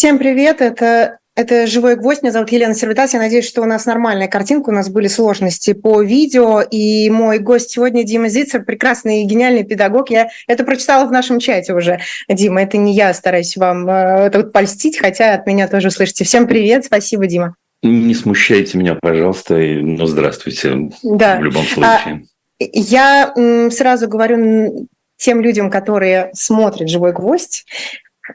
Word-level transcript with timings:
Всем 0.00 0.16
привет, 0.16 0.62
это 0.62 1.18
это 1.36 1.66
«Живой 1.66 1.94
гвоздь». 1.94 2.22
Меня 2.22 2.32
зовут 2.32 2.50
Елена 2.50 2.72
Сервитас. 2.72 3.12
Я 3.12 3.20
надеюсь, 3.20 3.46
что 3.46 3.60
у 3.60 3.66
нас 3.66 3.84
нормальная 3.84 4.28
картинка. 4.28 4.70
У 4.70 4.72
нас 4.72 4.88
были 4.88 5.08
сложности 5.08 5.74
по 5.74 6.00
видео. 6.00 6.62
И 6.62 7.10
мой 7.10 7.38
гость 7.38 7.72
сегодня 7.72 8.02
Дима 8.02 8.30
Зицер, 8.30 8.64
прекрасный 8.64 9.20
и 9.20 9.26
гениальный 9.26 9.62
педагог. 9.62 10.08
Я 10.08 10.30
это 10.46 10.64
прочитала 10.64 11.06
в 11.06 11.12
нашем 11.12 11.38
чате 11.38 11.74
уже. 11.74 12.00
Дима, 12.30 12.62
это 12.62 12.78
не 12.78 12.94
я 12.94 13.12
стараюсь 13.12 13.58
вам 13.58 13.90
э, 13.90 14.28
это 14.28 14.38
вот 14.38 14.54
польстить, 14.54 14.96
хотя 14.96 15.34
от 15.34 15.46
меня 15.46 15.68
тоже 15.68 15.90
слышите. 15.90 16.24
Всем 16.24 16.46
привет. 16.46 16.86
Спасибо, 16.86 17.26
Дима. 17.26 17.54
Не 17.82 18.14
смущайте 18.14 18.78
меня, 18.78 18.94
пожалуйста. 18.94 19.54
Ну, 19.58 20.06
здравствуйте. 20.06 20.92
Да. 21.02 21.36
В 21.36 21.44
любом 21.44 21.64
случае. 21.66 22.24
А, 22.58 22.64
я 22.72 23.34
сразу 23.70 24.08
говорю 24.08 24.88
тем 25.18 25.42
людям, 25.42 25.70
которые 25.70 26.30
смотрят 26.32 26.88
«Живой 26.88 27.12
гвоздь», 27.12 27.66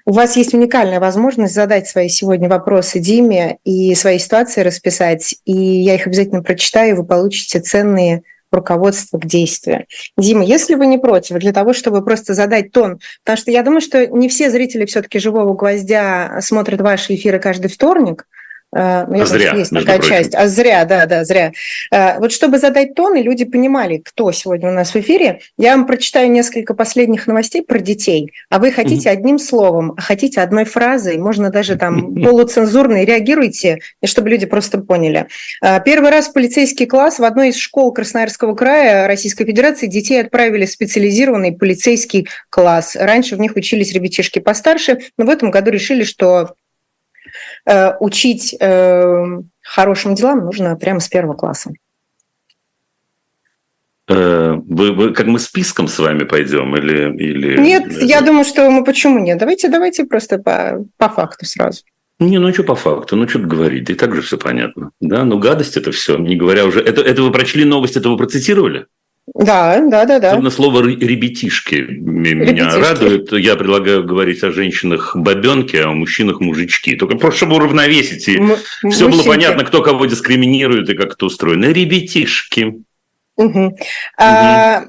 у 0.05 0.11
вас 0.11 0.35
есть 0.35 0.53
уникальная 0.53 0.99
возможность 0.99 1.53
задать 1.53 1.87
свои 1.87 2.09
сегодня 2.09 2.49
вопросы 2.49 2.99
Диме 2.99 3.59
и 3.63 3.93
свои 3.95 4.19
ситуации 4.19 4.61
расписать, 4.61 5.35
и 5.45 5.53
я 5.53 5.95
их 5.95 6.07
обязательно 6.07 6.43
прочитаю, 6.43 6.89
и 6.89 6.97
вы 6.97 7.05
получите 7.05 7.59
ценные 7.59 8.23
руководство 8.51 9.17
к 9.17 9.25
действию. 9.25 9.85
Дима, 10.17 10.43
если 10.43 10.75
вы 10.75 10.87
не 10.87 10.97
против, 10.97 11.37
для 11.37 11.51
того, 11.51 11.73
чтобы 11.73 12.03
просто 12.03 12.33
задать 12.33 12.71
тон, 12.71 12.99
потому 13.23 13.37
что 13.37 13.51
я 13.51 13.63
думаю, 13.63 13.81
что 13.81 14.07
не 14.07 14.29
все 14.29 14.49
зрители 14.49 14.85
все-таки 14.85 15.19
«Живого 15.19 15.53
гвоздя» 15.53 16.39
смотрят 16.41 16.81
ваши 16.81 17.15
эфиры 17.15 17.39
каждый 17.39 17.67
вторник, 17.67 18.25
а, 18.77 19.05
ну, 19.07 19.25
зря, 19.25 19.53
есть 19.53 19.71
такая 19.71 19.99
прочим. 19.99 20.15
часть. 20.15 20.35
А 20.35 20.47
зря, 20.49 20.83
да, 20.83 21.05
да, 21.05 21.23
зря. 21.23 21.53
А, 21.91 22.19
вот 22.19 22.33
чтобы 22.33 22.59
задать 22.59 22.93
тон, 22.93 23.15
и 23.15 23.23
люди 23.23 23.45
понимали, 23.45 24.01
кто 24.03 24.33
сегодня 24.33 24.69
у 24.69 24.73
нас 24.73 24.93
в 24.93 24.97
эфире, 24.97 25.39
я 25.57 25.77
вам 25.77 25.87
прочитаю 25.87 26.29
несколько 26.29 26.73
последних 26.73 27.25
новостей 27.25 27.63
про 27.63 27.79
детей. 27.79 28.33
А 28.49 28.59
вы 28.59 28.73
хотите 28.73 29.09
одним 29.09 29.39
словом, 29.39 29.93
а 29.95 30.01
хотите 30.01 30.41
одной 30.41 30.65
фразой, 30.65 31.17
можно 31.17 31.51
даже 31.51 31.77
там 31.77 32.15
полуцензурно, 32.23 33.05
реагируйте, 33.05 33.79
и 34.01 34.07
чтобы 34.07 34.29
люди 34.29 34.45
просто 34.45 34.79
поняли. 34.79 35.27
А, 35.61 35.79
первый 35.79 36.11
раз 36.11 36.27
полицейский 36.27 36.85
класс 36.85 37.19
в 37.19 37.23
одной 37.23 37.49
из 37.49 37.55
школ 37.55 37.93
Красноярского 37.93 38.55
края 38.55 39.07
Российской 39.07 39.45
Федерации 39.45 39.87
детей 39.87 40.19
отправили 40.19 40.65
в 40.65 40.69
специализированный 40.71 41.53
полицейский 41.53 42.27
класс. 42.49 42.97
Раньше 42.99 43.37
в 43.37 43.39
них 43.39 43.55
учились 43.55 43.93
ребятишки 43.93 44.39
постарше, 44.39 44.99
но 45.17 45.25
в 45.25 45.29
этом 45.29 45.49
году 45.49 45.71
решили, 45.71 46.03
что 46.03 46.25
Э, 46.35 46.47
учить 47.99 48.55
э, 48.59 49.41
хорошим 49.61 50.15
делам 50.15 50.45
нужно 50.45 50.75
прямо 50.75 50.99
с 50.99 51.07
первого 51.07 51.33
класса. 51.33 51.71
Э, 54.07 54.53
вы, 54.53 54.91
вы 54.91 55.13
как 55.13 55.25
мы 55.25 55.39
списком 55.39 55.87
с 55.87 55.97
вами 55.97 56.25
пойдем 56.25 56.75
или 56.75 57.15
или? 57.17 57.57
Нет, 57.57 57.91
я 58.03 58.21
думаю, 58.21 58.45
что 58.45 58.69
мы 58.69 58.83
почему 58.83 59.17
нет. 59.19 59.39
Давайте, 59.39 59.67
давайте 59.67 60.05
просто 60.05 60.37
по 60.37 60.85
по 60.97 61.09
факту 61.09 61.45
сразу. 61.45 61.81
Не, 62.19 62.37
ну 62.37 62.53
что 62.53 62.63
по 62.63 62.75
факту, 62.75 63.15
ну 63.15 63.27
что 63.27 63.39
говорить, 63.39 63.89
и 63.89 63.95
так 63.95 64.15
же 64.15 64.21
все 64.21 64.37
понятно, 64.37 64.91
да, 65.01 65.25
ну 65.25 65.37
гадость 65.37 65.75
это 65.75 65.91
все, 65.91 66.17
не 66.17 66.37
говоря 66.37 66.65
уже, 66.65 66.79
это, 66.79 67.01
это 67.01 67.21
вы 67.21 67.29
прочли 67.29 67.65
новость, 67.65 67.97
это 67.97 68.07
вы 68.09 68.15
процитировали? 68.15 68.85
Да, 69.33 69.81
да, 69.89 70.05
да, 70.05 70.19
да. 70.19 70.29
Особенно 70.29 70.51
слово 70.51 70.83
«ребятишки» 70.85 71.75
меня 71.75 72.45
ребятишки. 72.45 72.79
радует. 72.79 73.31
Я 73.33 73.55
предлагаю 73.55 74.03
говорить 74.03 74.43
о 74.43 74.51
женщинах 74.51 75.15
бабенки, 75.15 75.75
а 75.77 75.89
о 75.89 75.93
мужчинах 75.93 76.39
мужички. 76.41 76.95
Только 76.95 77.15
просто 77.17 77.37
чтобы 77.37 77.55
уравновесить. 77.55 78.27
И 78.27 78.37
М- 78.37 78.55
все 78.91 79.09
было 79.09 79.23
понятно, 79.23 79.63
кто 79.63 79.81
кого 79.81 80.05
дискриминирует 80.05 80.89
и 80.89 80.93
как 80.93 81.13
это 81.13 81.25
устроено. 81.25 81.65
Ребятишки. 81.65 82.75
Угу. 83.37 83.59
Угу. 83.65 83.77
А, 84.19 84.83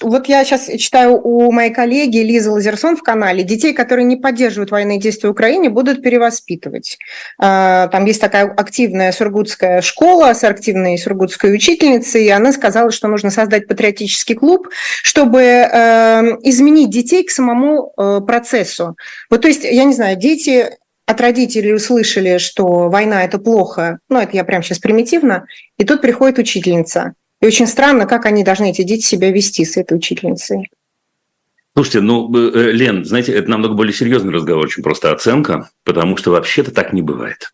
вот 0.00 0.28
я 0.28 0.44
сейчас 0.44 0.68
читаю 0.78 1.20
у 1.22 1.52
моей 1.52 1.72
коллеги 1.72 2.18
Лизы 2.18 2.50
Лазерсон 2.50 2.96
в 2.96 3.02
канале, 3.02 3.44
детей, 3.44 3.72
которые 3.72 4.04
не 4.04 4.16
поддерживают 4.16 4.72
военные 4.72 4.98
действия 4.98 5.28
в 5.28 5.32
Украине, 5.32 5.70
будут 5.70 6.02
перевоспитывать. 6.02 6.98
А, 7.38 7.86
там 7.88 8.04
есть 8.04 8.20
такая 8.20 8.50
активная 8.50 9.12
сургутская 9.12 9.80
школа 9.80 10.34
с 10.34 10.42
активной 10.42 10.98
сургутской 10.98 11.54
учительницей, 11.54 12.24
и 12.24 12.30
она 12.30 12.52
сказала, 12.52 12.90
что 12.90 13.06
нужно 13.06 13.30
создать 13.30 13.68
патриотический 13.68 14.34
клуб, 14.34 14.68
чтобы 15.02 15.42
эм, 15.42 16.40
изменить 16.42 16.90
детей 16.90 17.22
к 17.24 17.30
самому 17.30 17.92
э, 17.96 18.20
процессу. 18.26 18.96
Вот 19.30 19.42
то 19.42 19.48
есть, 19.48 19.64
я 19.64 19.84
не 19.84 19.94
знаю, 19.94 20.16
дети 20.16 20.70
от 21.06 21.20
родителей 21.20 21.74
услышали, 21.74 22.38
что 22.38 22.88
война– 22.88 23.24
это 23.24 23.38
плохо, 23.38 23.98
ну, 24.08 24.20
это 24.20 24.36
я 24.36 24.44
прям 24.44 24.62
сейчас 24.62 24.78
примитивно, 24.78 25.46
и 25.78 25.84
тут 25.84 26.00
приходит 26.00 26.38
учительница– 26.38 27.14
и 27.42 27.46
очень 27.46 27.66
странно, 27.66 28.06
как 28.06 28.24
они 28.24 28.44
должны, 28.44 28.70
эти 28.70 28.82
дети, 28.82 29.02
себя 29.02 29.30
вести 29.32 29.64
с 29.64 29.76
этой 29.76 29.96
учительницей. 29.96 30.70
Слушайте, 31.74 32.00
ну, 32.00 32.32
э, 32.36 32.52
э, 32.54 32.70
Лен, 32.70 33.04
знаете, 33.04 33.32
это 33.32 33.50
намного 33.50 33.74
более 33.74 33.92
серьезный 33.92 34.32
разговор, 34.32 34.68
чем 34.68 34.84
просто 34.84 35.10
оценка, 35.10 35.70
потому 35.84 36.16
что 36.16 36.30
вообще-то 36.30 36.70
так 36.70 36.92
не 36.92 37.02
бывает. 37.02 37.52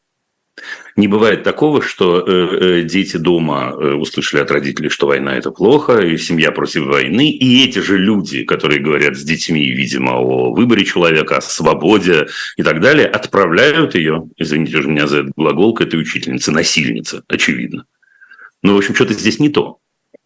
Не 0.97 1.07
бывает 1.07 1.43
такого, 1.45 1.81
что 1.81 2.21
э, 2.21 2.83
дети 2.83 3.17
дома 3.17 3.73
услышали 3.73 4.41
от 4.43 4.51
родителей, 4.51 4.91
что 4.91 5.07
война 5.07 5.37
это 5.37 5.53
плохо, 5.53 6.01
и 6.01 6.19
семья 6.19 6.51
против 6.51 6.87
войны, 6.87 7.31
и 7.31 7.65
эти 7.65 7.79
же 7.79 7.97
люди, 7.97 8.43
которые 8.43 8.83
говорят 8.83 9.17
с 9.17 9.23
детьми, 9.23 9.71
видимо, 9.71 10.19
о 10.19 10.53
выборе 10.53 10.85
человека, 10.85 11.39
о 11.39 11.41
свободе 11.41 12.27
и 12.57 12.63
так 12.63 12.81
далее, 12.81 13.07
отправляют 13.07 13.95
ее, 13.95 14.29
извините 14.37 14.83
же 14.83 14.89
меня 14.89 15.07
за 15.07 15.21
этот 15.21 15.33
глагол, 15.35 15.73
к 15.73 15.81
этой 15.81 15.99
учительнице, 15.99 16.51
насильнице, 16.51 17.23
очевидно. 17.29 17.87
Ну, 18.63 18.75
в 18.75 18.79
общем, 18.79 18.95
что-то 18.95 19.15
здесь 19.15 19.39
не 19.39 19.49
то. 19.49 19.81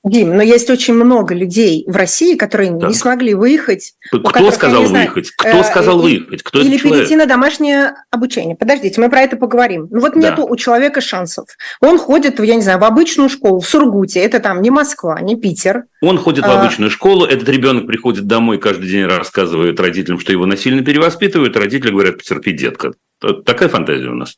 Дим, 0.05 0.37
но 0.37 0.43
есть 0.43 0.69
очень 0.69 0.95
много 0.95 1.33
людей 1.33 1.85
в 1.87 1.95
России, 1.95 2.35
которые 2.35 2.77
так. 2.77 2.89
не 2.89 2.95
смогли 2.95 3.35
выехать. 3.35 3.93
Кто 4.09 4.21
которых, 4.21 4.55
сказал 4.55 4.85
выехать? 4.85 5.31
Кто 5.31 5.59
э, 5.59 5.63
сказал 5.65 6.01
э, 6.01 6.03
выехать? 6.03 6.43
Кто 6.43 6.61
или 6.61 6.77
перейти 6.77 7.15
на 7.15 7.27
домашнее 7.27 7.95
обучение. 8.11 8.57
Подождите, 8.57 9.01
мы 9.01 9.09
про 9.11 9.21
это 9.21 9.37
поговорим. 9.37 9.87
Ну 9.93 10.01
вот 10.01 10.15
да. 10.15 10.19
нету 10.19 10.45
у 10.45 10.57
человека 10.57 11.01
шансов. 11.01 11.47
Он 11.81 11.99
ходит, 11.99 12.41
я 12.41 12.57
не 12.57 12.63
знаю, 12.63 12.81
в 12.81 12.85
обычную 12.85 13.29
школу 13.29 13.61
в 13.61 13.69
Сургуте. 13.69 14.19
Это 14.19 14.41
там 14.41 14.61
не 14.61 14.71
Москва, 14.71 15.21
не 15.21 15.37
Питер. 15.37 15.85
Он 16.01 16.19
ходит 16.19 16.45
а... 16.45 16.49
в 16.49 16.61
обычную 16.61 16.91
школу. 16.91 17.25
Этот 17.25 17.49
ребенок 17.49 17.87
приходит 17.87 18.27
домой 18.27 18.59
каждый 18.59 18.89
день 18.89 19.05
рассказывает 19.05 19.79
родителям, 19.79 20.19
что 20.19 20.33
его 20.33 20.47
насильно 20.47 20.83
перевоспитывают. 20.83 21.57
Родители 21.57 21.93
говорят, 21.93 22.19
потерпи, 22.19 22.51
детка. 22.51 22.93
Такая 23.21 23.69
фантазия 23.69 24.09
у 24.09 24.15
нас. 24.15 24.37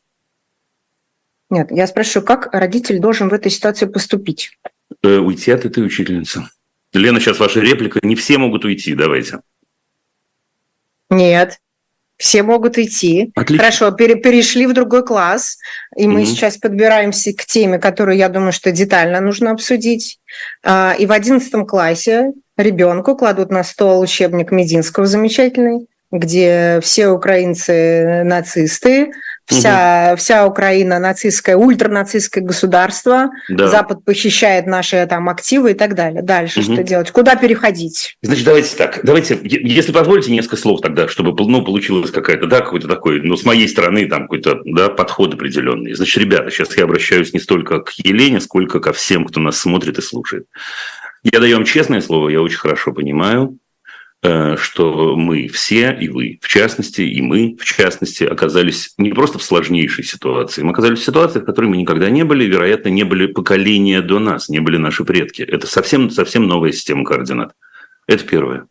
Нет, 1.49 1.71
я 1.71 1.87
спрашиваю, 1.87 2.25
как 2.25 2.53
родитель 2.53 2.99
должен 2.99 3.29
в 3.29 3.33
этой 3.33 3.51
ситуации 3.51 3.85
поступить? 3.85 4.57
Э, 5.03 5.17
уйти 5.17 5.51
от 5.51 5.65
этой 5.65 5.85
учительницы. 5.85 6.47
Лена, 6.93 7.19
сейчас 7.19 7.39
ваша 7.39 7.59
реплика. 7.59 7.99
Не 8.01 8.15
все 8.15 8.37
могут 8.37 8.65
уйти, 8.65 8.95
давайте. 8.95 9.39
Нет, 11.09 11.59
все 12.17 12.43
могут 12.43 12.77
уйти. 12.77 13.31
Отлично. 13.35 13.63
Хорошо, 13.63 13.91
пере, 13.91 14.15
перешли 14.15 14.65
в 14.65 14.73
другой 14.73 15.05
класс, 15.05 15.57
и 15.95 16.07
мы 16.07 16.21
угу. 16.21 16.25
сейчас 16.25 16.57
подбираемся 16.57 17.33
к 17.33 17.45
теме, 17.45 17.77
которую, 17.77 18.17
я 18.17 18.29
думаю, 18.29 18.53
что 18.53 18.71
детально 18.71 19.19
нужно 19.19 19.51
обсудить. 19.51 20.19
А, 20.63 20.95
и 20.97 21.05
в 21.05 21.11
одиннадцатом 21.11 21.65
классе 21.65 22.31
ребенку 22.57 23.15
кладут 23.15 23.51
на 23.51 23.63
стол 23.63 23.99
учебник 23.99 24.51
Мединского 24.51 25.05
замечательный, 25.05 25.87
где 26.11 26.79
все 26.81 27.09
украинцы 27.09 28.23
нацисты, 28.23 29.11
Вся, 29.47 30.09
угу. 30.09 30.17
вся 30.17 30.47
Украина 30.47 30.97
нацистское, 30.97 31.55
ультранацистское 31.55 32.43
государство, 32.43 33.29
да. 33.47 33.67
Запад 33.67 34.03
похищает 34.03 34.65
наши 34.65 35.05
там 35.07 35.29
активы 35.29 35.71
и 35.71 35.73
так 35.75 35.93
далее. 35.93 36.23
Дальше 36.23 36.61
угу. 36.61 36.73
что 36.73 36.83
делать? 36.83 37.11
Куда 37.11 37.35
переходить? 37.35 38.17
Значит, 38.23 38.45
давайте 38.45 38.75
так. 38.75 39.01
Давайте, 39.03 39.39
если 39.43 39.91
позволите, 39.91 40.31
несколько 40.31 40.57
слов 40.57 40.81
тогда, 40.81 41.07
чтобы 41.07 41.35
ну, 41.45 41.63
получилось 41.63 42.09
какая-то, 42.09 42.47
да, 42.47 42.61
какой-то 42.61 42.87
такой, 42.87 43.21
ну, 43.21 43.37
с 43.37 43.45
моей 43.45 43.67
стороны, 43.67 44.07
там 44.07 44.23
какой-то, 44.23 44.61
да, 44.65 44.89
подход 44.89 45.35
определенный. 45.35 45.93
Значит, 45.93 46.17
ребята, 46.17 46.49
сейчас 46.49 46.75
я 46.75 46.85
обращаюсь 46.85 47.33
не 47.33 47.39
столько 47.39 47.81
к 47.81 47.91
Елене, 47.91 48.41
сколько 48.41 48.79
ко 48.79 48.93
всем, 48.93 49.25
кто 49.25 49.39
нас 49.39 49.59
смотрит 49.59 49.99
и 49.99 50.01
слушает. 50.01 50.47
Я 51.23 51.39
даю 51.39 51.57
вам 51.57 51.65
честное 51.65 52.01
слово, 52.01 52.29
я 52.29 52.41
очень 52.41 52.57
хорошо 52.57 52.93
понимаю, 52.93 53.57
что 54.57 55.15
мы 55.15 55.47
все, 55.47 55.97
и 55.99 56.09
вы 56.09 56.39
в 56.41 56.47
частности, 56.47 57.01
и 57.01 57.21
мы 57.21 57.57
в 57.59 57.65
частности, 57.65 58.23
оказались 58.23 58.93
не 58.97 59.11
просто 59.11 59.39
в 59.39 59.43
сложнейшей 59.43 60.03
ситуации, 60.03 60.63
мы 60.63 60.71
оказались 60.71 60.99
в 60.99 61.03
ситуации, 61.03 61.39
в 61.39 61.45
которой 61.45 61.65
мы 61.65 61.77
никогда 61.77 62.09
не 62.09 62.23
были, 62.23 62.45
вероятно, 62.45 62.89
не 62.89 63.03
были 63.03 63.27
поколения 63.27 64.01
до 64.01 64.19
нас, 64.19 64.49
не 64.49 64.59
были 64.59 64.77
наши 64.77 65.03
предки. 65.03 65.41
Это 65.41 65.67
совсем, 65.67 66.09
совсем 66.09 66.47
новая 66.47 66.71
система 66.71 67.03
координат. 67.05 67.53
Это 68.07 68.23
первое. 68.25 68.67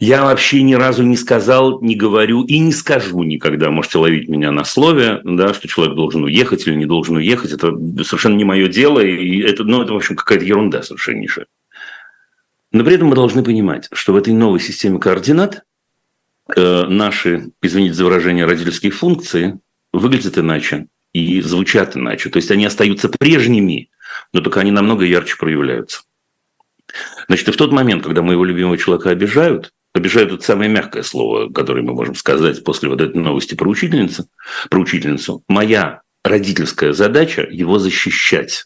Я 0.00 0.24
вообще 0.24 0.62
ни 0.62 0.74
разу 0.74 1.04
не 1.04 1.16
сказал, 1.16 1.80
не 1.80 1.94
говорю 1.94 2.42
и 2.42 2.58
не 2.58 2.72
скажу 2.72 3.22
никогда, 3.22 3.70
можете 3.70 3.98
ловить 3.98 4.28
меня 4.28 4.50
на 4.50 4.64
слове, 4.64 5.20
да, 5.24 5.54
что 5.54 5.68
человек 5.68 5.94
должен 5.94 6.24
уехать 6.24 6.66
или 6.66 6.74
не 6.74 6.86
должен 6.86 7.16
уехать. 7.16 7.52
Это 7.52 7.72
совершенно 8.04 8.34
не 8.34 8.44
мое 8.44 8.68
дело, 8.68 9.00
и 9.00 9.40
это, 9.40 9.64
ну, 9.64 9.82
это 9.82 9.92
в 9.92 9.96
общем, 9.96 10.16
какая-то 10.16 10.44
ерунда 10.44 10.82
совершеннейшая. 10.82 11.46
Но 12.74 12.82
при 12.82 12.96
этом 12.96 13.06
мы 13.06 13.14
должны 13.14 13.44
понимать, 13.44 13.88
что 13.92 14.12
в 14.12 14.16
этой 14.16 14.32
новой 14.32 14.58
системе 14.58 14.98
координат 14.98 15.62
э, 16.56 16.86
наши, 16.86 17.52
извините 17.62 17.94
за 17.94 18.04
выражение, 18.04 18.46
родительские 18.46 18.90
функции 18.90 19.60
выглядят 19.92 20.38
иначе 20.38 20.88
и 21.12 21.40
звучат 21.40 21.96
иначе. 21.96 22.30
То 22.30 22.38
есть 22.38 22.50
они 22.50 22.66
остаются 22.66 23.08
прежними, 23.08 23.90
но 24.32 24.40
только 24.40 24.58
они 24.58 24.72
намного 24.72 25.04
ярче 25.04 25.36
проявляются. 25.38 26.02
Значит, 27.28 27.46
и 27.46 27.52
в 27.52 27.56
тот 27.56 27.70
момент, 27.70 28.02
когда 28.02 28.22
моего 28.22 28.44
любимого 28.44 28.76
человека 28.76 29.10
обижают, 29.10 29.72
обижаю 29.94 30.26
тут 30.26 30.42
самое 30.42 30.68
мягкое 30.68 31.04
слово, 31.04 31.52
которое 31.52 31.82
мы 31.82 31.94
можем 31.94 32.16
сказать 32.16 32.64
после 32.64 32.88
вот 32.88 33.00
этой 33.00 33.22
новости 33.22 33.54
про 33.54 33.70
учительницу, 33.70 34.26
про 34.68 34.80
учительницу. 34.80 35.44
Моя 35.46 36.02
родительская 36.24 36.92
задача 36.92 37.46
его 37.48 37.78
защищать. 37.78 38.64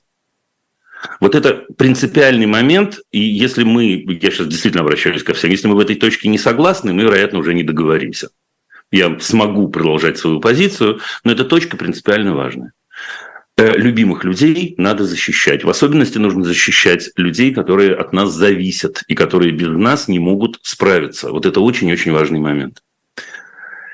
Вот 1.21 1.35
это 1.35 1.67
принципиальный 1.77 2.47
момент, 2.47 3.01
и 3.13 3.21
если 3.21 3.65
мы, 3.65 4.05
я 4.21 4.31
сейчас 4.31 4.47
действительно 4.47 4.83
обращаюсь 4.83 5.23
ко 5.23 5.35
всем, 5.35 5.51
если 5.51 5.69
мы 5.69 5.77
в 5.77 5.81
этой 5.81 5.97
точке 5.97 6.29
не 6.29 6.39
согласны, 6.39 6.93
мы, 6.93 7.03
вероятно, 7.03 7.39
уже 7.39 7.55
не 7.55 7.63
договоримся. 7.63 8.31
Я 8.91 9.19
смогу 9.21 9.69
продолжать 9.69 10.19
свою 10.19 10.41
позицию, 10.41 11.01
но 11.25 11.33
эта 11.33 11.45
точка 11.45 11.77
принципиально 11.77 12.35
важная. 12.35 12.73
Э, 13.57 13.77
любимых 13.77 14.25
людей 14.25 14.75
надо 14.79 15.05
защищать. 15.05 15.65
В 15.65 15.71
особенности 15.71 16.19
нужно 16.19 16.45
защищать 16.45 17.11
людей, 17.17 17.53
которые 17.53 17.95
от 17.95 18.13
нас 18.13 18.33
зависят 18.33 19.03
и 19.09 19.15
которые 19.15 19.53
без 19.53 19.69
нас 19.69 20.09
не 20.09 20.19
могут 20.19 20.59
справиться. 20.63 21.31
Вот 21.31 21.45
это 21.45 21.61
очень-очень 21.61 22.13
важный 22.13 22.39
момент. 22.41 22.83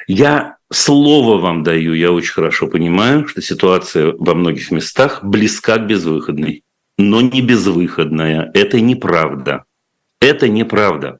Я 0.06 0.58
слово 0.70 1.40
вам 1.40 1.62
даю, 1.62 1.94
я 1.94 2.12
очень 2.12 2.32
хорошо 2.32 2.66
понимаю, 2.66 3.26
что 3.26 3.40
ситуация 3.40 4.12
во 4.18 4.34
многих 4.34 4.70
местах 4.70 5.24
близка 5.24 5.78
к 5.78 5.86
безвыходной 5.86 6.62
но 6.98 7.20
не 7.20 7.42
безвыходная. 7.42 8.50
Это 8.54 8.80
неправда. 8.80 9.64
Это 10.20 10.48
неправда. 10.48 11.18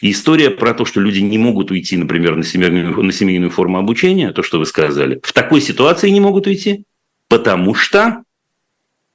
История 0.00 0.50
про 0.50 0.74
то, 0.74 0.84
что 0.84 1.00
люди 1.00 1.20
не 1.20 1.38
могут 1.38 1.70
уйти, 1.70 1.96
например, 1.96 2.36
на 2.36 2.42
семейную, 2.42 3.02
на 3.02 3.12
семейную 3.12 3.50
форму 3.50 3.78
обучения, 3.78 4.32
то, 4.32 4.42
что 4.42 4.58
вы 4.58 4.66
сказали, 4.66 5.20
в 5.22 5.32
такой 5.32 5.60
ситуации 5.60 6.10
не 6.10 6.20
могут 6.20 6.46
уйти, 6.46 6.84
потому 7.28 7.74
что, 7.74 8.24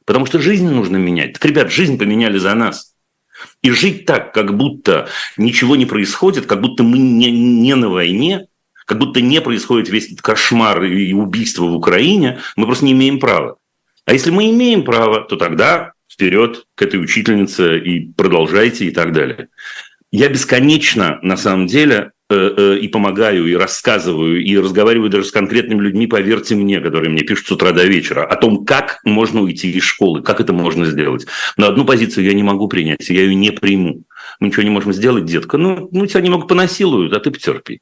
потому 0.06 0.26
что 0.26 0.40
жизнь 0.40 0.70
нужно 0.70 0.98
менять. 0.98 1.34
Так, 1.34 1.46
ребят, 1.46 1.72
жизнь 1.72 1.98
поменяли 1.98 2.38
за 2.38 2.56
нас. 2.56 2.94
И 3.62 3.70
жить 3.72 4.06
так, 4.06 4.34
как 4.34 4.56
будто 4.56 5.10
ничего 5.36 5.76
не 5.76 5.86
происходит, 5.86 6.46
как 6.46 6.62
будто 6.62 6.84
мы 6.84 6.98
не, 6.98 7.32
не 7.32 7.76
на 7.76 7.90
войне, 7.90 8.48
как 8.86 8.98
будто 8.98 9.20
не 9.20 9.42
происходит 9.42 9.90
весь 9.90 10.06
этот 10.06 10.22
кошмар 10.22 10.84
и 10.84 11.12
убийство 11.12 11.66
в 11.66 11.76
Украине, 11.76 12.40
мы 12.56 12.66
просто 12.66 12.86
не 12.86 12.94
имеем 12.94 13.20
права. 13.20 13.58
А 14.06 14.14
если 14.14 14.30
мы 14.30 14.50
имеем 14.52 14.84
право, 14.84 15.22
то 15.22 15.36
тогда 15.36 15.95
вперед 16.16 16.66
к 16.76 16.82
этой 16.82 17.00
учительнице 17.00 17.78
и 17.78 18.12
продолжайте 18.14 18.86
и 18.86 18.92
так 18.92 19.12
далее. 19.12 19.50
Я 20.12 20.30
бесконечно, 20.30 21.20
на 21.22 21.36
самом 21.36 21.68
деле, 21.68 22.12
э, 22.30 22.54
э, 22.58 22.78
и 22.80 22.88
помогаю, 22.88 23.48
и 23.48 23.56
рассказываю, 23.56 24.42
и 24.42 24.58
разговариваю 24.58 25.10
даже 25.10 25.26
с 25.26 25.32
конкретными 25.32 25.82
людьми, 25.82 26.08
поверьте 26.08 26.56
мне, 26.56 26.80
которые 26.80 27.12
мне 27.12 27.24
пишут 27.24 27.48
с 27.48 27.52
утра 27.52 27.74
до 27.74 27.84
вечера, 27.84 28.26
о 28.26 28.36
том, 28.38 28.66
как 28.66 29.02
можно 29.04 29.42
уйти 29.42 29.70
из 29.72 29.84
школы, 29.84 30.24
как 30.24 30.40
это 30.40 30.54
можно 30.54 30.86
сделать. 30.86 31.28
Но 31.58 31.68
одну 31.68 31.86
позицию 31.86 32.24
я 32.26 32.34
не 32.34 32.44
могу 32.44 32.70
принять, 32.70 33.10
я 33.10 33.22
ее 33.22 33.36
не 33.36 33.52
приму. 33.52 34.04
Мы 34.40 34.48
ничего 34.48 34.64
не 34.64 34.70
можем 34.70 34.94
сделать, 34.94 35.26
детка. 35.26 35.58
Ну, 35.58 35.90
ну 35.92 36.06
тебя 36.08 36.22
немного 36.22 36.48
понасилуют, 36.48 37.14
а 37.14 37.20
ты 37.20 37.30
потерпи. 37.30 37.82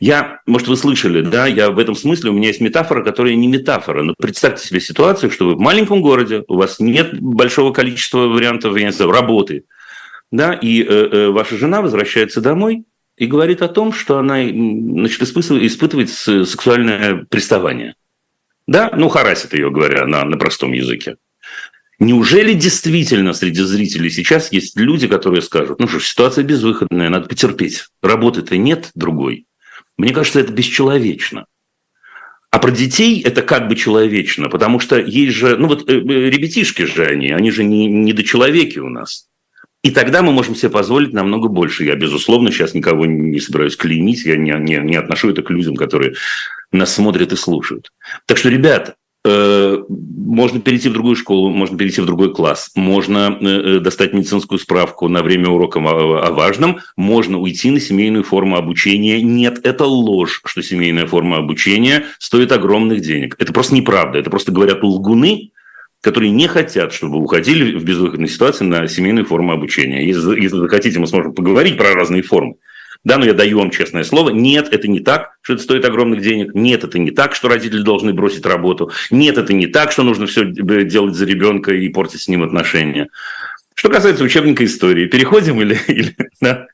Я, 0.00 0.40
может, 0.46 0.66
вы 0.66 0.78
слышали, 0.78 1.20
да, 1.20 1.46
я 1.46 1.70
в 1.70 1.78
этом 1.78 1.94
смысле, 1.94 2.30
у 2.30 2.32
меня 2.32 2.48
есть 2.48 2.62
метафора, 2.62 3.04
которая 3.04 3.34
не 3.34 3.48
метафора. 3.48 4.02
Но 4.02 4.14
представьте 4.18 4.66
себе 4.66 4.80
ситуацию, 4.80 5.30
что 5.30 5.46
вы 5.46 5.56
в 5.56 5.60
маленьком 5.60 6.00
городе, 6.00 6.42
у 6.48 6.56
вас 6.56 6.80
нет 6.80 7.20
большого 7.20 7.72
количества 7.72 8.20
вариантов, 8.20 8.74
я 8.78 8.86
не 8.86 8.92
знаю, 8.92 9.12
работы, 9.12 9.64
да, 10.32 10.54
и 10.54 10.82
э, 10.82 10.86
э, 10.86 11.28
ваша 11.28 11.58
жена 11.58 11.82
возвращается 11.82 12.40
домой 12.40 12.84
и 13.18 13.26
говорит 13.26 13.60
о 13.60 13.68
том, 13.68 13.92
что 13.92 14.18
она 14.18 14.42
значит, 14.42 15.20
испытывает, 15.20 15.64
испытывает 15.64 16.08
сексуальное 16.08 17.26
приставание. 17.28 17.94
Да, 18.66 18.90
ну, 18.96 19.10
харасит 19.10 19.52
ее, 19.52 19.70
говоря 19.70 20.06
на, 20.06 20.24
на 20.24 20.38
простом 20.38 20.72
языке. 20.72 21.16
Неужели 21.98 22.54
действительно 22.54 23.34
среди 23.34 23.60
зрителей 23.60 24.08
сейчас 24.08 24.50
есть 24.50 24.78
люди, 24.78 25.06
которые 25.06 25.42
скажут, 25.42 25.78
ну 25.78 25.88
что, 25.88 26.00
ситуация 26.00 26.44
безвыходная, 26.44 27.10
надо 27.10 27.28
потерпеть, 27.28 27.88
работы-то 28.00 28.56
нет 28.56 28.90
другой. 28.94 29.44
Мне 30.00 30.14
кажется, 30.14 30.40
это 30.40 30.52
бесчеловечно. 30.52 31.44
А 32.50 32.58
про 32.58 32.70
детей 32.70 33.20
это 33.22 33.42
как 33.42 33.68
бы 33.68 33.76
человечно, 33.76 34.48
потому 34.48 34.80
что 34.80 34.98
есть 34.98 35.36
же, 35.36 35.56
ну 35.56 35.68
вот 35.68 35.88
э, 35.88 35.94
э, 35.94 36.30
ребятишки 36.30 36.82
же 36.82 37.04
они, 37.04 37.30
они 37.30 37.50
же 37.50 37.62
не, 37.62 37.86
не 37.86 38.12
до 38.12 38.24
человеки 38.24 38.78
у 38.78 38.88
нас. 38.88 39.28
И 39.82 39.90
тогда 39.90 40.22
мы 40.22 40.32
можем 40.32 40.56
себе 40.56 40.70
позволить 40.70 41.12
намного 41.12 41.48
больше. 41.48 41.84
Я, 41.84 41.96
безусловно, 41.96 42.50
сейчас 42.50 42.74
никого 42.74 43.06
не 43.06 43.40
собираюсь 43.40 43.76
клеймить, 43.76 44.24
я 44.24 44.36
не, 44.36 44.52
не, 44.52 44.78
не 44.78 44.96
отношу 44.96 45.30
это 45.30 45.42
к 45.42 45.50
людям, 45.50 45.76
которые 45.76 46.14
нас 46.72 46.94
смотрят 46.94 47.32
и 47.32 47.36
слушают. 47.36 47.92
Так 48.26 48.36
что, 48.38 48.48
ребят, 48.48 48.96
Э, 48.96 48.99
можно 50.30 50.60
перейти 50.60 50.88
в 50.88 50.92
другую 50.92 51.16
школу, 51.16 51.50
можно 51.50 51.76
перейти 51.76 52.00
в 52.00 52.06
другой 52.06 52.32
класс, 52.32 52.70
можно 52.74 53.36
э, 53.40 53.46
э, 53.46 53.78
достать 53.80 54.14
медицинскую 54.14 54.58
справку 54.58 55.08
на 55.08 55.22
время 55.22 55.48
урока 55.48 55.78
о 55.78 56.30
важном, 56.30 56.78
можно 56.96 57.38
уйти 57.38 57.70
на 57.70 57.80
семейную 57.80 58.24
форму 58.24 58.56
обучения. 58.56 59.20
Нет, 59.20 59.60
это 59.62 59.84
ложь, 59.84 60.40
что 60.44 60.62
семейная 60.62 61.06
форма 61.06 61.36
обучения 61.36 62.04
стоит 62.18 62.52
огромных 62.52 63.00
денег. 63.00 63.36
Это 63.38 63.52
просто 63.52 63.74
неправда. 63.74 64.18
Это 64.18 64.30
просто 64.30 64.52
говорят 64.52 64.82
лгуны, 64.82 65.50
которые 66.00 66.30
не 66.30 66.46
хотят, 66.48 66.92
чтобы 66.92 67.18
уходили 67.18 67.76
в 67.76 67.84
безвыходной 67.84 68.28
ситуации 68.28 68.64
на 68.64 68.88
семейную 68.88 69.26
форму 69.26 69.52
обучения. 69.52 70.06
Если, 70.06 70.40
если 70.40 70.56
вы 70.56 70.68
хотите, 70.68 70.98
мы 70.98 71.06
сможем 71.06 71.34
поговорить 71.34 71.76
про 71.76 71.92
разные 71.92 72.22
формы. 72.22 72.54
Да, 73.02 73.16
но 73.16 73.24
я 73.24 73.32
даю 73.32 73.58
вам 73.58 73.70
честное 73.70 74.04
слово. 74.04 74.30
Нет, 74.30 74.68
это 74.72 74.86
не 74.86 75.00
так, 75.00 75.36
что 75.40 75.54
это 75.54 75.62
стоит 75.62 75.84
огромных 75.86 76.20
денег. 76.20 76.54
Нет, 76.54 76.84
это 76.84 76.98
не 76.98 77.10
так, 77.10 77.34
что 77.34 77.48
родители 77.48 77.82
должны 77.82 78.12
бросить 78.12 78.44
работу. 78.44 78.90
Нет, 79.10 79.38
это 79.38 79.54
не 79.54 79.66
так, 79.66 79.90
что 79.90 80.02
нужно 80.02 80.26
все 80.26 80.44
делать 80.44 81.14
за 81.14 81.24
ребенка 81.24 81.72
и 81.72 81.88
портить 81.88 82.20
с 82.20 82.28
ним 82.28 82.42
отношения. 82.42 83.08
Что 83.74 83.88
касается 83.88 84.22
учебника 84.22 84.64
истории, 84.64 85.06
переходим 85.06 85.62
или, 85.62 85.78
или 85.88 86.14
да? 86.40 86.66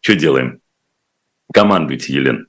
что 0.00 0.16
делаем? 0.16 0.60
Командуйте, 1.52 2.12
Елена. 2.12 2.46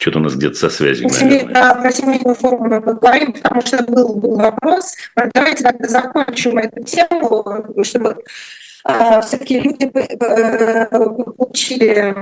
Что-то 0.00 0.18
у 0.18 0.22
нас 0.22 0.34
где-то 0.34 0.54
со 0.54 0.70
связью. 0.70 1.10
Да, 1.52 1.74
про 1.74 1.92
семейную 1.92 2.34
форму 2.34 2.70
мы 2.70 2.80
поговорим, 2.80 3.34
потому 3.34 3.60
что 3.60 3.84
был, 3.84 4.14
был 4.14 4.36
вопрос. 4.36 4.94
Давайте 5.34 5.62
тогда 5.62 5.86
закончим 5.86 6.56
эту 6.56 6.82
тему, 6.84 7.84
чтобы 7.84 8.16
а, 8.82 9.20
все-таки 9.20 9.60
люди 9.60 9.84
э, 9.84 10.86
получили, 10.86 12.16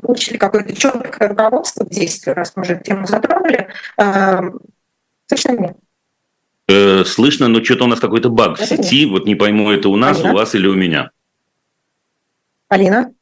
получили 0.00 0.36
какое-то 0.36 0.76
четкое 0.76 1.30
руководство 1.30 1.84
к 1.84 1.90
действию, 1.90 2.36
раз 2.36 2.52
мы 2.54 2.62
уже 2.62 2.80
тему 2.84 3.04
затронули. 3.08 3.66
А, 3.96 4.40
слышно 5.26 5.52
меня? 5.52 5.74
Э, 6.68 7.04
слышно, 7.04 7.48
но 7.48 7.64
что-то 7.64 7.82
у 7.82 7.88
нас 7.88 7.98
какой-то 7.98 8.30
баг 8.30 8.60
в 8.60 8.64
сети. 8.64 9.06
Вот 9.06 9.26
не 9.26 9.34
пойму, 9.34 9.72
это 9.72 9.88
у 9.88 9.96
нас, 9.96 10.18
Алина? 10.18 10.32
у 10.32 10.36
вас 10.36 10.54
или 10.54 10.68
у 10.68 10.74
меня. 10.74 11.10
Алина? 12.68 13.12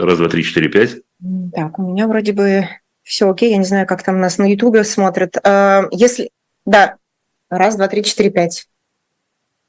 Раз, 0.00 0.16
два, 0.16 0.28
три, 0.28 0.42
четыре, 0.42 0.70
пять. 0.70 0.96
Так, 1.54 1.78
у 1.78 1.82
меня 1.82 2.06
вроде 2.06 2.32
бы 2.32 2.66
все 3.02 3.30
окей. 3.30 3.50
Я 3.50 3.58
не 3.58 3.64
знаю, 3.64 3.86
как 3.86 4.02
там 4.02 4.18
нас 4.18 4.38
на 4.38 4.50
Ютубе 4.50 4.82
смотрят. 4.84 5.36
А, 5.44 5.84
если... 5.90 6.30
Да, 6.64 6.96
раз, 7.50 7.76
два, 7.76 7.86
три, 7.86 8.02
четыре, 8.02 8.30
пять. 8.30 8.66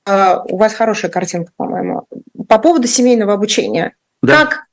А, 0.06 0.42
у 0.44 0.56
вас 0.56 0.74
хорошая 0.74 1.12
картинка, 1.12 1.52
по-моему. 1.58 2.08
По 2.48 2.60
поводу 2.60 2.88
семейного 2.88 3.34
обучения. 3.34 3.96
Да. 4.22 4.46
Как 4.46 4.68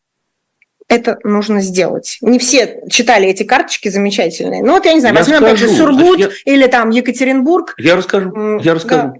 это 0.89 1.19
нужно 1.23 1.61
сделать. 1.61 2.19
Не 2.23 2.39
все 2.39 2.81
читали 2.91 3.29
эти 3.29 3.43
карточки 3.43 3.89
замечательные. 3.89 4.63
Ну 4.63 4.73
вот 4.73 4.87
я 4.87 4.95
не 4.95 5.01
знаю, 5.01 5.15
я 5.15 5.21
возьмем 5.21 5.39
скажу. 5.39 5.51
также 5.51 5.69
Сургут 5.77 6.19
я... 6.19 6.31
или 6.47 6.67
там 6.67 6.91
Екатеринбург. 6.91 7.75
Я 7.77 7.97
расскажу, 7.97 8.59
я 8.61 8.75
расскажу. 8.75 9.09
Да. 9.09 9.15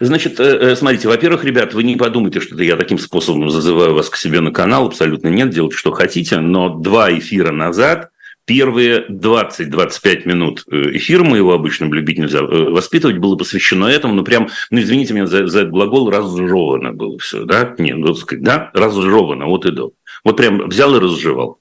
Значит, 0.00 0.38
э, 0.38 0.44
э, 0.44 0.76
смотрите, 0.76 1.08
во-первых, 1.08 1.44
ребят, 1.44 1.72
вы 1.72 1.82
не 1.82 1.96
подумайте, 1.96 2.40
что 2.40 2.62
я 2.62 2.76
таким 2.76 2.98
способом 2.98 3.48
зазываю 3.50 3.94
вас 3.94 4.10
к 4.10 4.16
себе 4.16 4.40
на 4.40 4.52
канал, 4.52 4.86
абсолютно 4.86 5.28
нет, 5.28 5.50
делайте, 5.50 5.76
что 5.76 5.92
хотите, 5.92 6.38
но 6.38 6.68
два 6.68 7.10
эфира 7.12 7.52
назад 7.52 8.10
Первые 8.46 9.06
20-25 9.08 10.28
минут 10.28 10.64
э, 10.70 10.96
эфира 10.96 11.24
моего 11.24 11.54
обычно 11.54 11.86
любить 11.86 12.18
нельзя 12.18 12.42
воспитывать 12.42 13.18
было 13.18 13.36
посвящено 13.36 13.86
этому, 13.86 14.14
ну 14.14 14.22
прям, 14.22 14.48
ну 14.70 14.80
извините 14.80 15.14
меня 15.14 15.26
за, 15.26 15.46
за 15.46 15.60
этот 15.60 15.72
глагол, 15.72 16.10
разжевано 16.10 16.92
было 16.92 17.18
все, 17.18 17.44
да? 17.44 17.74
Нет, 17.78 17.96
ну, 17.96 18.14
да, 18.38 18.70
разжевано, 18.74 19.46
вот 19.46 19.64
и 19.64 19.70
до. 19.70 19.92
Вот 20.24 20.36
прям 20.36 20.68
взял 20.68 20.94
и 20.94 21.00
разжевал. 21.00 21.58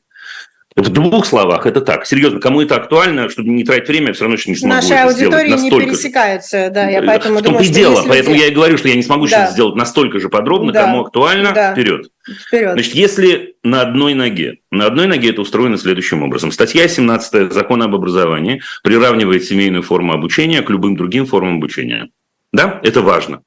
В 0.75 0.89
двух 0.89 1.27
словах 1.27 1.67
это 1.67 1.81
так. 1.81 2.05
Серьезно, 2.07 2.39
кому 2.39 2.61
это 2.61 2.75
актуально, 2.75 3.29
чтобы 3.29 3.49
не 3.49 3.63
тратить 3.63 3.87
время, 3.87 4.07
я 4.07 4.13
все 4.13 4.23
равно 4.23 4.37
что 4.37 4.49
не 4.49 4.55
смогу 4.55 4.73
Наши 4.73 4.93
это 4.93 5.03
аудитории 5.03 5.51
не 5.51 5.69
пересекаются, 5.69 6.71
да, 6.71 6.89
я 6.89 7.03
поэтому 7.03 7.39
в 7.39 7.41
думаю, 7.43 7.63
и 7.63 7.67
дело, 7.67 7.97
люди... 7.97 8.09
поэтому 8.09 8.35
я 8.35 8.47
и 8.47 8.51
говорю, 8.51 8.77
что 8.79 8.87
я 8.87 8.95
не 8.95 9.03
смогу 9.03 9.27
да. 9.27 9.29
сейчас 9.29 9.53
сделать 9.53 9.75
настолько 9.75 10.19
же 10.19 10.29
подробно, 10.29 10.71
да. 10.71 10.85
кому 10.85 11.01
актуально, 11.01 11.51
да. 11.51 11.73
вперед. 11.73 12.09
вперед. 12.47 12.73
Значит, 12.73 12.95
если 12.95 13.55
на 13.63 13.81
одной 13.81 14.15
ноге, 14.15 14.57
на 14.71 14.87
одной 14.87 15.05
ноге 15.05 15.29
это 15.29 15.41
устроено 15.41 15.77
следующим 15.77 16.23
образом. 16.23 16.51
Статья 16.51 16.87
17 16.87 17.53
Закона 17.53 17.85
об 17.85 17.93
образовании 17.93 18.61
приравнивает 18.83 19.43
семейную 19.43 19.83
форму 19.83 20.13
обучения 20.13 20.63
к 20.63 20.69
любым 20.71 20.95
другим 20.95 21.27
формам 21.27 21.57
обучения. 21.57 22.09
Да, 22.51 22.79
это 22.83 23.01
важно. 23.01 23.41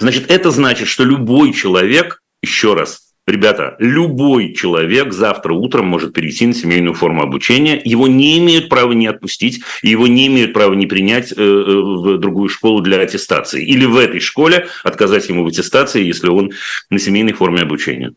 Значит, 0.00 0.30
это 0.30 0.50
значит, 0.50 0.88
что 0.88 1.04
любой 1.04 1.52
человек, 1.52 2.22
еще 2.42 2.74
раз, 2.74 3.05
Ребята, 3.26 3.74
любой 3.80 4.52
человек 4.52 5.12
завтра 5.12 5.52
утром 5.52 5.86
может 5.86 6.12
перейти 6.12 6.46
на 6.46 6.54
семейную 6.54 6.94
форму 6.94 7.22
обучения. 7.22 7.80
Его 7.84 8.06
не 8.06 8.38
имеют 8.38 8.68
права 8.68 8.92
не 8.92 9.08
отпустить, 9.08 9.62
и 9.82 9.88
его 9.88 10.06
не 10.06 10.28
имеют 10.28 10.52
права 10.52 10.74
не 10.74 10.86
принять 10.86 11.32
э, 11.32 11.34
э, 11.36 11.42
в 11.42 12.18
другую 12.18 12.48
школу 12.48 12.80
для 12.82 13.00
аттестации. 13.00 13.64
Или 13.64 13.84
в 13.84 13.96
этой 13.96 14.20
школе 14.20 14.68
отказать 14.84 15.28
ему 15.28 15.42
в 15.42 15.48
аттестации, 15.48 16.04
если 16.04 16.28
он 16.28 16.52
на 16.88 17.00
семейной 17.00 17.32
форме 17.32 17.62
обучения. 17.62 18.12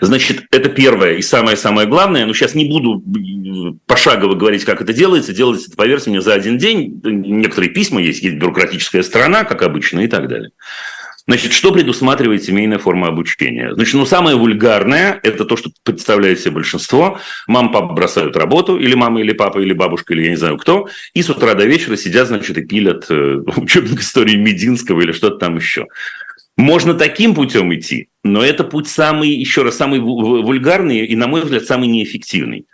Значит, 0.00 0.46
это 0.50 0.68
первое 0.68 1.14
и 1.14 1.22
самое-самое 1.22 1.86
главное. 1.86 2.26
Но 2.26 2.34
сейчас 2.34 2.56
не 2.56 2.64
буду 2.64 3.04
пошагово 3.86 4.34
говорить, 4.34 4.64
как 4.64 4.80
это 4.82 4.92
делается. 4.92 5.32
Делается 5.32 5.68
это, 5.68 5.76
поверьте 5.76 6.10
мне, 6.10 6.20
за 6.20 6.34
один 6.34 6.58
день. 6.58 7.00
Некоторые 7.04 7.70
письма 7.70 8.02
есть, 8.02 8.24
есть 8.24 8.36
бюрократическая 8.38 9.04
сторона, 9.04 9.44
как 9.44 9.62
обычно, 9.62 10.00
и 10.00 10.08
так 10.08 10.26
далее. 10.26 10.50
Значит, 11.30 11.52
что 11.52 11.70
предусматривает 11.70 12.42
семейная 12.42 12.78
форма 12.78 13.06
обучения? 13.06 13.72
Значит, 13.72 13.94
ну, 13.94 14.04
самое 14.04 14.34
вульгарное– 14.36 15.20
это 15.22 15.44
то, 15.44 15.56
что 15.56 15.70
представляет 15.84 16.40
себе 16.40 16.54
большинство. 16.54 17.20
Мама, 17.46 17.72
папа 17.72 17.94
бросают 17.94 18.36
работу, 18.36 18.76
или 18.76 18.94
мама, 18.94 19.20
или 19.20 19.32
папа, 19.32 19.60
или 19.60 19.72
бабушка, 19.72 20.12
или 20.12 20.24
я 20.24 20.30
не 20.30 20.36
знаю 20.36 20.58
кто, 20.58 20.88
и 21.14 21.22
с 21.22 21.30
утра 21.30 21.54
до 21.54 21.66
вечера 21.66 21.94
сидят, 21.94 22.26
значит, 22.26 22.58
и 22.58 22.66
пилят 22.66 23.06
э, 23.10 23.36
учебник 23.56 24.00
истории 24.00 24.34
Мединского 24.34 25.02
или 25.02 25.12
что-то 25.12 25.36
там 25.36 25.54
еще. 25.54 25.86
Можно 26.56 26.94
таким 26.94 27.36
путем 27.36 27.72
идти, 27.72 28.08
но 28.24 28.44
это 28.44 28.64
путь 28.64 28.88
самый, 28.88 29.30
еще 29.30 29.62
раз, 29.62 29.76
самый 29.76 30.00
вульгарный 30.00 31.06
и, 31.06 31.14
на 31.14 31.28
мой 31.28 31.42
взгляд, 31.42 31.64
самый 31.64 31.86
неэффективный. 31.86 32.66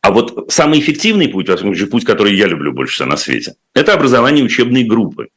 А 0.00 0.10
вот 0.10 0.52
самый 0.52 0.80
эффективный 0.80 1.28
путь, 1.28 1.46
путь, 1.88 2.04
который 2.04 2.34
я 2.34 2.48
люблю 2.48 2.72
больше 2.72 2.94
всего 2.94 3.08
на 3.08 3.16
свете, 3.16 3.54
это 3.72 3.94
образование 3.94 4.44
учебной 4.44 4.82
группы. 4.82 5.28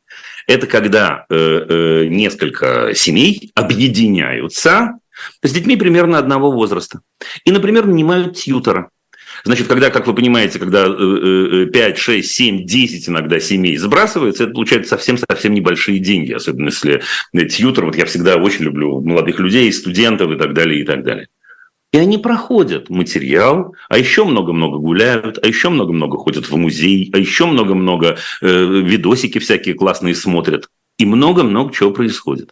Это 0.47 0.67
когда 0.67 1.25
э, 1.29 1.35
э, 1.35 2.05
несколько 2.07 2.93
семей 2.93 3.51
объединяются 3.55 4.99
с 5.41 5.51
детьми 5.51 5.75
примерно 5.75 6.19
одного 6.19 6.51
возраста. 6.51 7.01
И, 7.45 7.51
например, 7.51 7.85
нанимают 7.87 8.37
тьютера. 8.37 8.89
Значит, 9.43 9.67
когда, 9.67 9.89
как 9.89 10.07
вы 10.07 10.15
понимаете, 10.15 10.59
когда 10.59 10.85
5, 10.85 11.97
6, 11.97 12.31
7, 12.31 12.65
10 12.65 13.09
иногда 13.09 13.39
семей 13.39 13.77
сбрасывается, 13.77 14.45
это 14.45 14.53
получается 14.53 14.91
совсем-совсем 14.91 15.53
небольшие 15.53 15.99
деньги, 15.99 16.31
особенно 16.31 16.67
если 16.67 17.01
тьютер, 17.49 17.85
вот 17.85 17.95
я 17.95 18.05
всегда 18.05 18.37
очень 18.37 18.63
люблю 18.63 19.01
молодых 19.01 19.39
людей, 19.39 19.71
студентов 19.73 20.31
и 20.31 20.37
так 20.37 20.53
далее, 20.53 20.81
и 20.81 20.83
так 20.85 21.03
далее. 21.03 21.27
И 21.93 21.97
они 21.97 22.17
проходят 22.17 22.89
материал, 22.89 23.73
а 23.87 23.97
еще 23.97 24.25
много-много 24.25 24.79
гуляют, 24.79 25.39
а 25.41 25.47
еще 25.47 25.69
много-много 25.69 26.17
ходят 26.17 26.49
в 26.49 26.55
музей, 26.57 27.09
а 27.13 27.17
еще 27.17 27.45
много-много 27.45 28.17
э, 28.41 28.47
видосики 28.47 29.39
всякие 29.39 29.75
классные 29.75 30.13
смотрят. 30.13 30.67
И 30.97 31.05
много-много 31.05 31.73
чего 31.73 31.91
происходит. 31.91 32.51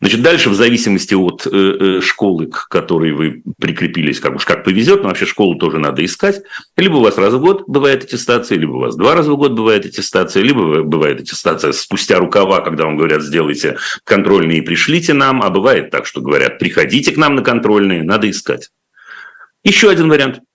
Значит, 0.00 0.22
дальше 0.22 0.50
в 0.50 0.54
зависимости 0.54 1.14
от 1.14 1.46
э, 1.46 1.50
э, 1.50 2.00
школы, 2.00 2.46
к 2.46 2.68
которой 2.68 3.12
вы 3.12 3.42
прикрепились, 3.58 4.20
как 4.20 4.34
уж 4.34 4.44
как 4.44 4.64
повезет, 4.64 5.02
но 5.02 5.08
вообще 5.08 5.26
школу 5.26 5.56
тоже 5.56 5.78
надо 5.78 6.04
искать. 6.04 6.42
Либо 6.76 6.96
у 6.96 7.00
вас 7.00 7.16
раз 7.16 7.32
в 7.34 7.40
год 7.40 7.64
бывает 7.66 8.04
аттестация, 8.04 8.58
либо 8.58 8.72
у 8.72 8.80
вас 8.80 8.96
два 8.96 9.14
раза 9.14 9.32
в 9.32 9.36
год 9.36 9.52
бывает 9.52 9.86
аттестация, 9.86 10.42
либо 10.42 10.82
бывает 10.82 11.20
аттестация 11.20 11.72
спустя 11.72 12.18
рукава, 12.18 12.60
когда 12.60 12.84
вам 12.84 12.96
говорят, 12.96 13.22
сделайте 13.22 13.78
контрольные 14.04 14.58
и 14.58 14.62
пришлите 14.62 15.14
нам, 15.14 15.42
а 15.42 15.50
бывает 15.50 15.90
так, 15.90 16.06
что 16.06 16.20
говорят, 16.20 16.58
приходите 16.58 17.12
к 17.12 17.16
нам 17.16 17.34
на 17.34 17.42
контрольные, 17.42 18.02
надо 18.02 18.28
искать. 18.30 18.70
Еще 19.62 19.88
один 19.88 20.08
вариант– 20.08 20.40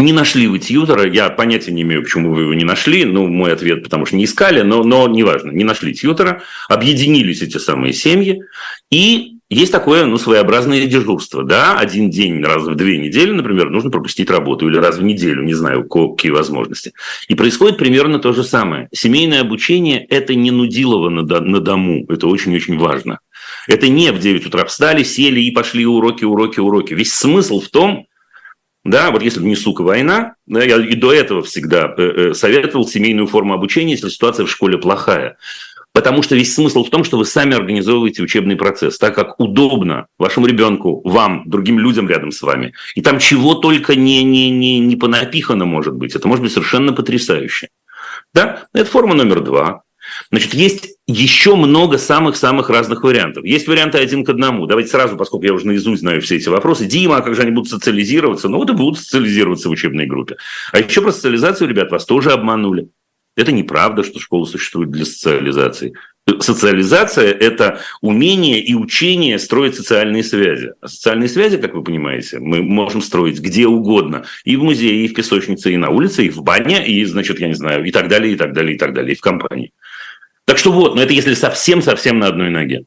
не 0.00 0.12
нашли 0.12 0.46
вы 0.46 0.58
тьютера, 0.58 1.08
я 1.08 1.30
понятия 1.30 1.72
не 1.72 1.82
имею, 1.82 2.02
почему 2.02 2.32
вы 2.32 2.42
его 2.42 2.54
не 2.54 2.64
нашли, 2.64 3.04
ну, 3.04 3.26
мой 3.28 3.52
ответ, 3.52 3.82
потому 3.82 4.06
что 4.06 4.16
не 4.16 4.24
искали, 4.24 4.62
но, 4.62 4.82
но 4.82 5.08
неважно, 5.08 5.50
не 5.50 5.64
нашли 5.64 5.94
тьютера, 5.94 6.42
объединились 6.68 7.42
эти 7.42 7.58
самые 7.58 7.92
семьи, 7.92 8.42
и 8.90 9.36
есть 9.50 9.72
такое, 9.72 10.06
ну, 10.06 10.16
своеобразное 10.16 10.86
дежурство, 10.86 11.42
да, 11.42 11.76
один 11.76 12.08
день 12.08 12.40
раз 12.40 12.62
в 12.62 12.76
две 12.76 12.98
недели, 12.98 13.32
например, 13.32 13.68
нужно 13.68 13.90
пропустить 13.90 14.30
работу, 14.30 14.68
или 14.68 14.76
раз 14.76 14.98
в 14.98 15.02
неделю, 15.02 15.42
не 15.42 15.54
знаю, 15.54 15.88
какие 15.88 16.30
возможности. 16.30 16.92
И 17.26 17.34
происходит 17.34 17.76
примерно 17.76 18.20
то 18.20 18.32
же 18.32 18.44
самое. 18.44 18.88
Семейное 18.92 19.40
обучение– 19.40 20.06
это 20.08 20.36
не 20.36 20.52
нудилово 20.52 21.08
на, 21.08 21.24
дому, 21.60 22.06
это 22.08 22.28
очень-очень 22.28 22.78
важно. 22.78 23.18
Это 23.66 23.88
не 23.88 24.12
в 24.12 24.20
9 24.20 24.46
утра 24.46 24.64
встали, 24.64 25.02
сели 25.02 25.40
и 25.40 25.50
пошли 25.50 25.84
уроки, 25.84 26.22
уроки, 26.22 26.60
уроки. 26.60 26.94
Весь 26.94 27.12
смысл 27.12 27.60
в 27.60 27.68
том, 27.70 28.06
да, 28.84 29.10
вот 29.10 29.22
если 29.22 29.42
не 29.42 29.56
сука 29.56 29.82
война, 29.82 30.34
да, 30.46 30.64
я 30.64 30.76
и 30.76 30.94
до 30.94 31.12
этого 31.12 31.42
всегда 31.42 31.94
э, 31.96 32.02
э, 32.02 32.34
советовал 32.34 32.88
семейную 32.88 33.26
форму 33.26 33.52
обучения, 33.52 33.92
если 33.92 34.08
ситуация 34.08 34.46
в 34.46 34.50
школе 34.50 34.78
плохая. 34.78 35.36
Потому 35.92 36.22
что 36.22 36.36
весь 36.36 36.54
смысл 36.54 36.84
в 36.84 36.90
том, 36.90 37.02
что 37.02 37.18
вы 37.18 37.24
сами 37.24 37.56
организовываете 37.56 38.22
учебный 38.22 38.56
процесс, 38.56 38.96
так 38.96 39.14
как 39.14 39.40
удобно 39.40 40.06
вашему 40.18 40.46
ребенку, 40.46 41.02
вам, 41.04 41.42
другим 41.46 41.80
людям 41.80 42.08
рядом 42.08 42.30
с 42.30 42.42
вами. 42.42 42.74
И 42.94 43.02
там 43.02 43.18
чего 43.18 43.54
только 43.54 43.96
не, 43.96 44.22
не, 44.22 44.50
не, 44.50 44.78
не 44.78 44.96
понапихано 44.96 45.64
может 45.64 45.94
быть. 45.94 46.14
Это 46.14 46.28
может 46.28 46.42
быть 46.42 46.52
совершенно 46.52 46.92
потрясающе. 46.92 47.68
Да, 48.32 48.68
это 48.72 48.88
форма 48.88 49.14
номер 49.14 49.40
два. 49.40 49.82
Значит, 50.30 50.54
есть 50.54 50.96
еще 51.10 51.56
много 51.56 51.98
самых-самых 51.98 52.70
разных 52.70 53.02
вариантов. 53.02 53.44
Есть 53.44 53.68
варианты 53.68 53.98
один 53.98 54.24
к 54.24 54.28
одному. 54.28 54.66
Давайте 54.66 54.90
сразу, 54.90 55.16
поскольку 55.16 55.46
я 55.46 55.52
уже 55.52 55.66
наизусть 55.66 56.00
знаю 56.00 56.20
все 56.20 56.36
эти 56.36 56.48
вопросы. 56.48 56.86
Дима, 56.86 57.18
а 57.18 57.22
как 57.22 57.34
же 57.34 57.42
они 57.42 57.50
будут 57.50 57.70
социализироваться? 57.70 58.48
Ну 58.48 58.58
вот 58.58 58.70
и 58.70 58.72
будут 58.72 58.98
социализироваться 58.98 59.68
в 59.68 59.72
учебной 59.72 60.06
группе. 60.06 60.36
А 60.72 60.78
еще 60.78 61.00
про 61.00 61.12
социализацию, 61.12 61.68
ребят, 61.68 61.90
вас 61.90 62.04
тоже 62.04 62.30
обманули. 62.30 62.88
Это 63.36 63.52
неправда, 63.52 64.02
что 64.02 64.18
школа 64.18 64.44
существует 64.44 64.90
для 64.90 65.04
социализации. 65.04 65.94
Социализация– 66.40 67.32
это 67.40 67.80
умение 68.02 68.62
и 68.62 68.74
учение 68.74 69.38
строить 69.38 69.74
социальные 69.74 70.22
связи. 70.22 70.72
А 70.80 70.88
социальные 70.88 71.28
связи, 71.28 71.56
как 71.56 71.74
вы 71.74 71.82
понимаете, 71.82 72.38
мы 72.38 72.62
можем 72.62 73.02
строить 73.02 73.40
где 73.40 73.66
угодно. 73.66 74.24
И 74.44 74.56
в 74.56 74.62
музее, 74.62 75.04
и 75.04 75.08
в 75.08 75.14
песочнице, 75.14 75.72
и 75.72 75.76
на 75.76 75.90
улице, 75.90 76.26
и 76.26 76.30
в 76.30 76.42
бане, 76.42 76.86
и, 76.86 77.04
значит, 77.04 77.40
я 77.40 77.48
не 77.48 77.54
знаю, 77.54 77.84
и 77.84 77.90
так 77.90 78.08
далее, 78.08 78.34
и 78.34 78.36
так 78.36 78.52
далее, 78.52 78.74
и 78.74 78.78
так 78.78 78.92
далее, 78.92 79.14
и 79.14 79.16
в 79.16 79.20
компании. 79.20 79.72
Так 80.50 80.58
что 80.58 80.72
вот, 80.72 80.96
но 80.96 81.02
это 81.02 81.12
если 81.12 81.34
совсем-совсем 81.34 82.18
на 82.18 82.26
одной 82.26 82.50
ноге. 82.50 82.82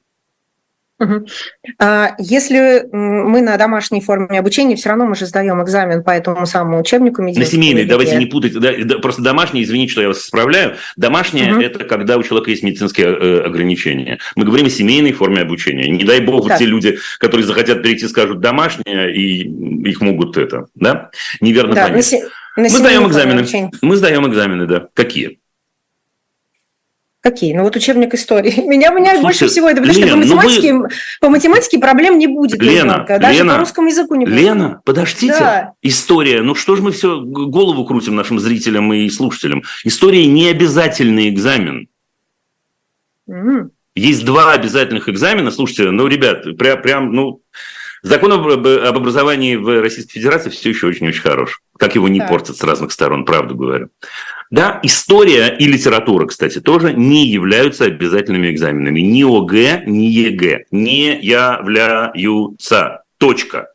А 1.80 2.10
если 2.20 2.84
мы 2.92 3.42
на 3.42 3.56
домашней 3.56 4.02
форме 4.02 4.38
обучения, 4.38 4.76
все 4.76 4.90
равно 4.90 5.06
мы 5.06 5.16
же 5.16 5.26
сдаем 5.26 5.64
экзамен 5.64 6.04
по 6.04 6.10
этому 6.10 6.46
самому 6.46 6.82
учебнику. 6.82 7.22
На 7.22 7.46
семейный, 7.46 7.86
давайте 7.86 8.18
не 8.18 8.26
путать. 8.26 8.52
Да, 8.60 8.98
просто 9.00 9.22
домашний, 9.22 9.64
извините, 9.64 9.94
что 9.94 10.02
я 10.02 10.10
вас 10.10 10.26
исправляю. 10.26 10.76
Домашнее 10.98 11.54
угу. 11.54 11.62
это 11.62 11.86
когда 11.86 12.18
у 12.18 12.24
человека 12.24 12.50
есть 12.50 12.64
медицинские 12.64 13.08
э, 13.08 13.46
ограничения. 13.46 14.20
Мы 14.36 14.44
говорим 14.44 14.66
о 14.66 14.70
семейной 14.70 15.14
форме 15.14 15.40
обучения. 15.40 15.88
Не 15.88 16.04
дай 16.04 16.20
бог, 16.20 16.50
так. 16.50 16.60
те 16.60 16.66
люди, 16.66 16.98
которые 17.18 17.48
захотят 17.48 17.82
перейти, 17.82 18.10
скажут 18.10 18.42
домашнее, 18.42 19.16
и 19.16 19.48
их 19.90 20.02
могут 20.02 20.36
это, 20.36 20.66
да, 20.76 21.12
неверно 21.40 21.76
да, 21.76 21.88
понять. 21.88 22.12
На, 22.58 22.64
на 22.64 22.64
мы 22.64 22.70
сдаем 22.70 23.08
экзамены. 23.08 23.72
Мы 23.82 23.96
сдаем 23.96 24.28
экзамены, 24.28 24.68
да. 24.68 24.88
Какие? 24.94 25.40
Какие? 27.24 27.54
Ну 27.54 27.64
вот 27.64 27.74
учебник 27.78 28.14
истории. 28.14 28.54
Меня, 28.68 28.90
меня 28.90 29.12
Слушай, 29.12 29.22
больше 29.22 29.48
всего 29.48 29.70
это, 29.70 29.82
потому 29.82 29.98
Лен, 29.98 30.08
что 30.08 30.18
по 30.18 30.36
математике, 30.36 30.74
вы... 30.74 30.90
по 31.22 31.30
математике 31.30 31.80
проблем 31.80 32.18
не 32.18 32.28
будет. 32.28 32.62
Лена, 32.62 33.06
даже 33.08 33.40
Лена, 33.40 33.54
по 33.54 33.60
русскому 33.60 33.88
языку 33.88 34.16
не 34.16 34.26
будет. 34.26 34.36
Лена, 34.36 34.82
подождите. 34.84 35.40
Да. 35.40 35.74
История. 35.82 36.42
Ну 36.42 36.54
что 36.54 36.76
ж 36.76 36.82
мы 36.82 36.92
все 36.92 37.22
голову 37.22 37.86
крутим 37.86 38.16
нашим 38.16 38.40
зрителям 38.40 38.92
и 38.92 39.10
слушателям? 39.10 39.64
История 39.86 40.26
не 40.26 40.50
обязательный 40.50 41.30
экзамен. 41.30 41.88
Mm. 43.30 43.70
Есть 43.96 44.26
два 44.26 44.52
обязательных 44.52 45.08
экзамена. 45.08 45.50
Слушайте, 45.52 45.92
ну, 45.92 46.08
ребят, 46.08 46.44
прям, 46.58 46.82
прям 46.82 47.14
ну, 47.14 47.42
закон 48.02 48.34
об, 48.34 48.48
об 48.48 48.68
образовании 48.68 49.56
в 49.56 49.82
Российской 49.82 50.14
Федерации 50.14 50.50
все 50.50 50.72
еще 50.72 50.88
очень-очень 50.88 51.22
хорош. 51.22 51.62
Как 51.80 51.96
его 51.96 52.10
не 52.10 52.20
так. 52.20 52.28
портят 52.28 52.58
с 52.58 52.64
разных 52.64 52.92
сторон, 52.92 53.24
правду 53.24 53.56
говорю. 53.56 53.90
Да, 54.54 54.80
история 54.84 55.58
и 55.58 55.66
литература, 55.66 56.28
кстати, 56.28 56.62
тоже 56.62 56.94
не 56.94 57.28
являются 57.28 57.86
обязательными 57.86 58.52
экзаменами. 58.52 59.00
Ни 59.00 59.24
ОГЭ, 59.24 59.86
ни 59.88 60.06
ЕГЭ 60.06 60.66
не 60.70 61.20
являются. 61.20 63.02
Точка. 63.18 63.70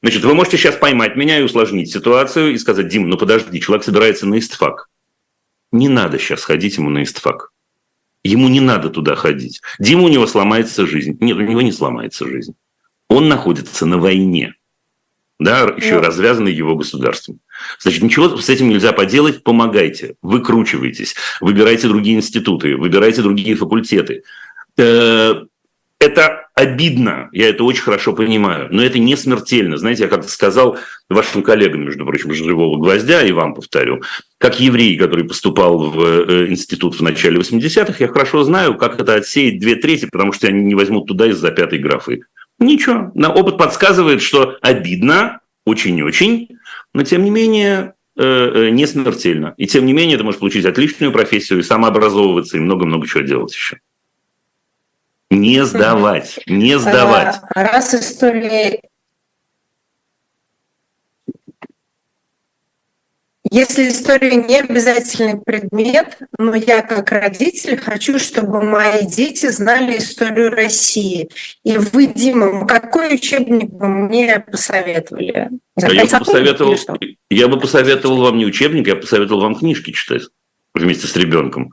Значит, 0.00 0.22
вы 0.22 0.34
можете 0.34 0.56
сейчас 0.56 0.76
поймать 0.76 1.16
меня 1.16 1.40
и 1.40 1.42
усложнить 1.42 1.90
ситуацию 1.90 2.52
и 2.52 2.58
сказать, 2.58 2.86
Дим, 2.86 3.10
ну 3.10 3.18
подожди, 3.18 3.60
человек 3.60 3.82
собирается 3.84 4.28
на 4.28 4.38
истфак. 4.38 4.88
Не 5.72 5.88
надо 5.88 6.20
сейчас 6.20 6.44
ходить 6.44 6.76
ему 6.76 6.90
на 6.90 7.02
истфак. 7.02 7.50
Ему 8.22 8.46
не 8.46 8.60
надо 8.60 8.90
туда 8.90 9.16
ходить. 9.16 9.60
Дима, 9.80 10.04
у 10.04 10.08
него 10.08 10.28
сломается 10.28 10.86
жизнь. 10.86 11.18
Нет, 11.18 11.38
у 11.38 11.40
него 11.40 11.60
не 11.60 11.72
сломается 11.72 12.24
жизнь. 12.24 12.54
Он 13.08 13.28
находится 13.28 13.84
на 13.84 13.98
войне 13.98 14.54
да, 15.38 15.72
еще 15.76 16.00
да. 16.00 16.06
развязанный 16.06 16.52
его 16.52 16.76
государством. 16.76 17.40
Значит, 17.80 18.02
ничего 18.02 18.36
с 18.36 18.48
этим 18.48 18.68
нельзя 18.68 18.92
поделать, 18.92 19.42
помогайте, 19.42 20.14
выкручивайтесь, 20.22 21.14
выбирайте 21.40 21.88
другие 21.88 22.16
институты, 22.16 22.76
выбирайте 22.76 23.22
другие 23.22 23.54
факультеты. 23.54 24.22
Э, 24.76 25.42
это 26.00 26.46
обидно, 26.54 27.28
я 27.32 27.48
это 27.48 27.64
очень 27.64 27.82
хорошо 27.82 28.12
понимаю, 28.12 28.68
но 28.70 28.82
это 28.82 28.98
не 28.98 29.16
смертельно. 29.16 29.76
Знаете, 29.76 30.04
я 30.04 30.08
как-то 30.08 30.28
сказал 30.28 30.78
вашим 31.08 31.42
коллегам, 31.42 31.84
между 31.84 32.04
прочим, 32.04 32.32
«Живого 32.32 32.78
гвоздя», 32.78 33.22
и 33.22 33.32
вам 33.32 33.54
повторю, 33.54 34.02
как 34.38 34.60
еврей, 34.60 34.96
который 34.96 35.24
поступал 35.24 35.90
в 35.90 36.00
э, 36.00 36.46
институт 36.48 36.94
в 36.94 37.02
начале 37.02 37.38
80-х, 37.38 37.96
я 37.98 38.08
хорошо 38.08 38.44
знаю, 38.44 38.76
как 38.76 39.00
это 39.00 39.14
отсеять 39.14 39.58
две 39.58 39.74
трети, 39.74 40.06
потому 40.06 40.32
что 40.32 40.46
они 40.46 40.62
не 40.62 40.74
возьмут 40.74 41.06
туда 41.08 41.26
из-за 41.26 41.50
пятой 41.50 41.78
графы 41.78 42.22
Ничего. 42.58 43.12
На 43.14 43.32
опыт 43.32 43.56
подсказывает, 43.56 44.20
что 44.20 44.56
обидно, 44.60 45.40
очень-очень, 45.64 46.57
но 46.98 47.04
тем 47.04 47.22
не 47.22 47.30
менее 47.30 47.94
э, 48.16 48.24
э, 48.24 48.70
не 48.70 48.84
смертельно. 48.84 49.54
И 49.56 49.68
тем 49.68 49.86
не 49.86 49.92
менее 49.92 50.18
ты 50.18 50.24
можешь 50.24 50.40
получить 50.40 50.66
отличную 50.66 51.12
профессию 51.12 51.60
и 51.60 51.62
самообразовываться, 51.62 52.56
и 52.56 52.60
много-много 52.60 53.06
чего 53.06 53.22
делать 53.22 53.54
еще. 53.54 53.78
Не 55.30 55.64
сдавать, 55.64 56.40
не 56.48 56.76
сдавать. 56.76 57.36
А, 57.54 57.62
раз 57.62 57.94
история 57.94 58.80
Если 63.50 63.88
история 63.88 64.36
не 64.36 64.60
обязательный 64.60 65.40
предмет, 65.40 66.18
но 66.38 66.54
я 66.54 66.82
как 66.82 67.12
родитель 67.12 67.76
хочу, 67.76 68.18
чтобы 68.18 68.62
мои 68.62 69.06
дети 69.06 69.50
знали 69.50 69.98
историю 69.98 70.50
России. 70.50 71.28
И 71.64 71.78
вы, 71.78 72.06
Дима, 72.06 72.66
какой 72.66 73.14
учебник 73.14 73.70
бы 73.70 73.88
мне 73.88 74.40
посоветовали? 74.40 75.50
А 75.80 75.92
я, 75.92 76.04
бы 76.04 76.24
посоветовал, 76.24 76.76
я 77.30 77.48
бы 77.48 77.58
посоветовал 77.58 78.22
вам 78.22 78.38
не 78.38 78.46
учебник, 78.46 78.86
я 78.86 78.96
бы 78.96 79.02
посоветовал 79.02 79.42
вам 79.42 79.54
книжки 79.54 79.92
читать 79.92 80.22
вместе 80.74 81.06
с 81.06 81.16
ребенком. 81.16 81.72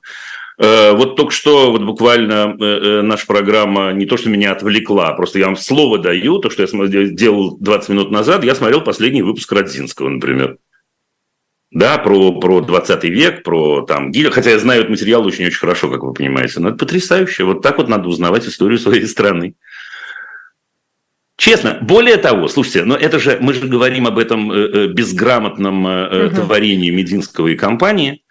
Э, 0.58 0.94
вот 0.94 1.17
только 1.17 1.32
что, 1.32 1.72
вот 1.72 1.84
буквально 1.84 2.55
э, 2.58 2.63
э, 2.63 3.01
наша 3.01 3.25
программа 3.25 3.91
не 3.91 4.05
то, 4.05 4.15
что 4.15 4.29
меня 4.29 4.53
отвлекла, 4.53 5.12
просто 5.13 5.39
я 5.39 5.48
вам 5.48 5.58
слово 5.58 5.98
даю, 5.98 6.39
то, 6.39 6.50
что 6.50 6.63
я 6.63 7.08
делал 7.10 7.58
20 7.58 7.89
минут 7.89 8.12
назад, 8.12 8.46
я 8.46 8.55
смотрел 8.55 8.82
последний 8.82 9.22
выпуск 9.24 9.51
Родзинского, 9.51 10.10
например 10.10 10.58
да, 11.75 11.98
про, 11.98 12.32
про 12.39 12.62
20 12.62 13.03
век, 13.03 13.44
про 13.44 13.82
там 13.82 14.10
Гиля, 14.10 14.32
хотя 14.32 14.51
я 14.51 14.60
знаю 14.60 14.79
этот 14.79 14.91
материал 14.91 15.25
очень-очень 15.25 15.60
хорошо, 15.60 15.89
как 15.91 16.03
вы 16.03 16.13
понимаете, 16.13 16.62
но 16.62 16.70
это 16.70 16.77
потрясающе. 16.77 17.44
Вот 17.44 17.62
так 17.62 17.77
вот 17.77 17.89
надо 17.89 18.08
узнавать 18.08 18.48
историю 18.48 18.79
своей 18.79 19.05
страны. 19.05 19.55
Честно, 21.36 21.77
более 21.82 22.15
того, 22.15 22.48
слушайте, 22.48 22.86
но 22.86 22.96
это 22.96 23.20
же, 23.20 23.39
мы 23.41 23.53
же 23.53 23.67
говорим 23.67 24.08
об 24.08 24.17
этом 24.17 24.53
э, 24.53 24.55
э, 24.55 24.88
безграмотном 24.88 25.86
угу. 25.86 26.36
творении 26.36 26.91
Мединского 26.91 27.50
и 27.50 27.55
компании, 27.55 28.24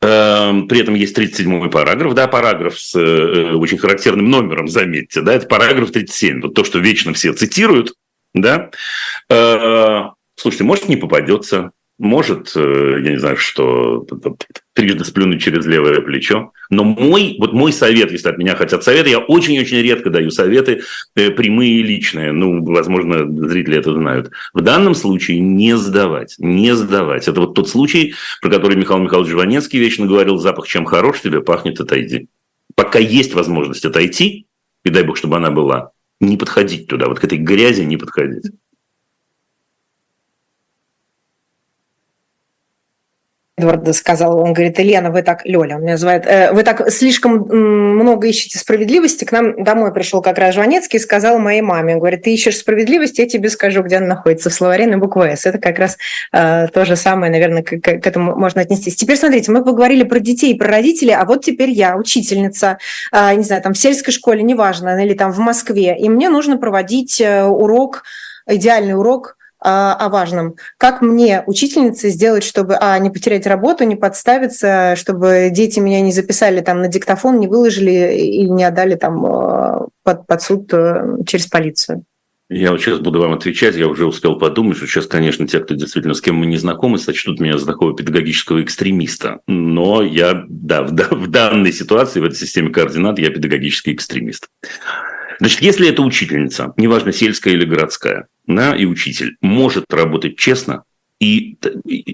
эм, 0.00 0.66
при 0.66 0.80
этом 0.80 0.94
есть 0.94 1.18
37-й 1.18 1.68
параграф, 1.68 2.14
да, 2.14 2.26
параграф 2.28 2.80
с 2.80 2.96
очень 2.96 3.76
характерным 3.76 4.30
номером, 4.30 4.68
заметьте, 4.68 5.20
да, 5.20 5.34
это 5.34 5.46
параграф 5.46 5.90
37, 5.90 6.40
вот 6.40 6.54
то, 6.54 6.64
что 6.64 6.78
вечно 6.78 7.12
все 7.12 7.34
цитируют, 7.34 7.92
да. 8.32 8.70
Слушайте, 10.38 10.64
может, 10.64 10.88
не 10.88 10.96
попадется, 10.96 11.72
может, 11.98 12.52
э, 12.54 13.00
я 13.02 13.10
не 13.10 13.18
знаю, 13.18 13.38
что 13.38 14.06
трижды 14.74 15.04
сплюнуть 15.04 15.42
через 15.42 15.64
левое 15.64 16.02
плечо. 16.02 16.52
Но 16.68 16.84
мой, 16.84 17.36
вот 17.38 17.54
мой 17.54 17.72
совет, 17.72 18.12
если 18.12 18.28
от 18.28 18.36
меня 18.36 18.54
хотят 18.54 18.84
советы, 18.84 19.08
я 19.10 19.18
очень-очень 19.18 19.78
редко 19.78 20.10
даю 20.10 20.30
советы 20.30 20.82
э, 21.14 21.30
прямые 21.30 21.80
и 21.80 21.82
личные. 21.82 22.32
Ну, 22.32 22.62
возможно, 22.64 23.26
зрители 23.48 23.78
это 23.78 23.94
знают. 23.94 24.30
В 24.52 24.60
данном 24.60 24.94
случае 24.94 25.40
не 25.40 25.76
сдавать, 25.76 26.34
не 26.38 26.74
сдавать. 26.76 27.28
Это 27.28 27.40
вот 27.40 27.54
тот 27.54 27.68
случай, 27.68 28.14
про 28.42 28.50
который 28.50 28.76
Михаил 28.76 29.00
Михайлович 29.00 29.30
Жванецкий 29.30 29.78
вечно 29.78 30.06
говорил, 30.06 30.36
запах 30.36 30.66
чем 30.66 30.84
хорош 30.84 31.20
тебе 31.20 31.40
пахнет, 31.40 31.80
отойди. 31.80 32.28
Пока 32.74 32.98
есть 32.98 33.32
возможность 33.32 33.86
отойти, 33.86 34.46
и 34.84 34.90
дай 34.90 35.02
бог, 35.02 35.16
чтобы 35.16 35.36
она 35.36 35.50
была, 35.50 35.92
не 36.20 36.36
подходить 36.36 36.88
туда, 36.88 37.08
вот 37.08 37.20
к 37.20 37.24
этой 37.24 37.38
грязи 37.38 37.82
не 37.82 37.96
подходить. 37.96 38.52
Эдвард 43.58 43.96
сказал, 43.96 44.38
он 44.38 44.52
говорит, 44.52 44.78
Елена, 44.78 45.10
вы 45.10 45.22
так, 45.22 45.46
Лёля, 45.46 45.76
он 45.76 45.82
меня 45.82 45.92
называет, 45.92 46.26
э, 46.26 46.52
вы 46.52 46.62
так 46.62 46.90
слишком 46.90 47.48
много 47.48 48.26
ищете 48.26 48.58
справедливости. 48.58 49.24
К 49.24 49.32
нам 49.32 49.64
домой 49.64 49.94
пришел 49.94 50.20
как 50.20 50.36
раз 50.36 50.54
Жванецкий 50.54 50.98
и 50.98 51.02
сказал 51.02 51.38
моей 51.38 51.62
маме, 51.62 51.94
он 51.94 52.00
говорит, 52.00 52.22
ты 52.22 52.34
ищешь 52.34 52.58
справедливость, 52.58 53.18
я 53.18 53.26
тебе 53.26 53.48
скажу, 53.48 53.82
где 53.82 53.96
она 53.96 54.08
находится, 54.08 54.50
в 54.50 54.52
словаре 54.52 54.86
на 54.86 54.98
букву 54.98 55.22
«С». 55.22 55.46
Это 55.46 55.56
как 55.56 55.78
раз 55.78 55.96
э, 56.34 56.66
то 56.68 56.84
же 56.84 56.96
самое, 56.96 57.32
наверное, 57.32 57.62
к, 57.62 57.80
к, 57.80 57.80
к 57.80 58.06
этому 58.06 58.36
можно 58.36 58.60
отнестись. 58.60 58.94
Теперь 58.94 59.16
смотрите, 59.16 59.50
мы 59.50 59.64
поговорили 59.64 60.02
про 60.02 60.20
детей, 60.20 60.54
про 60.54 60.68
родителей, 60.68 61.14
а 61.14 61.24
вот 61.24 61.42
теперь 61.42 61.70
я, 61.70 61.96
учительница, 61.96 62.76
э, 63.10 63.34
не 63.36 63.42
знаю, 63.42 63.62
там 63.62 63.72
в 63.72 63.78
сельской 63.78 64.12
школе, 64.12 64.42
неважно, 64.42 65.02
или 65.02 65.14
там 65.14 65.32
в 65.32 65.38
Москве, 65.38 65.96
и 65.98 66.10
мне 66.10 66.28
нужно 66.28 66.58
проводить 66.58 67.22
э, 67.22 67.44
урок, 67.44 68.02
идеальный 68.46 68.98
урок 68.98 69.36
о 69.58 70.08
важном. 70.08 70.56
Как 70.78 71.00
мне, 71.00 71.42
учительнице, 71.46 72.10
сделать, 72.10 72.44
чтобы 72.44 72.76
а, 72.76 72.98
не 72.98 73.10
потерять 73.10 73.46
работу, 73.46 73.84
не 73.84 73.96
подставиться, 73.96 74.94
чтобы 74.96 75.48
дети 75.50 75.80
меня 75.80 76.00
не 76.00 76.12
записали 76.12 76.60
там 76.60 76.82
на 76.82 76.88
диктофон, 76.88 77.40
не 77.40 77.48
выложили 77.48 78.14
или 78.14 78.48
не 78.48 78.64
отдали 78.64 78.96
там 78.96 79.24
а, 79.26 79.86
под, 80.02 80.26
под 80.26 80.42
суд 80.42 80.72
э, 80.72 81.18
через 81.26 81.46
полицию? 81.46 82.04
Я 82.48 82.70
вот 82.70 82.80
сейчас 82.80 83.00
буду 83.00 83.20
вам 83.20 83.32
отвечать, 83.32 83.74
я 83.74 83.88
уже 83.88 84.06
успел 84.06 84.38
подумать, 84.38 84.76
что 84.76 84.86
сейчас, 84.86 85.06
конечно, 85.06 85.48
те, 85.48 85.58
кто 85.58 85.74
действительно 85.74 86.14
с 86.14 86.20
кем 86.20 86.36
мы 86.36 86.46
не 86.46 86.58
знакомы, 86.58 86.98
сочтут 86.98 87.40
меня 87.40 87.58
за 87.58 87.66
такого 87.66 87.96
педагогического 87.96 88.62
экстремиста. 88.62 89.40
Но 89.48 90.02
я, 90.02 90.44
да, 90.48 90.84
в, 90.84 90.92
в 90.92 91.26
данной 91.26 91.72
ситуации, 91.72 92.20
в 92.20 92.24
этой 92.24 92.36
системе 92.36 92.70
координат, 92.70 93.18
я 93.18 93.30
педагогический 93.30 93.92
экстремист. 93.92 94.48
Значит, 95.38 95.62
если 95.62 95.88
это 95.88 96.02
учительница, 96.02 96.72
неважно, 96.76 97.12
сельская 97.12 97.54
или 97.54 97.64
городская, 97.64 98.28
да, 98.46 98.74
и 98.74 98.84
учитель, 98.84 99.36
может 99.40 99.84
работать 99.92 100.36
честно, 100.36 100.84
и 101.18 101.56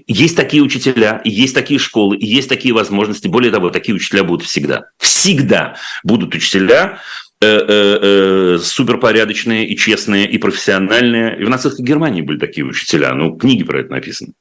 есть 0.07 0.37
такие 0.37 0.63
учителя, 0.63 1.21
и 1.25 1.29
есть 1.29 1.53
такие 1.53 1.79
школы, 1.79 2.15
и 2.15 2.25
есть 2.25 2.47
такие 2.47 2.73
возможности. 2.73 3.27
Более 3.27 3.51
того, 3.51 3.69
такие 3.69 3.95
учителя 3.95 4.23
будут 4.23 4.47
всегда. 4.47 4.85
Всегда 4.97 5.75
будут 6.05 6.33
учителя 6.33 6.99
э, 7.41 7.45
э, 7.45 7.99
э, 8.01 8.57
суперпорядочные 8.61 9.67
и 9.67 9.75
честные, 9.75 10.29
и 10.29 10.37
профессиональные. 10.37 11.37
И 11.37 11.43
в 11.43 11.49
нацистской 11.49 11.83
Германии 11.83 12.21
были 12.21 12.39
такие 12.39 12.65
учителя. 12.65 13.13
Ну, 13.13 13.35
книги 13.35 13.63
про 13.63 13.81
это 13.81 13.91
написаны. 13.91 14.33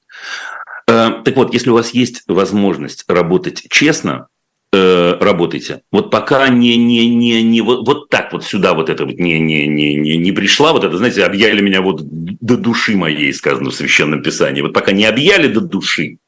Так 0.87 1.37
вот, 1.37 1.55
если 1.55 1.71
у 1.71 1.75
вас 1.75 1.91
есть 1.91 2.23
возможность 2.27 3.05
работать 3.09 3.65
честно, 3.71 4.29
э, 4.73 5.17
работайте. 5.21 5.83
Вот 5.93 6.11
пока 6.11 6.49
не, 6.49 6.77
не, 6.77 7.09
не, 7.09 7.43
не 7.43 7.61
вот, 7.61 7.87
вот 7.87 8.09
так 8.09 8.33
вот 8.33 8.45
сюда 8.45 8.75
вот 8.75 8.89
это 8.89 9.05
вот 9.05 9.19
не, 9.19 9.39
не, 9.39 9.67
не, 9.67 9.95
не, 9.95 10.17
не 10.17 10.33
пришла, 10.33 10.73
вот 10.73 10.85
это, 10.85 10.97
знаете, 10.97 11.25
объяли 11.25 11.61
меня 11.61 11.83
вот 11.83 12.01
до 12.03 12.57
души 12.57 12.97
моей, 12.97 13.33
сказано 13.33 13.71
в 13.71 13.75
Священном 13.75 14.23
Писании. 14.23 14.63
Вот 14.63 14.73
пока 14.73 14.93
не 14.93 15.05
объяли 15.05 15.49
до 15.49 15.61
души, 15.61 16.19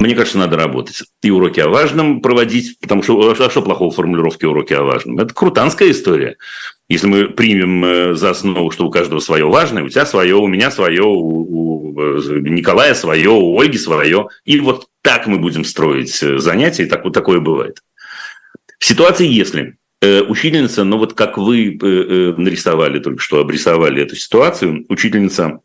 мне 0.00 0.14
кажется, 0.14 0.38
надо 0.38 0.56
работать. 0.56 1.02
И 1.22 1.30
уроки 1.30 1.60
о 1.60 1.68
важном 1.68 2.22
проводить, 2.22 2.78
потому 2.80 3.02
что 3.02 3.30
а 3.38 3.50
что 3.50 3.60
плохого 3.60 3.90
в 3.90 3.94
формулировке 3.94 4.46
уроки 4.46 4.72
о 4.72 4.82
важном? 4.82 5.18
Это 5.18 5.34
крутанская 5.34 5.90
история. 5.90 6.38
Если 6.88 7.06
мы 7.06 7.28
примем 7.28 7.84
э, 7.84 8.14
за 8.14 8.30
основу, 8.30 8.70
что 8.70 8.86
у 8.86 8.90
каждого 8.90 9.20
свое 9.20 9.44
важное, 9.44 9.84
у 9.84 9.88
тебя 9.88 10.06
свое, 10.06 10.34
у 10.34 10.46
меня 10.46 10.70
свое, 10.70 11.02
у, 11.02 11.92
у 11.92 12.00
э, 12.00 12.40
Николая 12.40 12.94
свое, 12.94 13.28
у 13.28 13.60
Ольги 13.60 13.76
свое. 13.76 14.28
И 14.46 14.58
вот 14.58 14.88
так 15.02 15.26
мы 15.26 15.38
будем 15.38 15.64
строить 15.64 16.22
э, 16.22 16.38
занятия, 16.38 16.84
и 16.84 16.88
так 16.88 17.04
вот 17.04 17.12
такое 17.12 17.40
бывает. 17.40 17.82
В 18.78 18.84
ситуации, 18.84 19.26
если 19.26 19.76
учительница, 20.02 20.82
ну 20.84 20.96
вот 20.96 21.12
как 21.12 21.36
вы 21.36 21.76
нарисовали 21.78 23.00
только 23.00 23.20
что, 23.20 23.38
обрисовали 23.38 24.02
эту 24.02 24.16
ситуацию, 24.16 24.86
учительница 24.88 25.60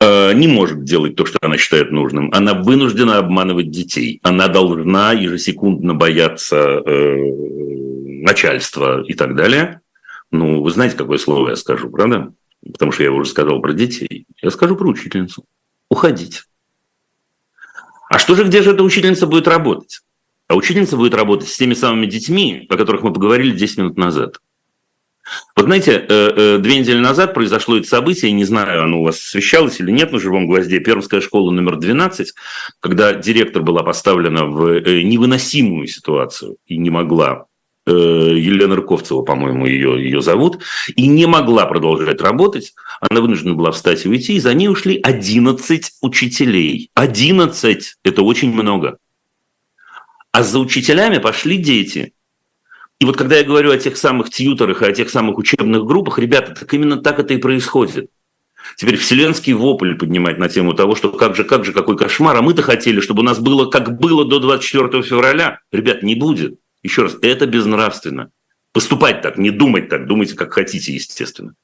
Э, 0.00 0.32
не 0.32 0.48
может 0.48 0.84
делать 0.84 1.16
то, 1.16 1.26
что 1.26 1.38
она 1.42 1.56
считает 1.58 1.90
нужным. 1.90 2.30
Она 2.32 2.54
вынуждена 2.54 3.18
обманывать 3.18 3.70
детей. 3.70 4.20
Она 4.22 4.48
должна 4.48 5.12
ежесекундно 5.12 5.94
бояться 5.94 6.56
э, 6.56 7.16
начальства 8.22 9.02
и 9.02 9.14
так 9.14 9.34
далее. 9.34 9.80
Ну, 10.30 10.62
вы 10.62 10.70
знаете, 10.70 10.96
какое 10.96 11.18
слово 11.18 11.50
я 11.50 11.56
скажу, 11.56 11.90
правда? 11.90 12.32
Потому 12.64 12.92
что 12.92 13.02
я 13.02 13.12
уже 13.12 13.28
сказал 13.28 13.60
про 13.60 13.72
детей. 13.72 14.26
Я 14.40 14.50
скажу 14.50 14.76
про 14.76 14.88
учительницу. 14.88 15.44
Уходить. 15.90 16.44
А 18.12 18.18
что 18.18 18.34
же, 18.34 18.44
где 18.44 18.60
же 18.62 18.72
эта 18.72 18.82
учительница 18.82 19.26
будет 19.26 19.48
работать? 19.48 20.00
А 20.46 20.54
учительница 20.54 20.98
будет 20.98 21.14
работать 21.14 21.48
с 21.48 21.56
теми 21.56 21.72
самыми 21.72 22.04
детьми, 22.04 22.66
о 22.68 22.76
которых 22.76 23.02
мы 23.02 23.10
поговорили 23.10 23.56
10 23.56 23.78
минут 23.78 23.96
назад. 23.96 24.36
Вот 25.56 25.64
знаете, 25.64 25.92
э, 25.92 26.04
э, 26.08 26.58
две 26.58 26.78
недели 26.78 26.98
назад 26.98 27.32
произошло 27.32 27.78
это 27.78 27.88
событие, 27.88 28.30
не 28.32 28.44
знаю, 28.44 28.82
оно 28.82 29.00
у 29.00 29.04
вас 29.04 29.16
освещалось 29.16 29.80
или 29.80 29.90
нет 29.90 30.12
на 30.12 30.18
живом 30.18 30.46
гвозде, 30.46 30.80
Пермская 30.80 31.22
школа 31.22 31.50
номер 31.50 31.76
12, 31.76 32.34
когда 32.80 33.14
директор 33.14 33.62
была 33.62 33.82
поставлена 33.82 34.44
в 34.44 34.66
э, 34.66 35.02
невыносимую 35.02 35.86
ситуацию 35.86 36.56
и 36.66 36.76
не 36.76 36.90
могла 36.90 37.46
Елена 37.90 38.76
Рыковцева, 38.76 39.22
по-моему, 39.22 39.66
ее, 39.66 40.02
ее 40.02 40.22
зовут, 40.22 40.62
и 40.94 41.08
не 41.08 41.26
могла 41.26 41.66
продолжать 41.66 42.20
работать. 42.20 42.74
Она 43.00 43.20
вынуждена 43.20 43.54
была 43.54 43.72
встать 43.72 44.04
и 44.04 44.08
уйти, 44.08 44.34
и 44.34 44.40
за 44.40 44.54
ней 44.54 44.68
ушли 44.68 45.00
11 45.02 45.92
учителей. 46.00 46.90
11! 46.94 47.94
Это 48.04 48.22
очень 48.22 48.52
много. 48.52 48.98
А 50.30 50.42
за 50.42 50.58
учителями 50.60 51.18
пошли 51.18 51.56
дети– 51.56 52.12
и 53.02 53.04
вот 53.04 53.16
когда 53.16 53.36
я 53.36 53.42
говорю 53.42 53.72
о 53.72 53.78
тех 53.78 53.96
самых 53.96 54.30
тьюторах 54.30 54.80
и 54.80 54.86
о 54.86 54.92
тех 54.92 55.10
самых 55.10 55.36
учебных 55.36 55.84
группах, 55.84 56.20
ребята, 56.20 56.54
так 56.54 56.72
именно 56.72 56.98
так 56.98 57.18
это 57.18 57.34
и 57.34 57.38
происходит. 57.38 58.10
Теперь 58.76 58.96
вселенский 58.96 59.54
вопль 59.54 59.96
поднимать 59.96 60.38
на 60.38 60.48
тему 60.48 60.72
того, 60.72 60.94
что 60.94 61.10
как 61.10 61.34
же, 61.34 61.42
как 61.42 61.64
же, 61.64 61.72
какой 61.72 61.96
кошмар, 61.96 62.36
а 62.36 62.42
мы-то 62.42 62.62
хотели, 62.62 63.00
чтобы 63.00 63.22
у 63.22 63.24
нас 63.24 63.40
было, 63.40 63.68
как 63.68 63.98
было 63.98 64.24
до 64.24 64.38
24 64.38 65.02
февраля. 65.02 65.58
Ребят, 65.72 66.04
не 66.04 66.14
будет. 66.14 66.60
Еще 66.82 67.02
раз, 67.02 67.16
это 67.22 67.46
безнравственно. 67.46 68.30
поступать 68.72 69.20
так, 69.22 69.38
не 69.38 69.50
думать 69.50 69.88
так, 69.88 70.06
думайте 70.06 70.34
как 70.34 70.52
хотите, 70.52 70.92
естественно. 70.92 71.54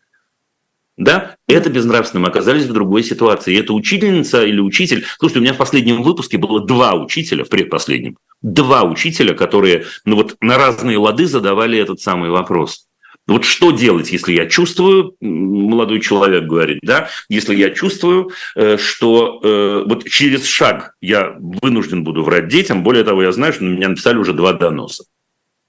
Да, 0.99 1.37
это 1.47 1.71
безнравственно. 1.71 2.23
Мы 2.23 2.29
оказались 2.29 2.65
в 2.65 2.73
другой 2.73 3.05
ситуации. 3.05 3.55
И 3.55 3.57
эта 3.61 3.73
учительница 3.73 4.45
или 4.45 4.59
учитель... 4.59 5.07
Слушайте, 5.19 5.39
у 5.39 5.43
меня 5.43 5.55
в 5.55 5.57
последнем 5.57 6.03
выпуске 6.03 6.39
было 6.39 6.61
два 6.61 6.95
учителя, 6.95 7.45
в 7.45 7.49
предпоследнем, 7.49 8.19
два 8.43 8.83
учителя, 8.83 9.33
которые 9.35 9.85
ну 10.05 10.17
вот 10.17 10.37
на 10.41 10.59
разные 10.59 10.99
лады 10.99 11.27
задавали 11.27 11.79
этот 11.79 12.01
самый 12.01 12.31
вопрос. 12.31 12.88
Вот 13.29 13.45
что 13.45 13.71
делать, 13.71 14.11
если 14.11 14.33
я 14.33 14.47
чувствую, 14.47 15.15
молодой 15.21 16.01
человек 16.01 16.45
говорит, 16.45 16.79
да, 16.83 17.09
если 17.29 17.55
я 17.55 17.71
чувствую, 17.71 18.33
э, 18.57 18.79
что 18.79 19.41
э, 19.43 19.85
вот 19.87 20.09
через 20.09 20.47
шаг 20.47 20.95
я 21.01 21.37
вынужден 21.39 22.03
буду 22.03 22.25
врать 22.25 22.49
детям, 22.49 22.83
более 22.83 23.05
того, 23.05 23.23
я 23.23 23.31
знаю, 23.31 23.53
что 23.53 23.65
на 23.65 23.77
меня 23.77 23.91
написали 23.91 24.17
уже 24.17 24.33
два 24.33 24.55
доноса. 24.55 25.05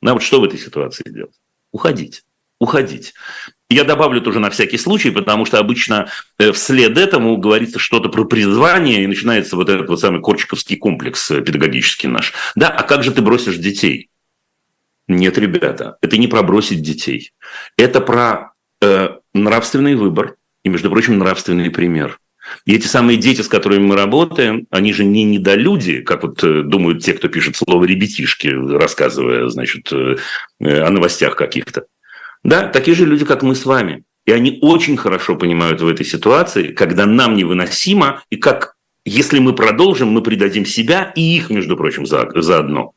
На 0.01 0.13
вот 0.13 0.23
что 0.23 0.39
в 0.39 0.45
этой 0.45 0.57
ситуации 0.57 1.03
делать? 1.05 1.35
Уходить 1.71 2.23
уходить. 2.59 3.13
Я 3.69 3.83
добавлю 3.83 4.21
тоже 4.21 4.39
на 4.39 4.49
всякий 4.49 4.77
случай, 4.77 5.11
потому 5.11 5.45
что 5.45 5.59
обычно 5.59 6.09
э, 6.37 6.51
вслед 6.51 6.97
этому 6.97 7.37
говорится 7.37 7.79
что-то 7.79 8.09
про 8.09 8.25
призвание, 8.25 9.03
и 9.03 9.07
начинается 9.07 9.55
вот 9.55 9.69
этот 9.69 9.87
вот 9.87 9.99
самый 9.99 10.21
корчиковский 10.21 10.75
комплекс 10.75 11.27
педагогический 11.27 12.07
наш. 12.07 12.33
Да, 12.55 12.67
а 12.67 12.83
как 12.83 13.03
же 13.03 13.11
ты 13.11 13.21
бросишь 13.21 13.57
детей? 13.57 14.09
Нет, 15.09 15.39
ребята, 15.39 15.97
это 16.01 16.17
не 16.17 16.27
про 16.27 16.43
бросить 16.43 16.83
детей. 16.83 17.31
Это 17.77 17.99
про 17.99 18.53
э, 18.79 19.09
нравственный 19.33 19.95
выбор 19.95 20.35
и, 20.63 20.69
между 20.69 20.91
прочим, 20.91 21.17
нравственный 21.17 21.71
пример. 21.71 22.19
И 22.65 22.75
эти 22.75 22.85
самые 22.85 23.17
дети, 23.17 23.41
с 23.41 23.47
которыми 23.47 23.87
мы 23.87 23.95
работаем, 23.95 24.67
они 24.69 24.93
же 24.93 25.03
не 25.03 25.23
недолюди, 25.23 26.01
как 26.01 26.21
вот 26.21 26.43
э, 26.43 26.61
думают 26.61 27.03
те, 27.03 27.13
кто 27.13 27.27
пишет 27.27 27.55
слово 27.55 27.85
«ребятишки», 27.85 28.49
рассказывая, 28.49 29.49
значит, 29.49 29.91
о 29.91 30.89
новостях 30.89 31.35
каких-то. 31.35 31.87
Да, 32.43 32.67
такие 32.67 32.95
же 32.95 33.07
люди, 33.07 33.25
как 33.25 33.41
мы 33.41 33.55
с 33.55 33.65
вами. 33.65 34.03
И 34.27 34.31
они 34.31 34.59
очень 34.61 34.95
хорошо 34.95 35.35
понимают 35.35 35.81
в 35.81 35.87
этой 35.87 36.05
ситуации, 36.05 36.67
когда 36.67 37.07
нам 37.07 37.35
невыносимо, 37.35 38.21
и 38.29 38.35
как, 38.35 38.75
если 39.05 39.39
мы 39.39 39.55
продолжим, 39.55 40.09
мы 40.09 40.21
предадим 40.21 40.67
себя 40.67 41.11
и 41.15 41.35
их, 41.35 41.49
между 41.49 41.75
прочим, 41.75 42.05
за, 42.05 42.29
заодно. 42.35 42.93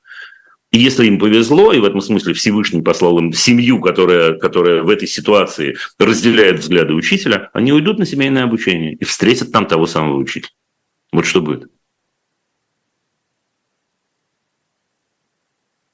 И 0.72 0.78
если 0.78 1.06
им 1.06 1.18
повезло, 1.18 1.72
и 1.72 1.78
в 1.78 1.84
этом 1.84 2.00
смысле 2.00 2.32
Всевышний 2.32 2.80
послал 2.80 3.18
им 3.18 3.32
семью, 3.32 3.78
которая, 3.80 4.38
которая 4.38 4.82
в 4.82 4.88
этой 4.88 5.06
ситуации 5.06 5.76
разделяет 5.98 6.60
взгляды 6.60 6.94
учителя, 6.94 7.50
они 7.52 7.72
уйдут 7.72 7.98
на 7.98 8.06
семейное 8.06 8.44
обучение 8.44 8.94
и 8.94 9.04
встретят 9.04 9.52
там 9.52 9.66
того 9.66 9.86
самого 9.86 10.16
учителя. 10.16 10.50
Вот 11.12 11.26
что 11.26 11.42
будет. 11.42 11.70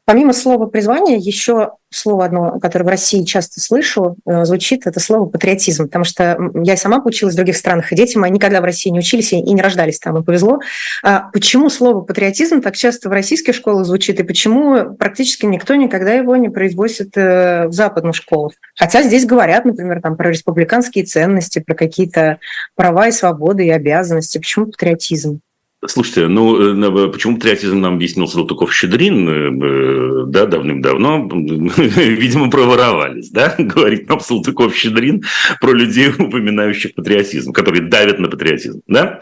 Помимо 0.09 0.33
слова 0.33 0.65
призвание, 0.65 1.19
еще 1.19 1.73
слово 1.91 2.25
одно, 2.25 2.59
которое 2.61 2.87
в 2.87 2.89
России 2.89 3.25
часто 3.25 3.61
слышу, 3.61 4.17
э, 4.25 4.47
звучит, 4.47 4.87
это 4.87 5.01
слово 5.01 5.27
патриотизм, 5.27 5.85
потому 5.85 6.07
что 6.07 6.39
я 6.65 6.79
сама 6.79 7.03
училась 7.05 7.35
в 7.35 7.37
других 7.37 7.59
странах, 7.59 7.93
и 7.93 7.95
дети 7.95 8.17
мои 8.17 8.31
никогда 8.31 8.63
в 8.63 8.65
России 8.65 8.89
не 8.89 9.01
учились 9.01 9.35
и 9.35 9.43
не 9.43 9.61
рождались 9.61 9.99
там, 9.99 10.17
и 10.17 10.25
повезло. 10.25 10.61
А 11.03 11.29
почему 11.31 11.69
слово 11.69 12.01
патриотизм 12.01 12.63
так 12.63 12.75
часто 12.75 13.11
в 13.11 13.13
российских 13.13 13.55
школах 13.55 13.85
звучит, 13.85 14.19
и 14.19 14.23
почему 14.23 14.95
практически 14.95 15.45
никто 15.45 15.75
никогда 15.75 16.15
его 16.15 16.37
не 16.37 16.49
производит 16.49 17.15
э, 17.15 17.67
в 17.67 17.73
западных 17.75 18.17
школах? 18.17 18.55
Хотя 18.77 19.03
здесь 19.03 19.27
говорят, 19.27 19.67
например, 19.67 20.01
там, 20.01 20.17
про 20.17 20.31
республиканские 20.31 21.05
ценности, 21.05 21.59
про 21.59 21.75
какие-то 21.75 22.39
права 22.77 23.09
и 23.09 23.13
свободы 23.13 23.67
и 23.67 23.71
обязанности. 23.71 24.39
Почему 24.39 24.69
патриотизм? 24.69 25.43
Слушайте, 25.87 26.27
ну 26.27 26.75
э, 26.77 27.09
почему 27.13 27.37
патриотизм 27.37 27.81
нам 27.81 27.95
объяснил 27.95 28.27
Салтыков-Щедрин, 28.27 29.29
э, 29.29 30.25
да, 30.27 30.47
давным-давно, 30.47 31.29
видимо, 31.33 32.51
проворовались, 32.51 33.31
да, 33.31 33.55
говорит 33.59 34.09
нам 34.09 34.19
Салтыков-Щедрин 34.19 35.23
про 35.61 35.73
людей, 35.73 36.09
упоминающих 36.09 36.95
патриотизм, 36.97 37.53
которые 37.53 37.83
давят 37.83 38.19
на 38.19 38.27
патриотизм, 38.27 38.83
да. 38.89 39.21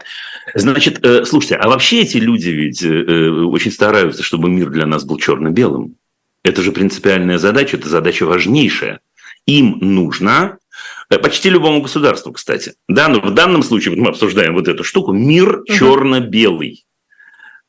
Значит, 0.55 1.05
э, 1.05 1.25
слушайте, 1.25 1.57
а 1.57 1.69
вообще 1.69 2.01
эти 2.01 2.17
люди 2.17 2.49
ведь 2.49 2.83
очень 2.83 3.71
стараются, 3.71 4.23
чтобы 4.23 4.49
мир 4.49 4.71
для 4.71 4.87
нас 4.87 5.05
был 5.05 5.17
черно-белым. 5.17 5.95
Это 6.41 6.63
же 6.63 6.71
принципиальная 6.71 7.37
задача, 7.37 7.77
это 7.77 7.87
задача 7.87 8.25
важнейшая. 8.25 9.01
Им 9.45 9.77
нужно 9.79 10.57
Э, 10.66 10.66
почти 11.09 11.49
любому 11.49 11.81
государству, 11.81 12.33
кстати. 12.33 12.73
Да, 12.87 13.07
но 13.07 13.21
в 13.21 13.33
данном 13.33 13.63
случае, 13.63 13.95
вот 13.95 14.01
мы 14.01 14.09
обсуждаем 14.09 14.53
вот 14.53 14.67
эту 14.67 14.83
штуку, 14.83 15.13
мир 15.13 15.63
черно-белый. 15.65 16.85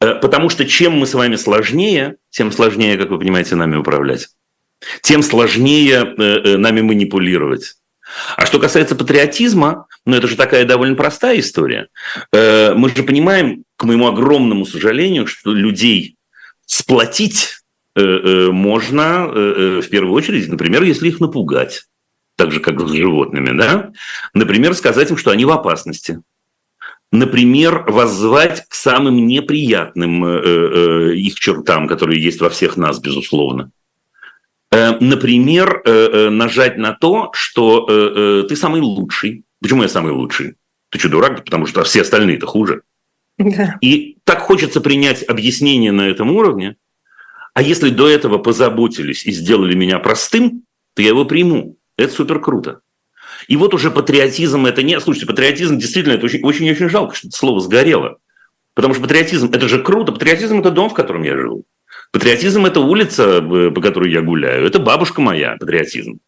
Э, 0.00 0.14
потому 0.14 0.48
что 0.48 0.64
чем 0.64 0.94
мы 0.94 1.06
с 1.06 1.14
вами 1.14 1.36
сложнее, 1.36 2.16
тем 2.30 2.50
сложнее, 2.52 2.96
как 2.98 3.10
вы 3.10 3.18
понимаете, 3.18 3.54
нами 3.54 3.76
управлять. 3.76 4.28
Тем 5.02 5.22
сложнее 5.22 6.14
э, 6.16 6.56
нами 6.56 6.80
манипулировать. 6.80 7.74
А 8.36 8.46
что 8.46 8.58
касается 8.58 8.96
патриотизма, 8.96 9.86
ну 10.06 10.16
это 10.16 10.26
же 10.26 10.36
такая 10.36 10.64
довольно 10.64 10.94
простая 10.96 11.40
история. 11.40 11.88
Мы 12.32 12.88
же 12.88 13.02
понимаем, 13.02 13.64
к 13.76 13.84
моему 13.84 14.06
огромному 14.08 14.64
сожалению, 14.64 15.26
что 15.26 15.52
людей 15.52 16.16
сплотить 16.64 17.58
можно 17.94 19.26
в 19.26 19.88
первую 19.90 20.14
очередь, 20.14 20.48
например, 20.48 20.84
если 20.84 21.08
их 21.08 21.20
напугать 21.20 21.84
так 22.38 22.52
же, 22.52 22.60
как 22.60 22.80
с 22.80 22.92
животными, 22.92 23.58
да? 23.58 23.90
Например, 24.32 24.72
сказать 24.74 25.10
им, 25.10 25.16
что 25.16 25.32
они 25.32 25.44
в 25.44 25.50
опасности. 25.50 26.22
Например, 27.10 27.84
воззвать 27.88 28.64
к 28.68 28.74
самым 28.74 29.26
неприятным 29.26 30.24
э, 30.24 30.40
э, 30.40 31.14
их 31.16 31.34
чертам, 31.34 31.88
которые 31.88 32.22
есть 32.22 32.40
во 32.40 32.48
всех 32.48 32.76
нас, 32.76 33.00
безусловно. 33.00 33.72
Э, 34.70 34.98
например, 35.00 35.82
э, 35.84 35.90
э 35.90 36.30
нажать 36.30 36.78
на 36.78 36.92
то, 36.92 37.30
что 37.32 37.86
э, 37.88 37.92
э, 37.92 38.48
ты 38.48 38.54
самый 38.54 38.82
лучший. 38.82 39.42
Почему 39.60 39.82
я 39.82 39.88
самый 39.88 40.12
лучший? 40.12 40.54
Ты 40.90 41.00
что, 41.00 41.08
дурак? 41.08 41.44
Потому 41.44 41.66
что 41.66 41.82
все 41.82 42.02
остальные-то 42.02 42.46
хуже. 42.46 42.82
Да. 43.38 43.78
И 43.80 44.18
так 44.22 44.40
хочется 44.40 44.80
принять 44.80 45.24
объяснение 45.28 45.90
на 45.90 46.02
этом 46.02 46.30
уровне. 46.30 46.76
А 47.54 47.62
если 47.62 47.90
до 47.90 48.06
этого 48.08 48.38
позаботились 48.38 49.26
и 49.26 49.32
сделали 49.32 49.74
меня 49.74 49.98
простым, 49.98 50.62
то 50.94 51.02
я 51.02 51.08
его 51.08 51.24
приму. 51.24 51.77
Это 51.98 52.12
супер 52.12 52.40
круто. 52.40 52.80
И 53.48 53.56
вот 53.56 53.74
уже 53.74 53.90
патриотизм 53.90 54.64
это 54.66 54.82
не... 54.82 54.98
Слушайте, 55.00 55.26
патриотизм 55.26 55.78
действительно, 55.78 56.14
это 56.14 56.24
очень-очень 56.26 56.88
жалко, 56.88 57.14
что 57.14 57.28
это 57.28 57.36
слово 57.36 57.60
сгорело. 57.60 58.18
Потому 58.74 58.94
что 58.94 59.02
патриотизм– 59.02 59.50
это 59.52 59.68
же 59.68 59.82
круто. 59.82 60.12
Патриотизм– 60.12 60.58
это 60.60 60.70
дом, 60.70 60.88
в 60.88 60.94
котором 60.94 61.24
я 61.24 61.36
живу. 61.36 61.64
Патриотизм– 62.12 62.64
это 62.66 62.80
улица, 62.80 63.42
по 63.42 63.80
которой 63.80 64.12
я 64.12 64.22
гуляю. 64.22 64.64
Это 64.64 64.78
бабушка 64.78 65.20
моя, 65.20 65.56
патриотизм. 65.58 66.20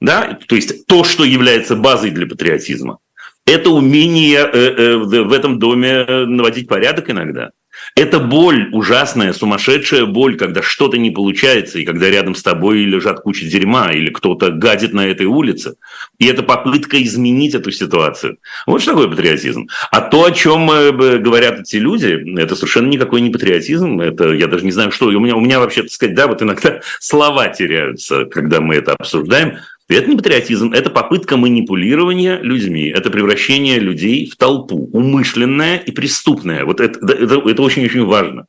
Да? 0.00 0.38
То 0.46 0.54
есть 0.54 0.86
то, 0.86 1.02
что 1.04 1.24
является 1.24 1.76
базой 1.76 2.10
для 2.10 2.26
патриотизма. 2.26 2.98
Это 3.46 3.70
умение 3.70 4.38
э, 4.38 4.58
э, 4.58 4.96
в 4.96 5.32
этом 5.32 5.58
доме 5.58 6.04
наводить 6.04 6.68
порядок 6.68 7.10
иногда. 7.10 7.50
Это 7.96 8.20
боль, 8.20 8.68
ужасная, 8.72 9.32
сумасшедшая 9.32 10.06
боль, 10.06 10.36
когда 10.36 10.62
что-то 10.62 10.96
не 10.98 11.10
получается, 11.10 11.78
и 11.78 11.84
когда 11.84 12.08
рядом 12.08 12.34
с 12.34 12.42
тобой 12.42 12.84
лежат 12.84 13.20
куча 13.20 13.46
дерьма, 13.46 13.92
или 13.92 14.10
кто-то 14.10 14.50
гадит 14.50 14.92
на 14.92 15.06
этой 15.06 15.26
улице. 15.26 15.74
И 16.18 16.26
это 16.26 16.42
попытка 16.42 17.02
изменить 17.02 17.54
эту 17.54 17.70
ситуацию. 17.72 18.38
Вот 18.66 18.82
что 18.82 18.92
такое 18.92 19.08
патриотизм. 19.08 19.68
А 19.90 20.00
то, 20.00 20.24
о 20.24 20.30
чем 20.30 20.70
э, 20.70 21.18
говорят 21.18 21.60
эти 21.60 21.76
люди, 21.76 22.38
это 22.38 22.54
совершенно 22.54 22.88
никакой 22.88 23.20
не 23.20 23.30
патриотизм. 23.30 24.00
Это 24.00 24.32
я 24.32 24.46
даже 24.46 24.64
не 24.64 24.72
знаю, 24.72 24.92
что. 24.92 25.06
У 25.06 25.20
меня, 25.20 25.36
у 25.36 25.40
меня 25.40 25.58
вообще, 25.58 25.82
так 25.82 25.90
сказать, 25.90 26.14
да, 26.14 26.26
вот 26.26 26.42
иногда 26.42 26.80
слова 27.00 27.48
теряются, 27.48 28.24
когда 28.24 28.60
мы 28.60 28.76
это 28.76 28.92
обсуждаем. 28.92 29.58
И 29.90 29.94
это 29.94 30.08
не 30.08 30.16
патриотизм, 30.16 30.72
это 30.72 30.88
попытка 30.88 31.36
манипулирования 31.36 32.38
людьми, 32.40 32.86
это 32.86 33.10
превращение 33.10 33.80
людей 33.80 34.30
в 34.30 34.36
толпу, 34.36 34.88
умышленное 34.92 35.78
и 35.78 35.90
преступное. 35.90 36.64
Вот 36.64 36.80
это, 36.80 37.38
очень-очень 37.38 38.04
важно. 38.04 38.46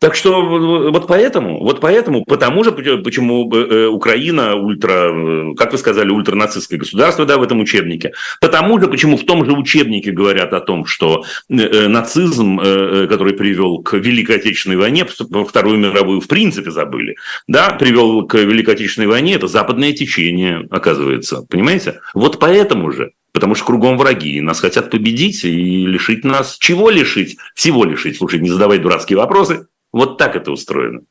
Так 0.00 0.14
что 0.14 0.42
вот 0.42 1.08
поэтому, 1.08 1.58
вот 1.58 1.80
поэтому, 1.80 2.24
потому 2.24 2.62
же, 2.62 2.70
почему 2.70 3.52
э, 3.52 3.86
Украина 3.86 4.54
ультра, 4.54 5.10
э, 5.12 5.54
как 5.56 5.72
вы 5.72 5.78
сказали, 5.78 6.10
ультранацистское 6.10 6.78
государство, 6.78 7.26
да, 7.26 7.36
в 7.36 7.42
этом 7.42 7.58
учебнике. 7.58 8.12
Потому 8.40 8.80
же, 8.80 8.86
почему 8.86 9.16
в 9.16 9.24
том 9.24 9.44
же 9.44 9.52
учебнике 9.52 10.12
говорят 10.12 10.52
о 10.52 10.60
том, 10.60 10.86
что 10.86 11.24
э, 11.48 11.88
нацизм, 11.88 12.58
который 12.58 13.32
привел 13.32 13.82
к 13.82 13.94
Великой 13.94 14.36
Отечественной 14.36 14.76
войне, 14.76 15.04
Вторую 15.04 15.78
мировую 15.78 16.20
в 16.20 16.28
принципе 16.28 16.70
забыли, 16.70 17.16
да, 17.48 17.70
привел 17.70 18.24
к 18.26 18.34
Великой 18.38 18.74
Отечественной 18.74 19.08
войне, 19.08 19.34
это 19.34 19.48
западное 19.48 19.92
течение, 19.92 20.68
оказывается, 20.70 21.44
понимаете? 21.48 22.00
Вот 22.14 22.38
поэтому 22.38 22.92
же, 22.92 23.10
потому 23.32 23.56
что 23.56 23.64
кругом 23.64 23.98
враги, 23.98 24.40
нас 24.40 24.60
хотят 24.60 24.90
победить 24.90 25.44
и 25.44 25.86
лишить 25.86 26.24
нас, 26.24 26.56
чего 26.56 26.88
лишить? 26.88 27.36
Всего 27.54 27.84
лишить, 27.84 28.18
слушай, 28.18 28.38
не 28.38 28.48
задавай 28.48 28.78
дурацкие 28.78 29.16
вопросы, 29.16 29.66
вот 29.92 30.18
так 30.18 30.36
это 30.36 30.50
устроено. 30.50 31.02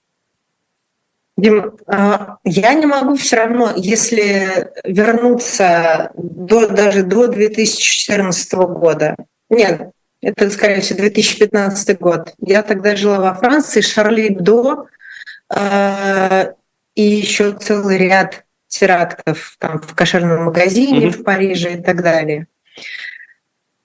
Дим, 1.37 1.77
а, 1.85 2.37
я 2.43 2.73
не 2.73 2.87
могу 2.87 3.15
все 3.15 3.35
равно, 3.35 3.71
если 3.75 4.71
вернуться 4.83 6.11
до, 6.15 6.67
даже 6.67 7.03
до 7.03 7.27
2014 7.27 8.53
года, 8.53 9.15
нет, 9.49 9.91
это, 10.21 10.49
скорее 10.49 10.81
всего, 10.81 10.99
2015 10.99 11.99
год. 11.99 12.33
Я 12.39 12.63
тогда 12.63 12.95
жила 12.95 13.19
во 13.19 13.35
Франции, 13.35 13.81
Шарли 13.81 14.29
Бдо, 14.29 14.87
а, 15.49 16.53
и 16.95 17.03
еще 17.03 17.53
целый 17.53 17.99
ряд 17.99 18.43
терактов 18.67 19.55
там, 19.59 19.79
в 19.79 19.93
кошерном 19.93 20.45
магазине 20.45 21.07
mm-hmm. 21.07 21.11
в 21.11 21.23
Париже 21.23 21.73
и 21.75 21.81
так 21.81 22.01
далее. 22.01 22.47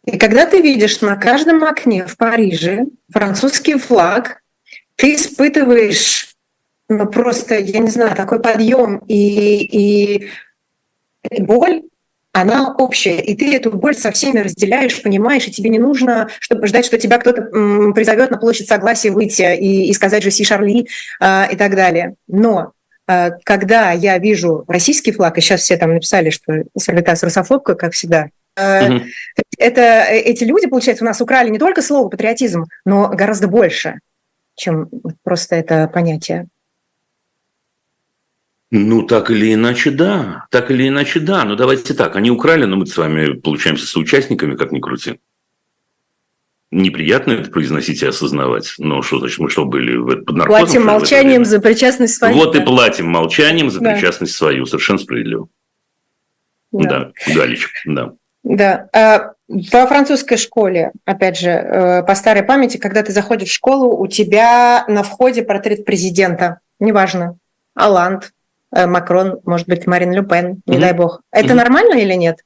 И 0.04 0.18
когда 0.18 0.46
ты 0.46 0.60
видишь 0.60 1.00
на 1.00 1.16
каждом 1.16 1.62
окне 1.62 2.06
в 2.06 2.16
Париже 2.16 2.86
французский 3.12 3.78
флаг, 3.78 4.41
ты 5.02 5.16
испытываешь 5.16 6.36
ну, 6.88 7.06
просто, 7.06 7.56
я 7.58 7.80
не 7.80 7.90
знаю, 7.90 8.14
такой 8.14 8.40
подъем 8.40 8.98
и, 9.08 9.64
и 9.64 10.28
боль, 11.40 11.82
она 12.30 12.72
общая, 12.76 13.18
и 13.18 13.34
ты 13.34 13.52
эту 13.52 13.72
боль 13.72 13.96
со 13.96 14.12
всеми 14.12 14.38
разделяешь, 14.38 15.02
понимаешь, 15.02 15.48
и 15.48 15.50
тебе 15.50 15.70
не 15.70 15.80
нужно 15.80 16.28
чтобы 16.38 16.68
ждать, 16.68 16.86
что 16.86 16.98
тебя 16.98 17.18
кто-то 17.18 17.42
призовет 17.92 18.30
на 18.30 18.38
площадь 18.38 18.68
согласия 18.68 19.10
выйти 19.10 19.42
и, 19.56 19.88
и 19.90 19.92
сказать 19.92 20.22
же 20.22 20.30
«Си 20.30 20.44
Шарли» 20.44 20.86
э, 21.20 21.52
и 21.52 21.56
так 21.56 21.74
далее. 21.74 22.14
Но 22.28 22.70
э, 23.08 23.32
когда 23.42 23.90
я 23.90 24.18
вижу 24.18 24.64
российский 24.68 25.10
флаг, 25.10 25.36
и 25.36 25.40
сейчас 25.40 25.62
все 25.62 25.76
там 25.78 25.94
написали, 25.94 26.30
что 26.30 26.62
Сервитас 26.78 27.24
русофобка, 27.24 27.74
как 27.74 27.94
всегда, 27.94 28.28
э, 28.56 28.86
угу. 28.86 29.04
это, 29.58 29.80
э, 29.80 30.20
эти 30.20 30.44
люди, 30.44 30.68
получается, 30.68 31.02
у 31.02 31.08
нас 31.08 31.20
украли 31.20 31.50
не 31.50 31.58
только 31.58 31.82
слово 31.82 32.08
патриотизм, 32.08 32.66
но 32.84 33.08
гораздо 33.08 33.48
больше, 33.48 33.98
чем 34.54 34.88
просто 35.22 35.56
это 35.56 35.88
понятие. 35.92 36.48
Ну, 38.74 39.02
так 39.02 39.30
или 39.30 39.52
иначе, 39.52 39.90
да. 39.90 40.46
Так 40.50 40.70
или 40.70 40.88
иначе, 40.88 41.20
да. 41.20 41.44
Но 41.44 41.56
давайте 41.56 41.92
так. 41.92 42.16
Они 42.16 42.30
украли, 42.30 42.64
но 42.64 42.76
мы 42.76 42.86
с 42.86 42.96
вами 42.96 43.34
получаемся 43.34 43.86
соучастниками, 43.86 44.56
как 44.56 44.72
ни 44.72 44.80
крути. 44.80 45.20
Неприятно 46.70 47.32
это 47.32 47.50
произносить 47.50 48.02
и 48.02 48.06
осознавать. 48.06 48.72
Но 48.78 49.02
что 49.02 49.18
значит, 49.18 49.40
мы 49.40 49.50
что 49.50 49.66
были 49.66 49.98
под 50.24 50.36
наркотиком? 50.36 50.46
Платим 50.46 50.86
молчанием 50.86 51.44
за 51.44 51.60
причастность 51.60 52.14
свою. 52.14 52.34
Вот 52.34 52.54
да. 52.54 52.62
и 52.62 52.64
платим 52.64 53.08
молчанием 53.08 53.68
за 53.68 53.80
да. 53.80 53.92
причастность 53.92 54.34
свою. 54.34 54.64
Совершенно 54.64 54.98
справедливо. 54.98 55.48
Да, 56.72 57.12
да 57.26 57.34
Галич, 57.34 57.68
да. 57.84 58.14
Да. 58.42 59.34
Во 59.72 59.86
французской 59.86 60.36
школе, 60.36 60.92
опять 61.04 61.38
же, 61.38 61.50
э, 61.50 62.02
по 62.04 62.14
старой 62.14 62.42
памяти, 62.42 62.78
когда 62.78 63.02
ты 63.02 63.12
заходишь 63.12 63.50
в 63.50 63.54
школу, 63.54 63.96
у 63.96 64.06
тебя 64.06 64.84
на 64.88 65.02
входе 65.02 65.42
портрет 65.42 65.84
президента. 65.84 66.60
Неважно. 66.80 67.36
Аланд, 67.74 68.32
Э, 68.74 68.86
Макрон, 68.86 69.40
может 69.44 69.68
быть, 69.68 69.86
Марин 69.86 70.12
Ле 70.12 70.22
Пен, 70.22 70.62
не 70.66 70.76
mm-hmm. 70.76 70.80
дай 70.80 70.92
бог. 70.94 71.20
Это 71.30 71.48
mm-hmm. 71.48 71.54
нормально 71.54 71.94
или 71.94 72.14
нет? 72.14 72.38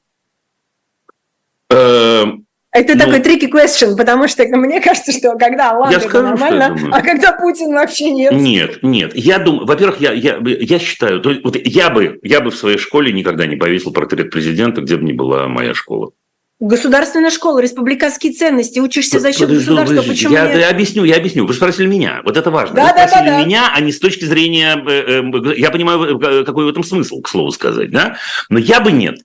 Uh, 1.71 2.37
это 2.71 2.93
ну, 2.93 2.99
такой 2.99 3.19
tricky 3.19 3.49
question, 3.51 3.95
потому 3.97 4.27
что 4.27 4.45
мне 4.45 4.79
кажется, 4.81 5.11
что 5.11 5.37
когда 5.37 5.71
Аллах 5.71 5.91
это 5.91 6.07
скажу, 6.07 6.23
нормально, 6.23 6.77
а 6.91 7.01
когда 7.01 7.33
Путин 7.33 7.73
вообще 7.73 8.11
нет. 8.11 8.33
Нет, 8.33 8.83
нет. 8.83 9.15
Я 9.15 9.39
думаю, 9.39 9.65
во-первых, 9.65 9.99
я, 9.99 10.11
я, 10.11 10.37
я 10.41 10.79
считаю, 10.79 11.19
то, 11.21 11.33
вот 11.43 11.57
я, 11.57 11.89
бы, 11.89 12.19
я 12.23 12.39
бы 12.39 12.51
в 12.51 12.55
своей 12.55 12.77
школе 12.77 13.11
никогда 13.11 13.47
не 13.47 13.55
повесил 13.55 13.91
портрет 13.91 14.29
президента, 14.29 14.81
где 14.81 14.97
бы 14.97 15.03
ни 15.03 15.13
была 15.13 15.47
моя 15.47 15.73
школа. 15.73 16.11
Государственная 16.59 17.29
школа, 17.29 17.59
республиканские 17.59 18.33
ценности, 18.33 18.79
учишься 18.79 19.19
за 19.19 19.31
счет 19.31 19.41
подожди, 19.41 19.59
государства. 19.59 19.95
Подожди, 19.95 20.09
почему 20.09 20.33
я, 20.33 20.47
нет? 20.47 20.59
я 20.59 20.69
объясню, 20.71 21.03
я 21.03 21.17
объясню. 21.17 21.45
Вы 21.45 21.53
спросили 21.53 21.85
меня, 21.85 22.21
вот 22.25 22.35
это 22.35 22.49
важно. 22.49 22.75
Да, 22.75 22.87
Вы 22.87 22.93
да, 22.95 23.07
спросили 23.07 23.29
да, 23.29 23.37
да. 23.37 23.45
меня, 23.45 23.71
а 23.75 23.79
не 23.79 23.91
с 23.91 23.99
точки 23.99 24.25
зрения, 24.25 24.83
э, 24.87 25.21
э, 25.21 25.55
я 25.55 25.69
понимаю, 25.69 26.19
э, 26.19 26.43
какой 26.43 26.65
в 26.65 26.67
этом 26.67 26.83
смысл, 26.83 27.21
к 27.21 27.29
слову 27.29 27.51
сказать, 27.51 27.91
да? 27.91 28.17
Но 28.49 28.57
я 28.57 28.81
бы 28.81 28.91
нет. 28.91 29.19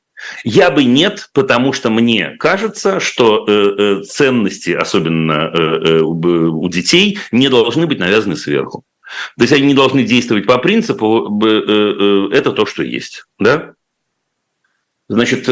Я 0.45 0.71
бы 0.71 0.85
нет, 0.85 1.31
потому 1.33 1.73
что 1.73 1.89
мне 1.89 2.37
кажется, 2.39 3.01
что 3.01 4.03
ценности, 4.05 4.71
особенно 4.71 5.51
у 6.05 6.69
детей, 6.69 7.19
не 7.33 7.49
должны 7.49 7.89
быть 7.89 7.99
навязаны 7.99 8.37
сверху. 8.37 8.85
То 9.37 9.43
есть 9.43 9.53
они 9.53 9.67
не 9.67 9.75
должны 9.75 10.05
действовать 10.05 10.47
по 10.47 10.59
принципу 10.59 11.43
«это 11.43 12.53
то, 12.53 12.67
что 12.67 12.85
есть». 12.85 13.25
Да? 13.41 13.73
Значит, 15.09 15.49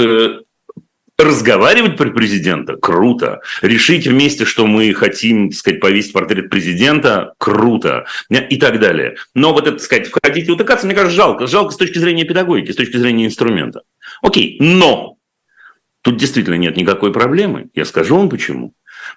Разговаривать 1.21 1.99
при 1.99 2.11
президента– 2.11 2.77
круто. 2.81 3.41
Решить 3.61 4.07
вместе, 4.07 4.47
что 4.47 4.67
мы 4.67 4.95
хотим, 4.95 5.51
так 5.51 5.59
сказать, 5.59 5.81
повесить 5.81 6.15
портрет 6.15 6.49
президента– 6.49 7.35
круто. 7.39 8.07
И 8.31 8.57
так 8.57 8.81
далее. 8.81 9.17
Но 9.35 9.53
вот 9.53 9.67
это, 9.67 9.73
так 9.77 9.83
сказать, 9.83 10.09
входить 10.09 10.49
и 10.49 10.51
утыкаться, 10.51 10.87
мне 10.87 10.95
кажется, 10.95 11.17
жалко. 11.17 11.47
Жалко 11.47 11.73
с 11.73 11.77
точки 11.77 11.99
зрения 11.99 12.25
педагогики, 12.25 12.73
с 12.73 12.77
точки 12.77 12.97
зрения 12.97 13.27
инструмента. 13.27 13.83
Окей, 14.23 14.57
но 14.61 15.17
тут 16.03 16.17
действительно 16.17 16.55
нет 16.55 16.77
никакой 16.77 17.13
проблемы. 17.13 17.69
Я 17.75 17.85
скажу 17.85 18.17
вам 18.17 18.31
почему. 18.31 18.73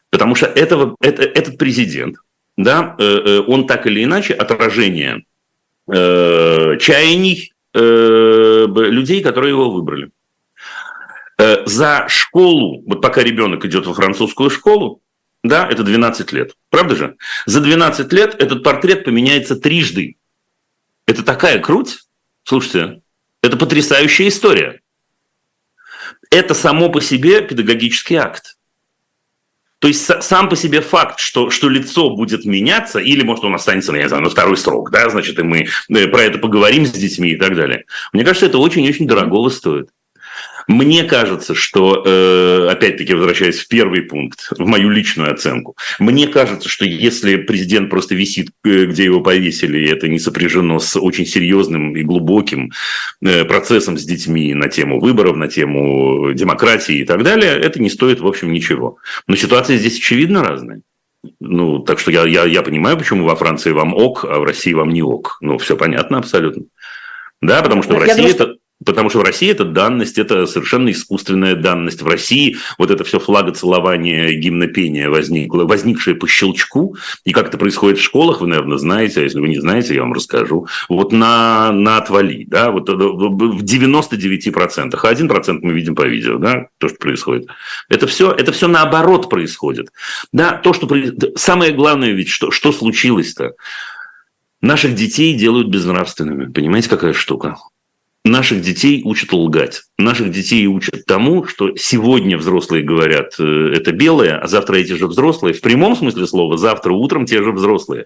Потому 0.10 0.36
что 0.36 0.48
этого, 0.48 0.96
это, 1.00 1.24
этот 1.24 1.58
президент, 1.58 2.18
да, 2.58 2.96
э, 3.00 3.04
э, 3.04 3.40
он 3.48 3.66
так 3.66 3.88
или 3.88 4.04
иначе 4.04 4.34
отражение 4.34 5.24
э, 5.92 6.78
чаяний 6.80 7.52
людей, 7.76 9.24
которые 9.24 9.50
его 9.50 9.72
выбрали. 9.72 10.12
Э, 11.38 11.66
за 11.66 12.06
школу, 12.10 12.84
вот 12.86 13.02
пока 13.02 13.24
ребенок 13.24 13.66
идет 13.66 13.86
во 13.88 13.94
французскую 13.94 14.50
школу, 14.50 15.02
да, 15.44 15.68
это 15.68 15.84
12 15.84 16.32
лет, 16.32 16.56
правда 16.70 16.96
же? 16.96 17.16
За 17.46 17.60
12 17.60 18.14
лет 18.14 18.36
этот 18.40 18.64
портрет 18.64 19.04
поменяется 19.04 19.56
трижды. 19.56 20.18
Это 21.06 21.24
такая 21.24 21.60
круть, 21.60 22.00
слушайте, 22.44 23.02
это 23.42 23.58
потрясающая 23.58 24.30
история. 24.30 24.80
Это 26.30 26.54
само 26.54 26.90
по 26.90 27.02
себе 27.02 27.42
педагогический 27.42 28.16
акт. 28.16 28.58
То 29.80 29.90
есть 29.90 30.10
сам 30.24 30.48
по 30.48 30.56
себе 30.56 30.80
факт, 30.80 31.20
что, 31.20 31.50
что 31.50 31.68
лицо 31.68 32.16
будет 32.16 32.46
меняться, 32.46 33.00
или, 33.00 33.22
может, 33.22 33.44
он 33.44 33.54
останется, 33.54 33.92
я 33.92 34.04
не 34.04 34.08
знаю, 34.08 34.24
на 34.24 34.30
второй 34.30 34.56
срок, 34.56 34.92
да, 34.92 35.10
значит, 35.10 35.38
и 35.40 35.44
мы 35.44 35.68
э, 35.90 36.08
про 36.08 36.22
это 36.24 36.38
поговорим 36.38 36.86
с 36.86 36.92
детьми 36.92 37.32
и 37.32 37.36
так 37.36 37.54
далее. 37.54 37.84
Мне 38.14 38.24
кажется, 38.24 38.46
это 38.46 38.60
очень-очень 38.60 39.08
дорогого 39.08 39.50
стоит. 39.50 39.90
Мне 40.68 41.04
кажется, 41.04 41.56
что, 41.56 42.04
э, 42.06 42.68
опять-таки, 42.70 43.14
возвращаясь 43.14 43.60
в 43.60 43.68
первый 43.68 44.02
пункт, 44.02 44.50
в 44.52 44.66
мою 44.66 44.90
личную 44.90 45.32
оценку, 45.32 45.76
мне 46.00 46.28
кажется, 46.28 46.70
что 46.70 46.86
если 46.86 47.36
президент 47.36 47.90
просто 47.90 48.16
висит, 48.16 48.50
э, 48.64 48.86
где 48.86 49.06
его 49.06 49.22
повесили, 49.22 49.80
и 49.80 49.90
это 49.90 50.08
не 50.08 50.20
сопряжено 50.20 50.80
с 50.80 51.00
очень 51.00 51.26
серьезным 51.26 51.96
и 51.96 52.04
глубоким 52.04 52.72
э, 53.22 53.46
процессом 53.46 53.98
с 53.98 54.04
детьми 54.04 54.54
на 54.54 54.70
тему 54.70 55.00
выборов, 55.00 55.36
на 55.36 55.48
тему 55.48 56.34
демократии 56.34 57.00
и 57.00 57.06
так 57.06 57.24
далее, 57.24 57.52
это 57.52 57.82
не 57.82 57.90
стоит, 57.90 58.20
в 58.20 58.28
общем, 58.28 58.52
ничего. 58.52 58.98
Но 59.28 59.36
ситуация 59.36 59.78
здесь 59.78 59.98
очевидно 59.98 60.44
разная. 60.44 60.82
Ну, 61.40 61.80
так 61.80 62.00
что 62.00 62.12
я, 62.12 62.26
я, 62.26 62.44
я 62.44 62.62
понимаю, 62.64 62.98
почему 62.98 63.26
во 63.26 63.36
Франции 63.36 63.72
вам 63.72 63.94
ок, 63.94 64.26
а 64.26 64.40
в 64.40 64.44
России 64.44 64.74
вам 64.74 64.90
не 64.90 65.02
ок. 65.02 65.38
Ну, 65.42 65.58
все 65.58 65.78
понятно 65.78 66.18
абсолютно. 66.18 66.64
Да, 67.42 67.62
потому 67.62 67.84
что 67.84 67.96
в 67.96 68.00
России 68.00 68.16
думаю, 68.16 68.36
это... 68.36 68.56
Потому 68.86 69.10
что 69.10 69.20
в 69.20 69.24
России 69.24 69.50
это 69.50 69.66
данность, 69.66 70.18
это 70.18 70.46
совершенно 70.46 70.92
искусственная 70.92 71.56
данность. 71.56 72.02
В 72.02 72.08
России 72.08 72.58
вот 72.78 72.92
это 72.92 73.04
все 73.04 73.20
флагоцелование, 73.20 74.36
гимнопение 74.36 75.10
возникло, 75.10 75.64
возникшее 75.64 76.16
по 76.16 76.28
щелчку. 76.28 76.96
И 77.24 77.32
как 77.32 77.48
это 77.48 77.58
происходит 77.58 78.00
в 78.00 78.04
школах, 78.04 78.42
вы, 78.42 78.48
наверное, 78.48 78.78
знаете, 78.78 79.22
а 79.22 79.24
если 79.24 79.40
вы 79.40 79.50
не 79.50 79.60
знаете, 79.60 79.96
я 79.96 80.02
вам 80.02 80.14
расскажу. 80.14 80.68
Вот 80.90 81.12
на, 81.12 81.72
на 81.72 81.98
отвали, 81.98 82.46
да, 82.46 82.72
вот 82.72 82.90
в 82.90 83.64
99%, 83.64 85.00
а 85.02 85.14
1% 85.14 85.60
мы 85.62 85.74
видим 85.74 85.96
по 85.96 86.04
видео, 86.04 86.38
да, 86.38 86.68
то, 86.78 86.90
что 86.90 86.98
происходит. 86.98 87.48
Это 87.90 88.08
все, 88.08 88.32
это 88.32 88.52
все 88.52 88.68
наоборот 88.68 89.30
происходит. 89.30 89.92
Да, 90.32 90.54
то, 90.54 90.74
что... 90.74 90.90
Самое 91.36 91.72
главное 91.72 92.12
ведь, 92.12 92.30
что, 92.30 92.52
что 92.52 92.72
случилось-то? 92.72 93.54
Наших 94.62 94.96
детей 94.96 95.36
делают 95.36 95.68
безнравственными. 95.68 96.52
Понимаете, 96.52 96.90
какая 96.90 97.14
штука? 97.14 97.58
Наших 98.26 98.62
детей 98.62 99.02
учат 99.04 99.34
лгать. 99.34 99.82
Наших 99.98 100.32
детей 100.32 100.66
учат 100.66 101.06
тому, 101.06 101.46
что 101.46 101.76
сегодня 101.76 102.38
взрослые 102.38 102.82
говорят, 102.82 103.36
э, 103.38 103.74
это 103.76 103.92
белое, 103.92 104.40
а 104.40 104.48
завтра 104.48 104.78
эти 104.78 104.94
же 104.94 105.08
взрослые, 105.08 105.54
в 105.54 105.60
прямом 105.60 105.94
смысле 105.98 106.26
слова, 106.26 106.58
завтра 106.58 106.94
утром 106.94 107.26
те 107.26 107.44
же 107.44 107.52
взрослые, 107.52 108.06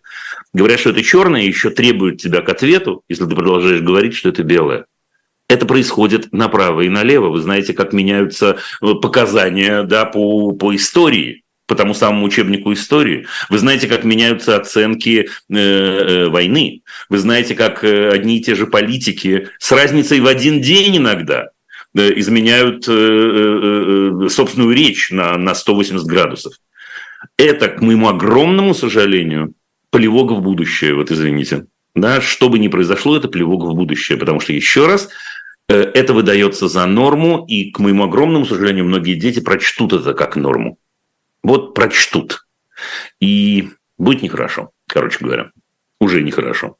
говорят, 0.53 0.79
что 0.79 0.89
это 0.89 1.03
черное, 1.03 1.43
и 1.43 1.47
еще 1.47 1.69
требуют 1.69 2.19
тебя 2.19 2.41
к 2.41 2.49
ответу, 2.49 3.03
если 3.07 3.25
ты 3.25 3.35
продолжаешь 3.35 3.81
говорить, 3.81 4.15
что 4.15 4.29
это 4.29 4.41
белое. 4.41 4.85
Это 5.49 5.67
происходит 5.67 6.33
направо 6.33 6.81
и 6.81 6.89
налево. 6.89 7.29
Вы 7.29 7.39
знаете, 7.39 7.73
как 7.73 7.93
меняются 7.93 8.57
э, 8.81 8.93
показания 8.95 9.83
да, 9.83 10.05
по, 10.05 10.53
по 10.53 10.75
истории 10.75 11.43
по 11.67 11.75
тому 11.75 11.93
самому 11.93 12.25
учебнику 12.25 12.73
истории. 12.73 13.27
Вы 13.49 13.59
знаете, 13.59 13.87
как 13.87 14.05
меняются 14.05 14.55
оценки 14.55 15.27
э, 15.49 15.55
э, 15.55 16.27
войны. 16.29 16.81
Вы 17.09 17.17
знаете, 17.19 17.53
как 17.55 17.83
э, 17.83 18.09
одни 18.09 18.37
и 18.37 18.41
те 18.41 18.55
же 18.55 18.65
политики 18.65 19.49
с 19.59 19.71
разницей 19.71 20.21
в 20.21 20.27
один 20.27 20.61
день 20.61 20.97
иногда 20.97 21.49
э, 21.93 22.13
изменяют 22.15 22.87
э, 22.87 22.91
э, 22.91 24.25
э 24.25 24.29
собственную 24.29 24.73
речь 24.73 25.11
на, 25.11 25.37
на 25.37 25.53
180 25.53 26.07
градусов. 26.07 26.53
Это, 27.37 27.67
к 27.67 27.81
моему 27.81 28.07
огромному 28.07 28.73
сожалению, 28.73 29.53
плевок 29.91 30.31
в 30.31 30.41
будущее, 30.41 30.95
вот 30.95 31.11
извините. 31.11 31.65
Да, 31.95 32.21
что 32.21 32.47
бы 32.47 32.59
ни 32.59 32.67
произошло, 32.67 33.17
это 33.17 33.27
плевок 33.27 33.63
в 33.63 33.73
будущее, 33.73 34.17
потому 34.17 34.39
что, 34.39 34.53
еще 34.53 34.85
раз, 34.85 35.09
это 35.67 36.13
выдается 36.13 36.67
за 36.67 36.85
норму, 36.85 37.43
и, 37.49 37.71
к 37.71 37.79
моему 37.79 38.03
огромному 38.03 38.45
сожалению, 38.45 38.85
многие 38.85 39.15
дети 39.15 39.39
прочтут 39.39 39.93
это 39.93 40.13
как 40.13 40.35
норму 40.35 40.77
вот 41.47 41.73
прочтут. 41.73 42.45
И 43.19 43.69
будет 43.97 44.21
нехорошо, 44.21 44.71
короче 44.87 45.17
говоря. 45.23 45.51
Уже 45.99 46.21
нехорошо. 46.21 46.75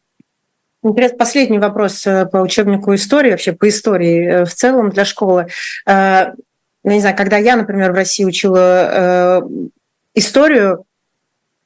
Интересно, 0.84 1.18
последний 1.18 1.60
вопрос 1.60 2.04
по 2.04 2.38
учебнику 2.38 2.94
истории, 2.94 3.32
вообще 3.32 3.54
по 3.54 3.68
истории 3.68 4.46
в 4.46 4.54
целом 4.54 4.90
для 4.92 5.06
школы. 5.06 5.48
Я 5.88 6.34
не 6.84 7.00
знаю, 7.00 7.16
когда 7.18 7.38
я, 7.38 7.56
например, 7.56 7.92
в 7.92 7.96
России 7.96 8.26
учила 8.26 9.42
историю, 10.14 10.86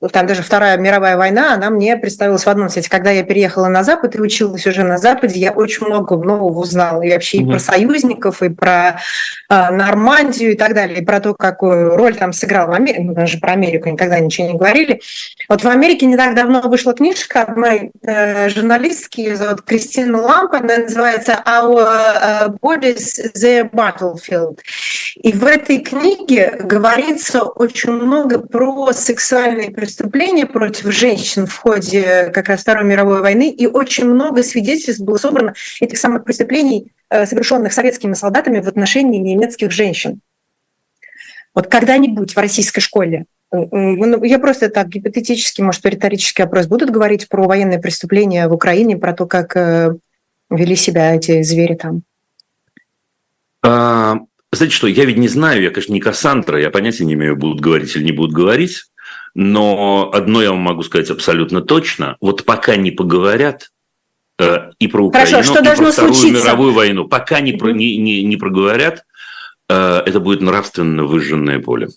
там 0.10 0.26
даже 0.26 0.42
Вторая 0.42 0.78
мировая 0.78 1.16
война, 1.16 1.54
она 1.54 1.70
мне 1.70 1.96
представилась 1.96 2.46
в 2.46 2.48
одном 2.48 2.70
свете. 2.70 2.90
Когда 2.90 3.12
я 3.12 3.24
переехала 3.24 3.68
на 3.68 3.84
Запад 3.84 4.16
и 4.16 4.20
училась 4.20 4.66
уже 4.66 4.84
на 4.84 4.98
Западе, 4.98 5.40
я 5.40 5.52
очень 5.52 5.86
много 5.86 6.18
нового 6.18 6.60
узнала. 6.60 7.04
И 7.04 7.12
вообще 7.12 7.38
mm-hmm. 7.38 7.44
и 7.44 7.50
про 7.52 7.60
союзников, 7.60 8.42
и 8.42 8.50
про 8.50 9.00
э, 9.50 9.70
Нормандию 9.70 10.54
и 10.54 10.56
так 10.56 10.74
далее, 10.74 11.00
и 11.00 11.06
про 11.06 11.20
то, 11.20 11.36
какую 11.36 11.96
роль 11.96 12.16
там 12.16 12.34
сыграл 12.34 12.68
в 12.68 12.72
Америке. 12.72 13.02
Мы 13.02 13.14
даже 13.14 13.38
про 13.38 13.52
Америку 13.52 13.90
никогда 13.90 14.20
ничего 14.20 14.48
не 14.48 14.58
говорили. 14.58 15.02
Вот 15.48 15.64
в 15.64 15.68
Америке 15.68 16.08
не 16.08 16.18
так 16.18 16.34
давно 16.34 16.62
вышла 16.62 16.94
книжка 16.96 17.44
одной 17.44 17.92
э, 18.02 18.50
журналистки, 18.50 19.36
зовут 19.36 19.62
Кристина 19.62 20.20
Ламп, 20.20 20.54
она 20.54 20.78
называется 20.78 21.44
«Our 21.46 22.58
Bodies, 22.60 23.32
the 23.36 23.70
Battlefield». 23.70 24.58
И 25.16 25.34
в 25.34 25.46
этой 25.46 25.80
книге 25.80 26.58
говорится 26.60 27.44
очень 27.44 27.92
много 27.92 28.40
про 28.40 28.94
сексуальные 28.94 29.72
преступления 29.72 30.46
против 30.46 30.92
женщин 30.92 31.46
в 31.48 31.56
ходе 31.56 32.32
как 32.34 32.50
раз 32.50 32.62
Второй 32.62 32.86
мировой 32.86 33.22
войны, 33.22 33.50
и 33.50 33.68
очень 33.68 34.06
много 34.06 34.44
свидетельств 34.44 35.02
было 35.02 35.18
собрано 35.18 35.54
этих 35.80 35.98
самых 35.98 36.24
преступлений, 36.24 36.92
э, 37.10 37.26
совершенных 37.26 37.74
советскими 37.74 38.14
солдатами 38.14 38.60
в 38.60 38.68
отношении 38.68 39.20
немецких 39.20 39.72
женщин. 39.72 40.22
Вот 41.54 41.68
когда-нибудь 41.68 42.34
в 42.34 42.38
российской 42.38 42.82
школе 42.82 43.26
ну, 43.52 44.24
я 44.24 44.40
просто 44.40 44.70
так 44.70 44.88
гипотетически, 44.88 45.62
может, 45.62 45.86
риторический 45.86 46.44
вопрос. 46.44 46.68
Будут 46.68 46.90
говорить 46.90 47.28
про 47.28 47.44
военные 47.48 47.80
преступления 47.80 48.48
в 48.48 48.54
Украине, 48.54 48.96
про 48.96 49.14
то, 49.14 49.26
как 49.26 49.58
э, 49.58 49.94
вели 50.50 50.76
себя 50.78 51.16
эти 51.16 51.42
звери 51.42 51.76
там? 51.76 52.04
Знаете 54.54 54.76
что, 54.76 54.88
я 54.88 55.06
ведь 55.06 55.18
не 55.18 55.30
знаю, 55.30 55.62
я, 55.62 55.70
конечно, 55.70 55.94
не 55.94 56.02
Кассандра, 56.02 56.60
я 56.60 56.70
понятия 56.70 57.06
не 57.06 57.14
имею, 57.14 57.38
будут 57.38 57.62
говорить 57.62 57.96
или 57.96 58.04
не 58.04 58.12
будут 58.12 58.34
говорить. 58.34 58.84
Но 59.34 60.12
одно 60.14 60.42
я 60.42 60.52
вам 60.52 60.60
могу 60.60 60.84
сказать 60.84 61.10
абсолютно 61.10 61.62
точно. 61.62 62.18
Вот 62.20 62.44
пока 62.44 62.76
не 62.76 62.92
поговорят 62.92 63.72
э, 64.38 64.72
и 64.78 64.88
про 64.88 65.06
Украину, 65.06 65.32
Хорошо, 65.32 65.54
что 65.54 65.62
и 65.62 65.66
должно 65.66 65.86
про 65.86 65.92
Вторую 65.94 66.14
случиться? 66.16 66.44
мировую 66.44 66.74
войну, 66.74 67.08
пока 67.08 67.40
не, 67.40 67.54
про, 67.54 67.72
не, 67.72 67.96
не, 67.96 68.24
не 68.24 68.36
проговорят, 68.36 69.06
э, 69.70 70.04
это 70.06 70.20
будет 70.20 70.42
нравственно 70.42 71.06
выжженное 71.06 71.60
поле. 71.60 71.88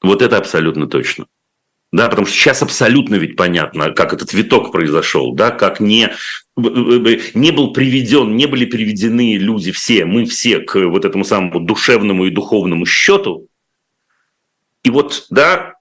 Вот 0.00 0.22
это 0.22 0.36
абсолютно 0.36 0.86
точно. 0.86 1.26
Да, 1.90 2.08
потому 2.08 2.26
что 2.26 2.36
сейчас 2.36 2.62
абсолютно 2.62 3.14
ведь 3.14 3.36
понятно, 3.36 3.92
как 3.92 4.12
этот 4.12 4.34
виток 4.34 4.72
произошел, 4.72 5.32
да, 5.32 5.50
как 5.50 5.80
не, 5.80 6.10
не 6.56 7.50
был 7.50 7.72
приведен, 7.72 8.36
не 8.36 8.46
были 8.46 8.66
приведены 8.66 9.38
люди 9.38 9.72
все, 9.72 10.04
мы 10.04 10.26
все 10.26 10.60
к 10.60 10.78
вот 10.78 11.06
этому 11.06 11.24
самому 11.24 11.60
душевному 11.60 12.26
и 12.26 12.30
духовному 12.30 12.84
счету. 12.84 13.48
И 14.82 14.90
вот, 14.90 15.26
да, 15.30 15.74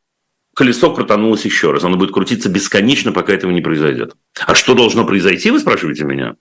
колесо 0.53 0.93
крутанулось 0.93 1.45
еще 1.45 1.71
раз. 1.71 1.83
Оно 1.83 1.97
будет 1.97 2.13
крутиться 2.13 2.49
бесконечно, 2.49 3.11
пока 3.11 3.33
этого 3.33 3.51
не 3.51 3.61
произойдет. 3.61 4.15
А 4.45 4.55
что 4.55 4.75
должно 4.75 5.05
произойти, 5.05 5.51
вы 5.51 5.59
спрашиваете 5.59 6.05
меня? 6.05 6.35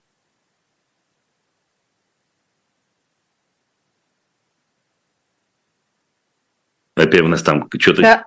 Опять 6.95 7.21
у 7.21 7.27
нас 7.27 7.43
там 7.43 7.69
что-то... 7.77 8.01
Да. 8.01 8.25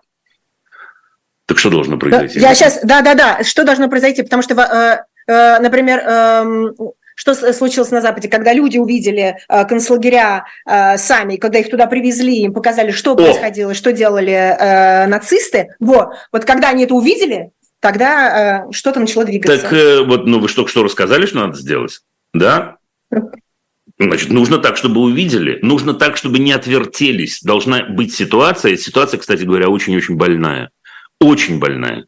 Так 1.50 1.58
что 1.58 1.68
должно 1.68 1.98
произойти? 1.98 2.38
Я 2.38 2.54
сейчас, 2.54 2.78
да-да-да, 2.84 3.42
что 3.42 3.64
должно 3.64 3.88
произойти? 3.88 4.22
Потому 4.22 4.40
что, 4.40 4.54
э, 4.54 5.32
э, 5.32 5.58
например, 5.58 5.98
эм, 5.98 6.76
что 7.16 7.34
случилось 7.52 7.90
на 7.90 8.00
Западе, 8.00 8.28
когда 8.28 8.52
люди 8.52 8.78
увидели 8.78 9.36
э, 9.48 9.64
концлагеря 9.64 10.44
э, 10.64 10.96
сами, 10.96 11.38
когда 11.38 11.58
их 11.58 11.68
туда 11.68 11.86
привезли, 11.86 12.42
им 12.42 12.52
показали, 12.52 12.92
что 12.92 13.14
О! 13.14 13.16
происходило, 13.16 13.74
что 13.74 13.92
делали 13.92 14.30
э, 14.32 15.08
нацисты. 15.08 15.74
Вот, 15.80 16.10
вот 16.30 16.44
когда 16.44 16.68
они 16.68 16.84
это 16.84 16.94
увидели, 16.94 17.50
тогда 17.80 18.68
э, 18.68 18.72
что-то 18.72 19.00
начало 19.00 19.24
двигаться. 19.24 19.60
Так 19.60 19.72
э, 19.72 20.04
вот, 20.04 20.28
ну 20.28 20.38
вы 20.38 20.46
что 20.46 20.68
что 20.68 20.84
рассказали, 20.84 21.26
что 21.26 21.38
надо 21.38 21.58
сделать, 21.58 21.98
да? 22.32 22.76
Значит, 23.98 24.30
нужно 24.30 24.58
так, 24.58 24.76
чтобы 24.76 25.00
увидели, 25.00 25.58
нужно 25.62 25.94
так, 25.94 26.16
чтобы 26.16 26.38
не 26.38 26.52
отвертелись. 26.52 27.42
Должна 27.42 27.82
быть 27.86 28.14
ситуация, 28.14 28.76
ситуация, 28.76 29.18
кстати 29.18 29.42
говоря, 29.42 29.68
очень-очень 29.68 30.14
больная, 30.14 30.70
очень 31.20 31.58
больная. 31.58 32.06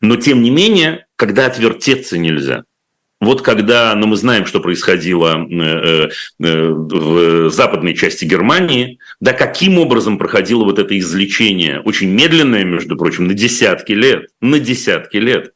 Но 0.00 0.16
тем 0.16 0.42
не 0.42 0.50
менее, 0.50 1.06
когда 1.16 1.46
отвертеться 1.46 2.18
нельзя– 2.18 2.64
вот 3.24 3.42
когда, 3.42 3.94
ну 3.94 4.06
мы 4.06 4.16
знаем, 4.16 4.44
что 4.44 4.60
происходило 4.60 5.46
э, 5.50 6.08
э, 6.42 6.68
в 6.68 7.50
западной 7.50 7.94
части 7.94 8.24
Германии, 8.24 8.98
да, 9.20 9.32
каким 9.32 9.78
образом 9.78 10.18
проходило 10.18 10.64
вот 10.64 10.78
это 10.78 10.98
излечение, 10.98 11.80
очень 11.80 12.10
медленное, 12.10 12.64
между 12.64 12.96
прочим, 12.96 13.26
на 13.26 13.34
десятки 13.34 13.92
лет, 13.92 14.28
на 14.40 14.58
десятки 14.58 15.16
лет. 15.16 15.52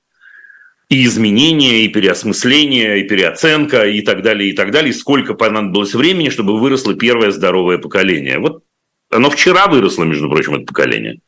И 0.88 1.04
изменения, 1.04 1.84
и 1.84 1.88
переосмысление, 1.88 3.00
и 3.00 3.04
переоценка, 3.06 3.86
и 3.86 4.00
так 4.00 4.22
далее, 4.22 4.48
и 4.48 4.52
так 4.54 4.70
далее. 4.70 4.90
И 4.90 4.94
сколько 4.94 5.34
понадобилось 5.34 5.94
времени, 5.94 6.30
чтобы 6.30 6.58
выросло 6.58 6.94
первое 6.94 7.30
здоровое 7.30 7.76
поколение. 7.76 8.38
Вот 8.38 8.62
оно 9.10 9.28
вчера 9.28 9.66
выросло, 9.66 10.04
между 10.04 10.30
прочим, 10.30 10.54
это 10.54 10.64
поколение. 10.64 11.20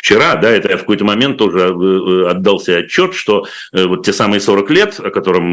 Вчера, 0.00 0.36
да, 0.36 0.48
это 0.48 0.70
я 0.70 0.76
в 0.78 0.80
какой-то 0.80 1.04
момент 1.04 1.36
тоже 1.36 1.58
э, 1.58 1.64
э, 1.68 2.30
отдался 2.30 2.78
отчет, 2.78 3.12
что 3.12 3.46
э, 3.74 3.84
вот 3.84 4.06
те 4.06 4.14
самые 4.14 4.40
40 4.40 4.70
лет, 4.70 4.98
о 4.98 5.10
котором 5.10 5.52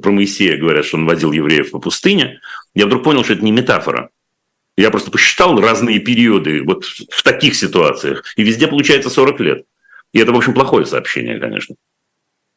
про 0.00 0.10
Моисея 0.10 0.56
говорят, 0.58 0.84
что 0.84 0.96
он 0.96 1.06
водил 1.06 1.30
евреев 1.30 1.70
по 1.70 1.78
пустыне, 1.78 2.40
я 2.74 2.86
вдруг 2.86 3.04
понял, 3.04 3.22
что 3.22 3.34
это 3.34 3.44
не 3.44 3.52
метафора. 3.52 4.10
Я 4.76 4.90
просто 4.90 5.12
посчитал 5.12 5.60
разные 5.60 6.00
периоды 6.00 6.64
вот 6.64 6.84
в 6.84 7.22
таких 7.22 7.54
ситуациях, 7.54 8.24
и 8.34 8.42
везде 8.42 8.66
получается 8.66 9.10
40 9.10 9.38
лет. 9.38 9.64
И 10.12 10.18
это, 10.18 10.32
в 10.32 10.36
общем, 10.36 10.54
плохое 10.54 10.84
сообщение, 10.84 11.38
конечно. 11.38 11.76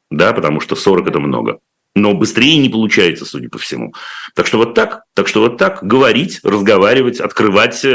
Да, 0.09 0.33
потому 0.33 0.59
что 0.59 0.75
40– 0.75 1.07
это 1.09 1.19
много. 1.19 1.59
Но 1.93 2.15
быстрее 2.15 2.57
не 2.57 2.69
получается, 2.69 3.25
судя 3.25 3.49
по 3.49 3.59
всему. 3.59 3.93
Так 4.33 4.47
что 4.47 4.57
вот 4.57 4.73
так, 4.73 5.03
так 5.13 5.27
что 5.27 5.41
вот 5.41 5.57
так 5.57 5.83
говорить, 5.83 6.39
разговаривать, 6.43 7.19
открывать 7.19 7.85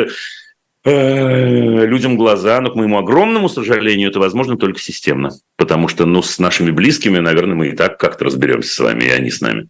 людям 0.84 2.16
глаза, 2.16 2.60
но, 2.60 2.70
к 2.70 2.74
моему 2.74 2.98
огромному 2.98 3.48
сожалению, 3.48 4.10
это 4.10 4.18
возможно 4.18 4.56
только 4.56 4.80
системно. 4.80 5.30
Потому 5.56 5.88
что 5.88 6.06
ну, 6.06 6.22
с 6.22 6.38
нашими 6.38 6.70
близкими, 6.70 7.18
наверное, 7.18 7.54
мы 7.54 7.68
и 7.68 7.76
так 7.76 7.98
как-то 7.98 8.24
разберемся 8.24 8.74
с 8.74 8.78
вами, 8.78 9.04
и 9.04 9.10
они 9.10 9.30
с 9.30 9.40
нами. 9.40 9.68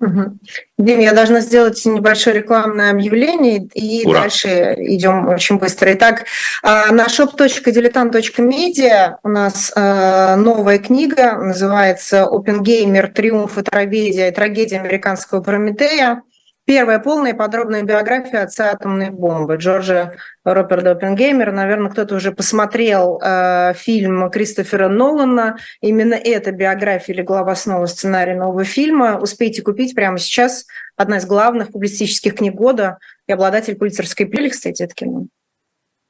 Угу. 0.00 0.38
Дим, 0.78 1.00
я 1.00 1.12
должна 1.12 1.40
сделать 1.40 1.84
небольшое 1.84 2.36
рекламное 2.36 2.92
объявление, 2.92 3.68
и 3.74 4.06
Ура. 4.06 4.20
дальше 4.20 4.76
идем 4.78 5.26
очень 5.26 5.58
быстро. 5.58 5.92
Итак, 5.94 6.26
а, 6.62 6.92
на 6.92 7.06
shop.diletant.media 7.06 9.16
у 9.24 9.28
нас 9.28 9.72
а, 9.74 10.36
новая 10.36 10.78
книга, 10.78 11.32
называется 11.32 12.28
«Open 12.30 12.60
Gamer. 12.60 13.08
Триумф 13.08 13.58
и 13.58 13.62
трагедия, 13.62 14.30
трагедия 14.30 14.78
американского 14.78 15.42
Прометея». 15.42 16.22
Первая 16.68 16.98
полная 16.98 17.32
и 17.32 17.34
подробная 17.34 17.82
биография 17.82 18.42
отца 18.42 18.72
атомной 18.72 19.08
бомбы 19.08 19.56
Джорджа 19.56 20.16
Роберта 20.44 20.90
Оппенгеймера. 20.90 21.50
Наверное, 21.50 21.90
кто-то 21.90 22.16
уже 22.16 22.30
посмотрел 22.30 23.18
э, 23.24 23.72
фильм 23.72 24.28
Кристофера 24.28 24.90
Нолана. 24.90 25.56
Именно 25.80 26.12
эта 26.12 26.52
биография 26.52 27.14
легла 27.14 27.42
в 27.42 27.48
основу 27.48 27.86
сценария 27.86 28.36
нового 28.36 28.64
фильма. 28.64 29.18
Успейте 29.18 29.62
купить 29.62 29.94
прямо 29.94 30.18
сейчас. 30.18 30.66
Одна 30.94 31.16
из 31.16 31.24
главных 31.24 31.72
публицистических 31.72 32.34
книг 32.34 32.54
года 32.54 32.98
и 33.26 33.32
обладатель 33.32 33.74
Пулицерской 33.74 34.26
премии, 34.26 34.50
кстати, 34.50 34.82
это 34.82 34.94
кино. 34.94 35.26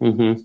Угу. 0.00 0.38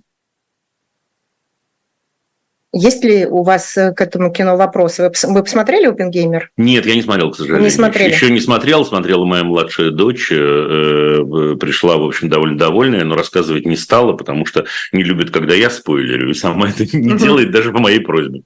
Есть 2.76 3.04
ли 3.04 3.28
у 3.28 3.44
вас 3.44 3.78
э, 3.78 3.94
к 3.94 4.02
этому 4.02 4.32
кино 4.32 4.58
вопросы? 4.58 5.04
Вы, 5.04 5.34
вы 5.34 5.44
посмотрели 5.44 5.86
«Опенгеймер»? 5.86 6.50
Нет, 6.58 6.88
я 6.88 6.96
не 6.96 7.04
смотрел, 7.04 7.30
к 7.30 7.36
сожалению. 7.36 7.66
Не 7.66 7.70
смотрели? 7.70 8.12
Еще, 8.12 8.32
не 8.32 8.40
смотрел, 8.40 8.84
смотрела 8.84 9.26
моя 9.26 9.44
младшая 9.44 9.92
дочь, 9.92 10.32
э, 10.32 10.36
э, 10.36 11.56
пришла, 11.58 11.98
в 11.98 12.04
общем, 12.04 12.30
довольно 12.30 12.58
довольная, 12.58 13.04
но 13.04 13.16
рассказывать 13.16 13.68
не 13.68 13.78
стала, 13.78 14.14
потому 14.14 14.48
что 14.48 14.66
не 14.92 15.04
любит, 15.04 15.30
когда 15.30 15.54
я 15.54 15.70
спойлерю, 15.70 16.32
и 16.32 16.34
сама 16.34 16.70
это 16.70 16.84
не 16.98 17.16
делает 17.16 17.52
даже 17.52 17.72
по 17.72 17.80
моей 17.80 18.00
просьбе. 18.00 18.42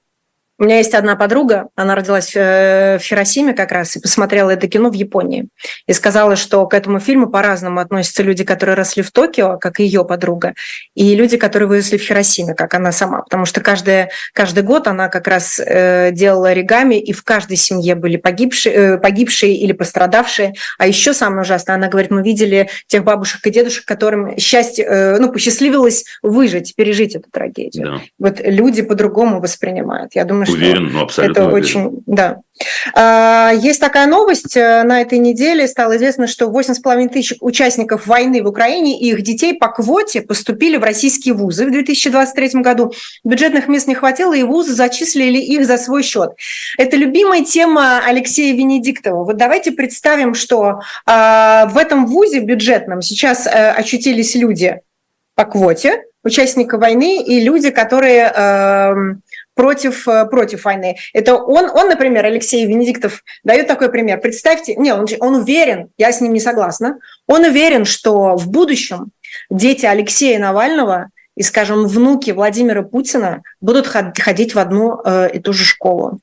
У 0.60 0.64
меня 0.64 0.78
есть 0.78 0.96
одна 0.96 1.16
подруга, 1.16 1.68
она 1.76 1.94
родилась 1.94 2.32
э, 2.36 2.98
в 3.00 3.04
Хиросиме 3.04 3.54
как 3.54 3.72
раз 3.72 3.96
и 3.96 4.00
посмотрела 4.00 4.50
это 4.50 4.68
кино 4.68 4.90
в 4.90 4.94
Японии. 4.94 5.50
И 5.86 5.94
сказала, 5.94 6.36
что 6.36 6.66
к 6.66 6.74
этому 6.74 7.00
фильму 7.00 7.28
по-разному 7.28 7.80
относятся 7.80 8.24
люди, 8.24 8.44
которые 8.44 8.76
росли 8.76 9.04
в 9.04 9.12
Токио, 9.12 9.60
как 9.60 9.80
ее 9.80 10.04
подруга, 10.04 10.56
и 10.96 11.14
люди, 11.14 11.38
которые 11.38 11.70
выросли 11.70 11.98
в 11.98 12.02
Хиросиме, 12.02 12.56
как 12.56 12.74
она 12.74 12.92
сама. 12.92 13.22
Потому 13.22 13.46
что 13.46 13.62
каждый, 13.62 14.08
каждый 14.34 14.64
год 14.64 14.88
она 14.88 15.10
как 15.10 15.28
раз 15.28 15.62
э, 15.64 16.10
делала 16.12 16.50
оригами, 16.50 16.96
и 16.96 17.14
в 17.14 17.24
каждой 17.24 17.58
семье 17.58 17.94
были 17.94 18.18
погибшие, 18.18 18.76
э, 18.76 18.98
погибшие 18.98 19.56
или 19.56 19.74
пострадавшие. 19.74 20.56
А 20.80 20.88
еще 20.88 21.14
самое 21.14 21.42
ужасное, 21.42 21.76
она 21.76 21.88
говорит, 21.88 22.10
мы 22.10 22.24
видели 22.24 22.68
тех 22.88 23.04
бабушек 23.04 23.46
и 23.46 23.52
дедушек, 23.52 23.86
которым 23.86 24.36
счастье, 24.40 25.18
ну, 25.20 25.32
посчастливилось 25.32 26.06
выжить, 26.24 26.74
пережить 26.76 27.16
эту 27.16 27.30
трагедию. 27.30 27.86
Да. 27.86 28.02
Вот 28.18 28.42
люди 28.44 28.82
по-другому 28.82 29.40
воспринимают. 29.40 30.16
Я 30.16 30.26
думаю, 30.26 30.47
Уверен, 30.50 30.90
ну 30.92 31.02
абсолютно 31.02 31.42
это 31.42 31.50
уверен. 31.50 31.66
очень, 31.66 32.04
да. 32.06 32.38
А, 32.94 33.52
есть 33.54 33.80
такая 33.80 34.08
новость 34.08 34.58
э, 34.58 34.84
на 34.84 35.02
этой 35.02 35.20
неделе. 35.20 35.68
Стало 35.68 35.98
известно, 35.98 36.28
что 36.28 36.46
8,5 36.46 37.10
тысяч 37.10 37.38
участников 37.40 38.08
войны 38.08 38.42
в 38.42 38.48
Украине 38.48 39.00
и 39.00 39.10
их 39.10 39.22
детей 39.22 39.54
по 39.54 39.68
квоте 39.68 40.22
поступили 40.22 40.78
в 40.78 40.84
российские 40.84 41.34
вузы 41.34 41.66
в 41.66 41.72
2023 41.72 42.62
году. 42.62 42.94
Бюджетных 43.24 43.68
мест 43.68 43.88
не 43.88 43.96
хватило, 43.96 44.34
и 44.34 44.44
вузы 44.44 44.74
зачислили 44.74 45.38
их 45.38 45.66
за 45.66 45.78
свой 45.78 46.04
счет. 46.04 46.32
Это 46.78 46.98
любимая 46.98 47.44
тема 47.44 48.02
Алексея 48.06 48.56
Венедиктова. 48.56 49.24
Вот 49.24 49.38
давайте 49.38 49.72
представим, 49.72 50.34
что 50.34 50.80
в 51.06 51.78
этом 51.78 52.08
вузе 52.08 52.40
бюджетном 52.40 53.02
сейчас 53.02 53.46
э, 53.46 53.50
очутились 53.72 54.36
люди 54.36 54.80
по 55.36 55.46
квоте, 55.46 56.04
участника 56.24 56.78
войны 56.78 57.24
и 57.24 57.40
люди, 57.40 57.70
которые 57.70 58.32
эм, 58.36 59.22
против, 59.58 60.08
э, 60.08 60.26
против 60.26 60.64
войны. 60.64 60.96
Это 61.14 61.36
он, 61.36 61.70
он, 61.70 61.90
например, 61.90 62.24
Алексей 62.26 62.66
Венедиктов 62.66 63.24
дает 63.44 63.68
такой 63.68 63.90
пример. 63.90 64.22
Представьте, 64.22 64.76
не, 64.76 64.94
он, 64.94 65.06
он 65.20 65.36
уверен, 65.36 65.90
я 65.98 66.12
с 66.12 66.22
ним 66.22 66.32
не 66.32 66.40
согласна, 66.40 67.00
он 67.28 67.44
уверен, 67.44 67.84
что 67.84 68.38
в 68.38 68.50
будущем 68.50 69.12
дети 69.50 69.86
Алексея 69.86 70.40
Навального 70.40 71.10
и, 71.36 71.44
скажем, 71.44 71.86
внуки 71.88 72.32
Владимира 72.32 72.84
Путина 72.84 73.44
будут 73.60 73.88
ходить 73.88 74.56
в 74.56 74.60
одну 74.60 75.02
э, 75.04 75.32
и 75.34 75.40
ту 75.40 75.52
же 75.54 75.66
школу. 75.66 76.20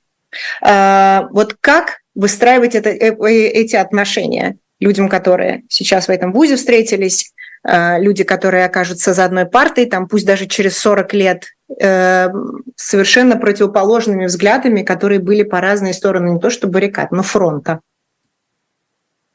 Э, 0.66 1.22
вот 1.30 1.56
как 1.60 2.00
выстраивать 2.14 2.74
это, 2.74 2.90
э, 2.90 3.14
э, 3.14 3.46
эти 3.48 3.76
отношения 3.76 4.56
людям, 4.80 5.08
которые 5.08 5.62
сейчас 5.68 6.08
в 6.08 6.10
этом 6.10 6.32
вузе 6.32 6.56
встретились, 6.56 7.32
люди, 7.64 8.24
которые 8.24 8.66
окажутся 8.66 9.14
за 9.14 9.24
одной 9.24 9.46
партой, 9.46 9.86
там 9.86 10.06
пусть 10.06 10.26
даже 10.26 10.46
через 10.46 10.76
40 10.78 11.14
лет, 11.14 11.44
э, 11.80 12.28
совершенно 12.76 13.36
противоположными 13.36 14.26
взглядами, 14.26 14.82
которые 14.82 15.20
были 15.20 15.42
по 15.42 15.60
разные 15.60 15.94
стороны 15.94 16.30
не 16.30 16.40
то 16.40 16.50
что 16.50 16.66
баррикад, 16.66 17.12
но 17.12 17.22
фронта. 17.22 17.80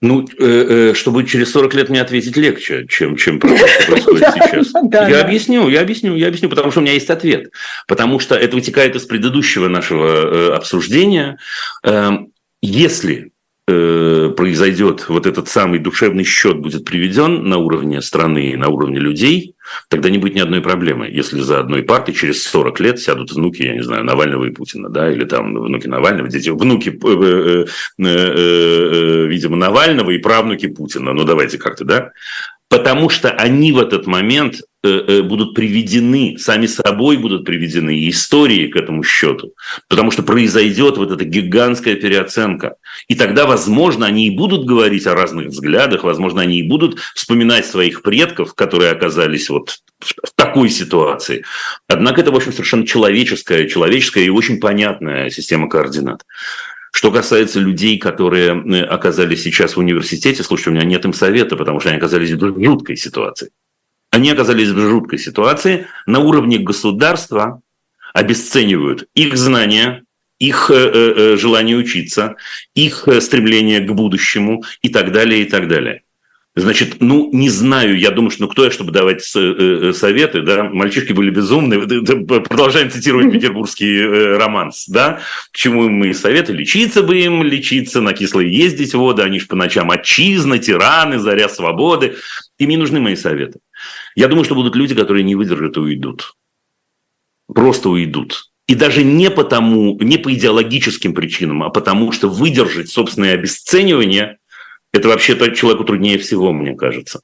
Ну, 0.02 0.26
э, 0.40 0.94
чтобы 0.94 1.26
через 1.26 1.52
40 1.52 1.74
лет 1.74 1.90
мне 1.90 2.02
ответить 2.02 2.38
легче, 2.38 2.86
чем, 2.88 3.18
чем 3.18 3.40
происходит 3.40 4.28
сейчас. 4.34 4.68
Я 5.10 5.22
объясню, 5.22 5.68
я 5.68 5.82
объясню, 5.82 6.16
я 6.16 6.28
объясню, 6.28 6.50
потому 6.50 6.72
что 6.72 6.80
у 6.80 6.84
меня 6.84 6.94
есть 6.94 7.10
ответ. 7.10 7.52
Потому 7.86 8.20
что 8.20 8.36
это 8.36 8.56
вытекает 8.56 8.96
из 8.96 9.06
предыдущего 9.06 9.68
нашего 9.68 10.56
обсуждения. 10.56 11.38
Эм, 11.84 12.32
если 12.62 13.32
Э, 13.72 14.34
произойдет 14.36 15.10
вот 15.10 15.28
этот 15.28 15.48
самый 15.48 15.78
душевный 15.78 16.24
счет 16.24 16.58
будет 16.58 16.86
приведен 16.86 17.44
на 17.48 17.58
уровне 17.58 18.02
страны, 18.02 18.58
на 18.58 18.70
уровне 18.70 18.98
людей, 18.98 19.54
тогда 19.90 20.10
не 20.10 20.18
будет 20.18 20.34
ни 20.34 20.40
одной 20.40 20.62
проблемы. 20.62 21.08
Если 21.08 21.40
за 21.40 21.60
одной 21.60 21.84
партой 21.84 22.16
через 22.16 22.42
40 22.46 22.80
лет 22.80 23.00
сядут 23.00 23.32
внуки, 23.32 23.62
я 23.62 23.76
не 23.76 23.84
знаю, 23.84 24.04
Навального 24.06 24.46
и 24.46 24.50
Путина, 24.50 24.90
да, 24.90 25.12
или 25.12 25.24
там 25.24 25.54
внуки 25.54 25.86
Навального, 25.86 26.30
дети, 26.30 26.50
внуки, 26.50 26.90
э, 26.90 27.66
э, 28.00 29.26
видимо, 29.28 29.56
Навального 29.56 30.10
и 30.10 30.18
правнуки 30.18 30.68
Путина, 30.68 31.14
ну 31.14 31.24
давайте 31.24 31.60
как-то, 31.60 31.86
да, 31.86 32.12
потому 32.70 33.10
что 33.10 33.30
они 33.30 33.72
в 33.72 33.78
этот 33.78 34.08
момент 34.08 34.62
будут 34.84 35.56
приведены, 35.56 36.38
сами 36.38 36.66
собой 36.66 37.18
будут 37.18 37.46
приведены 37.46 38.08
истории 38.10 38.68
к 38.68 38.76
этому 38.78 39.04
счету, 39.04 39.54
потому 39.88 40.12
что 40.12 40.24
произойдет 40.24 40.98
вот 40.98 41.12
эта 41.12 41.26
гигантская 41.26 41.96
переоценка. 41.96 42.76
И 43.08 43.16
тогда, 43.16 43.46
возможно, 43.46 44.06
они 44.06 44.28
и 44.28 44.36
будут 44.36 44.66
говорить 44.66 45.06
о 45.08 45.16
разных 45.16 45.48
взглядах, 45.48 46.04
возможно, 46.04 46.42
они 46.42 46.60
и 46.60 46.68
будут 46.68 47.00
вспоминать 47.14 47.66
своих 47.66 48.02
предков, 48.02 48.54
которые 48.54 48.92
оказались 48.92 49.50
вот 49.50 49.80
в 50.00 50.32
такой 50.36 50.70
ситуации. 50.70 51.44
Однако 51.88 52.22
это, 52.22 52.32
в 52.32 52.36
общем, 52.36 52.54
совершенно 52.54 52.88
человеческая, 52.88 53.68
человеческая 53.68 54.24
и 54.24 54.30
очень 54.30 54.60
понятная 54.60 55.30
система 55.30 55.70
координат. 55.70 56.26
Что 56.92 57.12
касается 57.12 57.60
людей, 57.60 57.98
которые 57.98 58.64
э, 58.64 58.84
оказались 58.84 59.44
сейчас 59.44 59.76
в 59.76 59.80
университете, 59.80 60.42
слушайте, 60.44 60.72
у 60.72 60.74
меня 60.74 60.86
нет 60.86 61.06
им 61.06 61.14
совета, 61.14 61.56
потому 61.56 61.80
что 61.80 61.90
они 61.90 61.98
оказались 61.98 62.32
в 62.32 62.64
жуткой 62.64 62.96
ситуации. 62.96 63.52
Они 64.12 64.32
оказались 64.32 64.70
в 64.70 64.80
жуткой 64.80 65.20
ситуации. 65.20 65.88
На 66.06 66.20
уровне 66.20 66.58
государства 66.58 67.62
обесценивают 68.14 69.08
их 69.14 69.38
знания, 69.38 70.04
их 70.40 70.72
э, 70.72 70.74
э, 70.74 71.14
э, 71.16 71.38
желание 71.38 71.78
учиться, 71.78 72.36
их 72.74 73.08
стремление 73.20 73.82
к 73.82 73.92
будущему 73.92 74.64
и 74.82 74.90
так 74.90 75.12
далее, 75.12 75.44
и 75.44 75.46
так 75.46 75.68
далее. 75.68 76.02
Значит, 76.56 76.98
ну, 77.00 77.30
не 77.32 77.50
знаю, 77.50 77.98
я 77.98 78.10
думаю, 78.10 78.32
что 78.32 78.44
ну 78.44 78.50
кто 78.50 78.66
я, 78.66 78.72
чтобы 78.72 78.92
давать 78.92 79.22
советы, 79.22 80.42
да, 80.42 80.64
мальчишки 80.64 81.14
были 81.14 81.30
безумны, 81.30 81.80
продолжаем 81.80 82.90
цитировать 82.90 83.32
петербургский 83.32 84.36
романс, 84.36 84.86
да, 84.88 85.22
к 85.52 85.56
чему 85.56 85.88
мы 85.90 86.14
советы, 86.14 86.52
лечиться 86.52 87.04
бы 87.04 87.18
им, 87.20 87.44
лечиться, 87.44 88.02
на 88.02 88.14
кислые 88.14 88.52
ездить 88.52 88.96
воды, 88.96 89.22
они 89.22 89.40
же 89.40 89.46
по 89.46 89.56
ночам 89.56 89.92
отчизна, 89.92 90.58
тираны, 90.58 91.20
заря 91.20 91.48
свободы, 91.48 92.16
им 92.60 92.70
не 92.70 92.78
нужны 92.78 93.00
мои 93.00 93.16
советы. 93.16 93.60
Я 94.16 94.28
думаю, 94.28 94.46
что 94.46 94.56
будут 94.56 94.76
люди, 94.76 94.94
которые 94.94 95.24
не 95.24 95.36
выдержат 95.36 95.78
и 95.78 95.80
уйдут. 95.80 96.36
Просто 97.48 97.90
уйдут. 97.90 98.52
И 98.68 98.76
даже 98.76 99.04
не 99.04 99.32
потому, 99.32 99.98
не 100.00 100.18
по 100.20 100.32
идеологическим 100.32 101.16
причинам, 101.16 101.64
а 101.64 101.70
потому 101.70 102.12
что 102.12 102.30
выдержать 102.30 102.90
собственное 102.90 103.34
обесценивание– 103.34 104.38
это 104.94 105.08
вообще-то 105.08 105.56
человеку 105.56 105.86
труднее 105.86 106.20
всего, 106.20 106.52
мне 106.52 106.76
кажется. 106.76 107.22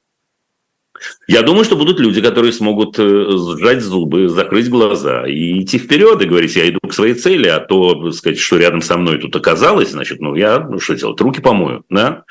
Я 1.28 1.42
думаю, 1.42 1.64
что 1.64 1.76
будут 1.76 2.00
люди, 2.00 2.20
которые 2.20 2.52
смогут 2.52 2.98
э, 2.98 3.26
сжать 3.58 3.82
зубы, 3.82 4.28
закрыть 4.28 4.70
глаза 4.70 5.26
и 5.26 5.62
идти 5.62 5.78
вперед 5.78 6.20
и 6.22 6.26
говорить, 6.26 6.56
я 6.56 6.68
иду 6.68 6.78
к 6.80 6.94
своей 6.94 7.14
цели, 7.14 7.48
а 7.48 7.60
то, 7.60 8.10
сказать, 8.12 8.38
что 8.38 8.56
рядом 8.56 8.80
со 8.80 8.96
мной 8.96 9.18
тут 9.18 9.36
оказалось, 9.36 9.90
значит, 9.90 10.20
ну 10.20 10.34
я, 10.34 10.58
ну 10.58 10.78
что 10.78 10.94
делать, 10.94 11.20
руки 11.20 11.40
помою, 11.40 11.84
да? 11.90 12.24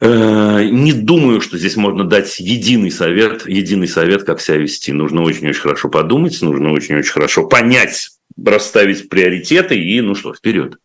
Э, 0.00 0.62
не 0.70 0.92
думаю, 0.92 1.40
что 1.40 1.58
здесь 1.58 1.76
можно 1.76 2.04
дать 2.04 2.38
единый 2.38 2.90
совет, 2.90 3.48
единый 3.48 3.88
совет, 3.88 4.22
как 4.22 4.40
себя 4.40 4.58
вести. 4.58 4.92
Нужно 4.92 5.22
очень-очень 5.22 5.60
хорошо 5.60 5.88
подумать, 5.88 6.40
нужно 6.40 6.72
очень-очень 6.72 7.12
хорошо 7.12 7.46
понять, 7.48 8.10
расставить 8.42 9.08
приоритеты 9.08 9.76
и, 9.76 10.00
ну 10.00 10.14
что, 10.14 10.34
вперед. 10.34 10.76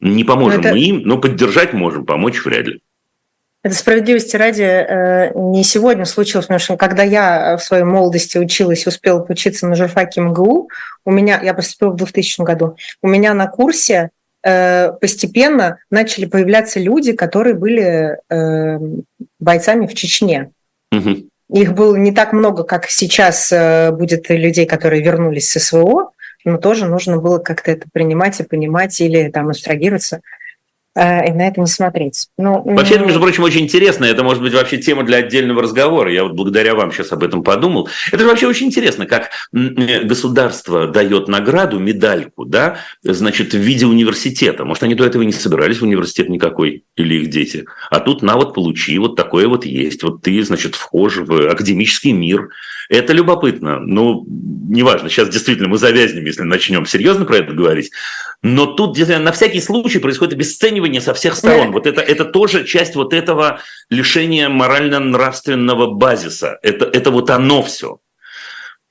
Не 0.00 0.24
поможем 0.24 0.60
это... 0.60 0.72
мы 0.72 0.80
им, 0.80 1.02
но 1.04 1.18
поддержать 1.18 1.72
можем, 1.72 2.04
помочь 2.04 2.44
вряд 2.44 2.66
ли. 2.66 2.82
Это 3.64 3.76
справедливости 3.76 4.34
ради 4.34 4.62
э, 4.62 5.32
не 5.34 5.62
сегодня 5.62 6.04
случилось, 6.04 6.46
потому 6.46 6.58
что 6.58 6.76
когда 6.76 7.04
я 7.04 7.56
в 7.56 7.62
своей 7.62 7.84
молодости 7.84 8.36
училась, 8.36 8.86
успела 8.86 9.24
учиться 9.26 9.68
на 9.68 9.76
журфаке 9.76 10.20
МГУ, 10.20 10.68
у 11.04 11.10
меня, 11.10 11.40
я 11.40 11.54
поступила 11.54 11.90
в 11.90 11.96
2000 11.96 12.42
году, 12.42 12.76
у 13.00 13.08
меня 13.08 13.32
на 13.34 13.46
курсе 13.46 14.10
Э, 14.10 14.21
постепенно 14.42 15.78
начали 15.90 16.24
появляться 16.24 16.80
люди, 16.80 17.12
которые 17.12 17.54
были 17.54 18.18
э, 18.28 18.78
бойцами 19.38 19.86
в 19.86 19.94
Чечне. 19.94 20.50
Угу. 20.90 21.28
Их 21.52 21.74
было 21.74 21.96
не 21.96 22.12
так 22.12 22.32
много, 22.32 22.64
как 22.64 22.86
сейчас 22.88 23.52
э, 23.52 23.90
будет 23.92 24.30
людей, 24.30 24.66
которые 24.66 25.02
вернулись 25.02 25.50
с 25.50 25.60
СВО, 25.60 26.12
но 26.44 26.58
тоже 26.58 26.86
нужно 26.86 27.18
было 27.18 27.38
как-то 27.38 27.70
это 27.70 27.86
принимать 27.92 28.40
и 28.40 28.44
понимать 28.44 29.00
или 29.00 29.28
там 29.30 29.48
абстрагироваться. 29.48 30.22
Э, 30.94 31.26
и 31.26 31.32
на 31.32 31.48
это 31.48 31.60
не 31.60 31.66
смотреть. 31.66 32.28
Ну, 32.36 32.62
вообще, 32.64 32.96
это, 32.96 33.04
между 33.04 33.20
прочим, 33.20 33.44
очень 33.44 33.62
интересно. 33.62 34.04
Это 34.04 34.22
может 34.22 34.42
быть 34.42 34.52
вообще 34.52 34.76
тема 34.76 35.04
для 35.04 35.18
отдельного 35.18 35.62
разговора. 35.62 36.12
Я 36.12 36.24
вот 36.24 36.32
благодаря 36.32 36.74
вам 36.74 36.92
сейчас 36.92 37.12
об 37.12 37.22
этом 37.22 37.42
подумал. 37.42 37.88
Это 38.08 38.18
же 38.18 38.28
вообще 38.28 38.46
очень 38.46 38.66
интересно, 38.66 39.06
как 39.06 39.30
государство 39.52 40.86
дает 40.86 41.28
награду, 41.28 41.78
медальку, 41.78 42.44
да, 42.44 42.78
значит, 43.02 43.54
в 43.54 43.58
виде 43.58 43.86
университета. 43.86 44.64
Может, 44.64 44.82
они 44.82 44.94
до 44.94 45.06
этого 45.06 45.22
не 45.22 45.32
собирались 45.32 45.78
в 45.78 45.84
университет 45.84 46.28
никакой, 46.28 46.84
или 46.96 47.22
их 47.22 47.30
дети. 47.30 47.64
А 47.90 48.00
тут, 48.00 48.22
на 48.22 48.36
вот, 48.36 48.52
получи, 48.52 48.98
вот 48.98 49.16
такое 49.16 49.48
вот 49.48 49.64
есть. 49.64 50.02
Вот 50.02 50.20
ты, 50.22 50.42
значит, 50.44 50.74
вхож 50.74 51.16
в 51.16 51.50
академический 51.50 52.12
мир. 52.12 52.50
Это 52.88 53.12
любопытно. 53.12 53.78
Ну, 53.80 54.24
неважно, 54.26 55.08
сейчас 55.08 55.28
действительно 55.28 55.68
мы 55.68 55.78
завязнем, 55.78 56.24
если 56.24 56.42
начнем 56.42 56.86
серьезно 56.86 57.24
про 57.24 57.38
это 57.38 57.52
говорить. 57.52 57.90
Но 58.42 58.66
тут 58.66 58.98
на 58.98 59.32
всякий 59.32 59.60
случай 59.60 59.98
происходит 59.98 60.34
обесценивание 60.34 61.00
со 61.00 61.14
всех 61.14 61.36
сторон. 61.36 61.72
Вот 61.72 61.86
это, 61.86 62.00
это 62.00 62.24
тоже 62.24 62.64
часть 62.64 62.94
вот 62.96 63.12
этого 63.12 63.60
лишения 63.90 64.48
морально-нравственного 64.48 65.92
базиса. 65.92 66.58
Это, 66.62 66.86
это 66.86 67.10
вот 67.10 67.30
оно 67.30 67.62
все. 67.62 68.00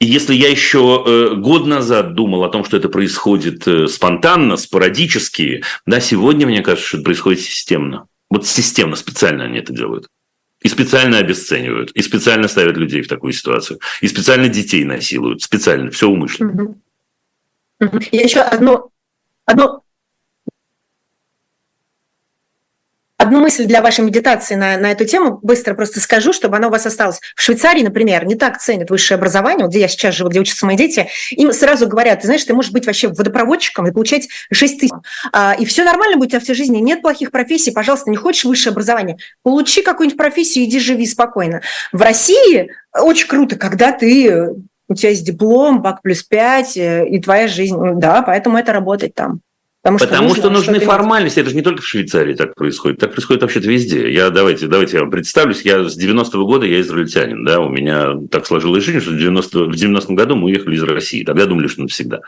И 0.01 0.05
если 0.07 0.33
я 0.33 0.49
еще 0.49 1.03
э, 1.05 1.35
год 1.35 1.67
назад 1.67 2.15
думал 2.15 2.43
о 2.43 2.49
том, 2.49 2.65
что 2.65 2.75
это 2.75 2.89
происходит 2.89 3.67
э, 3.67 3.87
спонтанно, 3.87 4.57
спорадически, 4.57 5.63
да, 5.85 5.99
сегодня 5.99 6.47
мне 6.47 6.63
кажется, 6.63 6.87
что 6.87 6.97
это 6.97 7.05
происходит 7.05 7.41
системно. 7.41 8.07
Вот 8.31 8.47
системно, 8.47 8.95
специально 8.95 9.43
они 9.43 9.59
это 9.59 9.73
делают. 9.73 10.07
И 10.61 10.69
специально 10.69 11.17
обесценивают, 11.17 11.91
и 11.91 12.01
специально 12.01 12.47
ставят 12.47 12.77
людей 12.77 13.01
в 13.01 13.07
такую 13.07 13.33
ситуацию, 13.33 13.79
и 14.01 14.07
специально 14.07 14.47
детей 14.47 14.83
насилуют, 14.83 15.41
специально, 15.41 15.89
все 15.89 16.07
умышленно. 16.07 16.75
Я 18.11 18.21
еще 18.21 18.41
одно 18.41 18.91
одно 19.45 19.80
Одну 23.21 23.39
мысль 23.39 23.65
для 23.65 23.83
вашей 23.83 24.03
медитации 24.03 24.55
на, 24.55 24.79
на 24.79 24.91
эту 24.91 25.05
тему 25.05 25.37
быстро 25.43 25.75
просто 25.75 25.99
скажу, 25.99 26.33
чтобы 26.33 26.57
она 26.57 26.69
у 26.69 26.71
вас 26.71 26.87
осталась. 26.87 27.19
В 27.35 27.41
Швейцарии, 27.43 27.83
например, 27.83 28.25
не 28.25 28.33
так 28.33 28.59
ценят 28.59 28.89
высшее 28.89 29.19
образование, 29.19 29.63
вот 29.63 29.69
где 29.69 29.81
я 29.81 29.87
сейчас 29.87 30.15
живу, 30.15 30.31
где 30.31 30.39
учатся 30.39 30.65
мои 30.65 30.75
дети, 30.75 31.07
им 31.29 31.53
сразу 31.53 31.87
говорят, 31.87 32.21
ты 32.21 32.25
знаешь, 32.25 32.43
ты 32.43 32.55
можешь 32.55 32.71
быть 32.71 32.87
вообще 32.87 33.09
водопроводчиком 33.09 33.85
и 33.85 33.91
получать 33.91 34.27
6 34.51 34.79
тысяч. 34.79 34.91
А, 35.31 35.53
и 35.53 35.65
все 35.65 35.83
нормально 35.83 36.17
будет 36.17 36.29
у 36.29 36.31
тебя 36.31 36.39
всей 36.39 36.55
жизни, 36.55 36.79
нет 36.79 37.03
плохих 37.03 37.29
профессий, 37.29 37.69
пожалуйста, 37.69 38.09
не 38.09 38.17
хочешь 38.17 38.43
высшее 38.43 38.71
образование, 38.71 39.17
получи 39.43 39.83
какую-нибудь 39.83 40.17
профессию, 40.17 40.65
иди 40.65 40.79
живи 40.79 41.05
спокойно. 41.05 41.61
В 41.91 42.01
России 42.01 42.71
очень 42.91 43.27
круто, 43.27 43.55
когда 43.55 43.91
ты 43.91 44.49
у 44.89 44.95
тебя 44.95 45.09
есть 45.09 45.27
диплом, 45.27 45.83
бак 45.83 46.01
плюс 46.01 46.23
5, 46.23 46.77
э, 46.77 47.07
и 47.07 47.21
твоя 47.21 47.47
жизнь, 47.47 47.77
да, 47.97 48.23
поэтому 48.23 48.57
это 48.57 48.73
работает 48.73 49.13
там. 49.13 49.41
Потому 49.83 49.97
что, 49.97 50.07
Потому 50.07 50.27
нужно, 50.27 50.43
что 50.43 50.49
нужны 50.51 50.77
что 50.77 50.85
формальности. 50.85 51.39
Это 51.39 51.49
же 51.49 51.55
не 51.55 51.63
только 51.63 51.81
в 51.81 51.87
Швейцарии 51.87 52.35
так 52.35 52.53
происходит. 52.53 52.99
Так 52.99 53.13
происходит 53.13 53.41
вообще-то 53.41 53.67
везде. 53.67 54.13
Я, 54.13 54.29
давайте, 54.29 54.67
давайте 54.67 54.97
я 54.97 55.01
вам 55.01 55.09
представлюсь. 55.09 55.63
Я 55.63 55.89
с 55.89 55.97
90-го 55.97 56.45
года, 56.45 56.67
я 56.67 56.81
израильтянин. 56.81 57.43
Да? 57.43 57.59
У 57.61 57.69
меня 57.69 58.15
так 58.29 58.45
сложилась 58.45 58.83
жизнь, 58.83 58.99
что 58.99 59.11
в 59.11 59.17
90 59.17 59.65
в 59.65 59.75
90 59.75 60.13
году 60.13 60.35
мы 60.35 60.45
уехали 60.45 60.75
из 60.75 60.83
России. 60.83 61.23
Тогда 61.23 61.47
думали, 61.47 61.65
что 61.67 61.81
навсегда. 61.81 62.19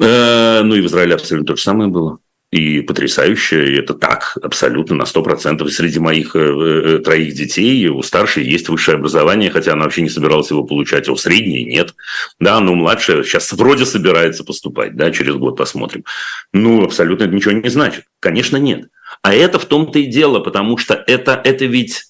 Э, 0.00 0.62
ну 0.64 0.74
и 0.74 0.80
в 0.80 0.86
Израиле 0.86 1.14
абсолютно 1.14 1.46
то 1.46 1.56
же 1.56 1.62
самое 1.62 1.88
было 1.88 2.18
и 2.50 2.80
потрясающе, 2.80 3.72
и 3.72 3.76
это 3.76 3.94
так, 3.94 4.36
абсолютно 4.42 4.96
на 4.96 5.04
100%. 5.04 5.66
И 5.66 5.70
среди 5.70 6.00
моих 6.00 6.34
э, 6.34 6.38
э, 6.40 6.98
троих 6.98 7.34
детей 7.34 7.86
у 7.86 8.02
старшей 8.02 8.44
есть 8.44 8.68
высшее 8.68 8.96
образование, 8.96 9.50
хотя 9.50 9.74
она 9.74 9.84
вообще 9.84 10.02
не 10.02 10.08
собиралась 10.08 10.50
его 10.50 10.64
получать, 10.64 11.08
а 11.08 11.12
у 11.12 11.16
средней 11.16 11.64
нет. 11.64 11.94
Да, 12.40 12.58
но 12.58 12.74
младшая 12.74 13.22
сейчас 13.22 13.52
вроде 13.52 13.86
собирается 13.86 14.42
поступать, 14.42 14.96
да, 14.96 15.12
через 15.12 15.36
год 15.36 15.56
посмотрим. 15.56 16.04
Ну, 16.52 16.84
абсолютно 16.84 17.24
это 17.24 17.34
ничего 17.34 17.52
не 17.52 17.68
значит. 17.68 18.04
Конечно, 18.18 18.56
нет. 18.56 18.88
А 19.22 19.32
это 19.32 19.60
в 19.60 19.64
том-то 19.64 20.00
и 20.00 20.06
дело, 20.06 20.40
потому 20.40 20.76
что 20.76 20.94
это, 21.06 21.40
это 21.44 21.66
ведь 21.66 22.06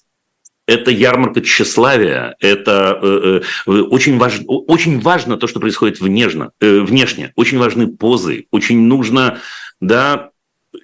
это 0.65 0.89
ярмарка 0.89 1.41
тщеславия, 1.41 2.35
это 2.39 2.97
э, 3.01 3.41
э, 3.67 3.71
очень, 3.71 4.17
важ, 4.17 4.39
очень 4.47 4.99
важно 5.01 5.37
то, 5.37 5.47
что 5.47 5.59
происходит 5.59 5.99
внешне, 5.99 6.49
э, 6.61 6.79
внешне, 6.79 7.33
очень 7.35 7.57
важны 7.57 7.87
позы, 7.87 8.45
очень 8.51 8.79
нужно 8.79 9.39
да, 9.81 10.30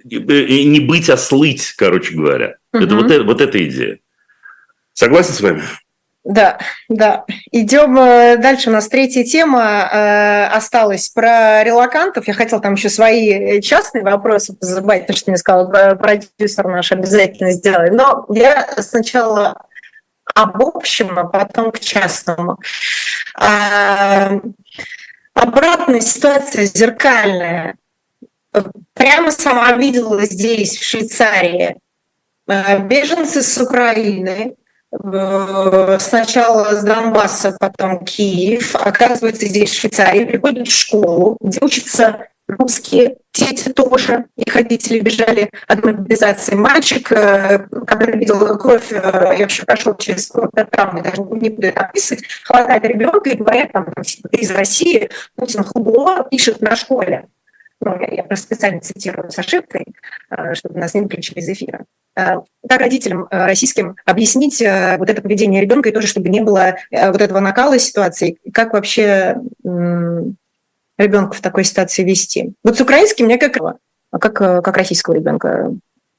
не 0.03 0.79
быть, 0.79 1.09
а 1.09 1.17
слыть, 1.17 1.73
короче 1.77 2.15
говоря. 2.15 2.55
Угу. 2.73 2.83
Это 2.83 2.95
вот, 2.95 3.25
вот 3.25 3.41
эта 3.41 3.63
идея. 3.65 3.99
Согласен 4.93 5.33
с 5.33 5.41
вами? 5.41 5.63
Да, 6.23 6.59
да. 6.89 7.23
Идем 7.51 7.97
э, 7.97 8.35
дальше. 8.37 8.69
У 8.69 8.73
нас 8.73 8.89
третья 8.89 9.23
тема 9.23 9.89
э, 9.89 10.47
осталась 10.47 11.07
про 11.07 11.63
релакантов. 11.63 12.27
Я 12.27 12.33
хотела 12.33 12.61
там 12.61 12.73
еще 12.73 12.89
свои 12.89 13.61
частные 13.61 14.03
вопросы 14.03 14.53
позабавить, 14.53 15.07
то, 15.07 15.13
что 15.13 15.31
мне 15.31 15.37
сказал 15.37 15.71
продюсер 15.97 16.67
наш, 16.67 16.91
обязательно 16.91 17.51
сделаем. 17.51 17.95
Но 17.95 18.25
я 18.29 18.67
сначала 18.79 19.67
об 20.35 20.61
общем, 20.61 21.17
а 21.17 21.23
потом 21.23 21.71
к 21.71 21.79
частному. 21.79 22.59
А, 23.35 24.31
обратная 25.33 26.01
ситуация 26.01 26.65
зеркальная 26.65 27.75
прямо 28.93 29.31
сама 29.31 29.71
видела 29.73 30.25
здесь, 30.25 30.77
в 30.77 30.83
Швейцарии, 30.83 31.77
э, 32.47 32.79
беженцы 32.79 33.41
с 33.41 33.57
Украины, 33.57 34.55
э, 34.91 35.97
сначала 35.99 36.75
с 36.75 36.83
Донбасса, 36.83 37.55
потом 37.59 38.03
Киев, 38.05 38.75
оказывается, 38.75 39.47
здесь, 39.47 39.71
в 39.71 39.79
Швейцарии, 39.79 40.25
приходят 40.25 40.67
в 40.67 40.75
школу, 40.75 41.37
где 41.41 41.59
учатся 41.61 42.27
русские 42.47 43.17
дети 43.33 43.69
тоже. 43.73 44.25
Их 44.37 44.55
родители 44.55 45.01
бежали 45.01 45.51
от 45.67 45.83
мобилизации. 45.83 46.55
Мальчик, 46.55 47.11
э, 47.11 47.67
когда 47.85 48.11
видел 48.13 48.57
кровь, 48.57 48.91
я 48.91 49.37
вообще 49.39 49.63
прошел 49.63 49.95
через 49.97 50.31
травмы, 50.71 51.01
даже 51.01 51.21
не 51.21 51.49
буду 51.49 51.67
это 51.67 51.81
описывать, 51.81 52.23
хватает 52.43 52.85
ребенка 52.85 53.29
и 53.29 53.35
говорят, 53.35 53.73
там, 53.73 53.91
типа, 54.01 54.27
из 54.29 54.49
России, 54.51 55.09
Путин 55.35 55.63
хубло, 55.65 56.25
пишет 56.31 56.61
на 56.61 56.75
школе 56.75 57.27
ну, 57.79 57.99
я, 57.99 58.07
я 58.07 58.23
просто 58.23 58.45
специально 58.45 58.81
цитирую 58.81 59.29
с 59.29 59.37
ошибкой, 59.37 59.85
э, 60.29 60.55
чтобы 60.55 60.79
нас 60.79 60.93
не 60.93 61.01
выключили 61.01 61.39
из 61.39 61.49
эфира. 61.49 61.85
Э, 62.15 62.37
как 62.67 62.81
родителям 62.81 63.27
э, 63.29 63.45
российским 63.45 63.95
объяснить 64.05 64.59
вот 64.59 65.09
это 65.09 65.21
поведение 65.21 65.61
ребенка 65.61 65.89
и 65.89 65.91
тоже, 65.91 66.07
чтобы 66.07 66.29
не 66.29 66.41
было 66.41 66.77
вот 66.91 67.21
этого 67.21 67.39
накала 67.39 67.77
ситуации, 67.77 68.37
как 68.53 68.73
вообще 68.73 69.37
ребенка 69.63 71.35
в 71.35 71.41
такой 71.41 71.63
ситуации 71.63 72.03
вести? 72.03 72.53
Вот 72.63 72.77
с 72.77 72.81
украинским 72.81 73.25
мне 73.25 73.37
как, 73.37 73.57
а 74.11 74.19
как, 74.19 74.33
как 74.33 74.77
российского 74.77 75.13
ребенка 75.13 75.73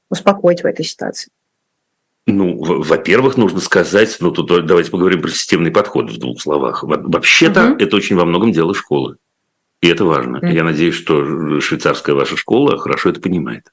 успокоить 0.09 0.63
в 0.63 0.65
этой 0.65 0.85
ситуации? 0.85 1.29
Ну, 2.25 2.57
во-первых, 2.61 3.37
нужно 3.37 3.59
сказать, 3.59 4.15
ну 4.19 4.31
тут 4.31 4.65
давайте 4.65 4.91
поговорим 4.91 5.21
про 5.21 5.29
системный 5.29 5.71
подход 5.71 6.11
в 6.11 6.19
двух 6.19 6.41
словах. 6.41 6.83
Вообще-то 6.83 7.71
угу. 7.71 7.83
это 7.83 7.95
очень 7.95 8.15
во 8.15 8.25
многом 8.25 8.51
дело 8.51 8.73
школы. 8.73 9.17
И 9.81 9.87
это 9.87 10.05
важно. 10.05 10.37
Mm-hmm. 10.37 10.53
Я 10.53 10.63
надеюсь, 10.63 10.95
что 10.95 11.59
швейцарская 11.61 12.15
ваша 12.15 12.35
школа 12.35 12.77
хорошо 12.77 13.09
это 13.09 13.21
понимает. 13.21 13.71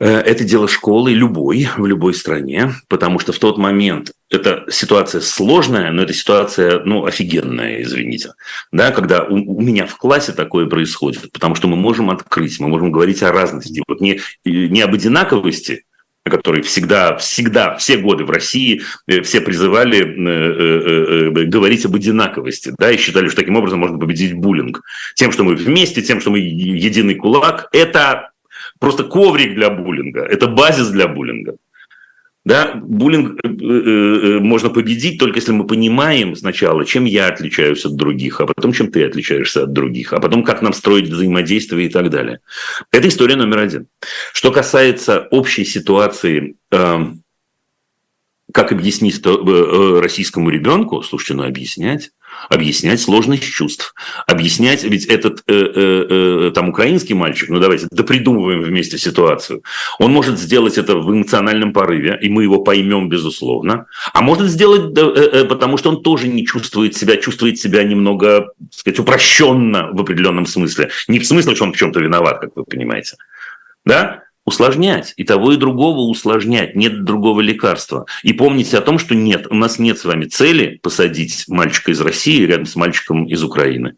Э, 0.00 0.18
это 0.18 0.44
дело 0.44 0.68
школы 0.68 1.12
любой, 1.12 1.68
в 1.76 1.86
любой 1.86 2.14
стране, 2.14 2.72
потому 2.88 3.18
что 3.18 3.32
в 3.32 3.38
тот 3.38 3.58
момент 3.58 4.12
эта 4.30 4.64
ситуация 4.68 5.20
сложная, 5.20 5.92
но 5.92 6.02
эта 6.02 6.12
ситуация, 6.12 6.80
ну, 6.84 7.04
офигенная, 7.04 7.82
извините, 7.82 8.34
да, 8.72 8.90
когда 8.90 9.24
у, 9.24 9.34
у 9.34 9.60
меня 9.60 9.86
в 9.86 9.96
классе 9.96 10.32
такое 10.32 10.66
происходит, 10.66 11.30
потому 11.30 11.54
что 11.54 11.68
мы 11.68 11.76
можем 11.76 12.10
открыть, 12.10 12.58
мы 12.58 12.68
можем 12.68 12.90
говорить 12.90 13.22
о 13.22 13.32
разности, 13.32 13.82
вот 13.86 14.00
не, 14.00 14.20
не 14.44 14.80
об 14.80 14.94
одинаковости, 14.94 15.84
который 16.30 16.62
всегда, 16.62 17.16
всегда, 17.16 17.76
все 17.76 17.98
годы 17.98 18.24
в 18.24 18.30
России 18.30 18.82
э, 19.06 19.20
все 19.20 19.40
призывали 19.40 20.00
э, 20.00 21.42
э, 21.42 21.44
говорить 21.44 21.84
об 21.84 21.94
одинаковости, 21.94 22.72
да, 22.78 22.90
и 22.90 22.96
считали, 22.96 23.28
что 23.28 23.36
таким 23.36 23.56
образом 23.56 23.80
можно 23.80 23.98
победить 23.98 24.32
буллинг. 24.32 24.82
Тем, 25.14 25.32
что 25.32 25.44
мы 25.44 25.54
вместе, 25.54 26.00
тем, 26.00 26.20
что 26.20 26.30
мы 26.30 26.38
единый 26.38 27.14
кулак, 27.14 27.68
это 27.72 28.30
просто 28.80 29.04
коврик 29.04 29.54
для 29.54 29.68
буллинга, 29.68 30.22
это 30.22 30.46
базис 30.46 30.88
для 30.88 31.08
буллинга. 31.08 31.56
Да, 32.44 32.74
буллинг 32.74 33.40
э, 33.42 33.48
э, 33.48 33.52
э, 33.52 34.38
можно 34.40 34.68
победить 34.68 35.18
только 35.18 35.38
если 35.38 35.52
мы 35.52 35.66
понимаем 35.66 36.36
сначала, 36.36 36.84
чем 36.84 37.06
я 37.06 37.28
отличаюсь 37.28 37.86
от 37.86 37.96
других, 37.96 38.40
а 38.40 38.46
потом, 38.46 38.74
чем 38.74 38.92
ты 38.92 39.02
отличаешься 39.04 39.62
от 39.62 39.72
других, 39.72 40.12
а 40.12 40.20
потом, 40.20 40.44
как 40.44 40.60
нам 40.60 40.74
строить 40.74 41.08
взаимодействие 41.08 41.86
и 41.86 41.88
так 41.88 42.10
далее. 42.10 42.40
Это 42.90 43.08
история 43.08 43.36
номер 43.36 43.60
один. 43.60 43.86
Что 44.34 44.52
касается 44.52 45.26
общей 45.30 45.64
ситуации 45.64 46.56
эм, 46.70 47.22
как 48.52 48.72
объяснить 48.72 49.24
российскому 49.24 50.50
ребенку? 50.50 51.02
Слушайте, 51.02 51.34
ну 51.34 51.44
объяснять. 51.44 52.10
Объяснять 52.48 53.00
сложность 53.00 53.44
чувств. 53.44 53.94
Объяснять, 54.26 54.84
ведь 54.84 55.06
этот 55.06 55.42
э, 55.46 55.52
э, 55.52 56.06
э, 56.48 56.50
там 56.54 56.68
украинский 56.68 57.14
мальчик, 57.14 57.48
ну 57.48 57.60
давайте 57.60 57.86
допридумываем 57.90 58.62
вместе 58.62 58.98
ситуацию. 58.98 59.62
Он 59.98 60.12
может 60.12 60.38
сделать 60.38 60.78
это 60.78 60.96
в 60.96 61.10
эмоциональном 61.10 61.72
порыве, 61.72 62.18
и 62.20 62.28
мы 62.28 62.42
его 62.42 62.58
поймем, 62.62 63.08
безусловно. 63.08 63.86
А 64.12 64.22
может 64.22 64.48
сделать, 64.48 64.94
потому 65.48 65.76
что 65.76 65.90
он 65.90 66.02
тоже 66.02 66.28
не 66.28 66.46
чувствует 66.46 66.96
себя, 66.96 67.16
чувствует 67.16 67.58
себя 67.58 67.82
немного, 67.82 68.52
так 68.70 68.74
сказать, 68.78 68.98
упрощенно 68.98 69.90
в 69.92 70.00
определенном 70.00 70.46
смысле. 70.46 70.90
Не 71.08 71.18
в 71.18 71.26
смысле, 71.26 71.54
что 71.54 71.64
он 71.64 71.72
в 71.72 71.76
чем-то 71.76 72.00
виноват, 72.00 72.40
как 72.40 72.50
вы 72.56 72.64
понимаете. 72.64 73.16
Да? 73.84 74.22
Усложнять. 74.44 75.14
И 75.16 75.24
того, 75.24 75.52
и 75.52 75.56
другого 75.56 76.00
усложнять. 76.00 76.74
Нет 76.74 77.04
другого 77.04 77.40
лекарства. 77.40 78.06
И 78.22 78.32
помните 78.32 78.78
о 78.78 78.82
том, 78.82 78.98
что 78.98 79.14
нет, 79.14 79.46
у 79.50 79.54
нас 79.54 79.78
нет 79.78 79.98
с 79.98 80.04
вами 80.04 80.26
цели 80.26 80.78
посадить 80.82 81.44
мальчика 81.48 81.92
из 81.92 82.00
России 82.00 82.44
рядом 82.44 82.66
с 82.66 82.76
мальчиком 82.76 83.26
из 83.26 83.42
Украины. 83.42 83.96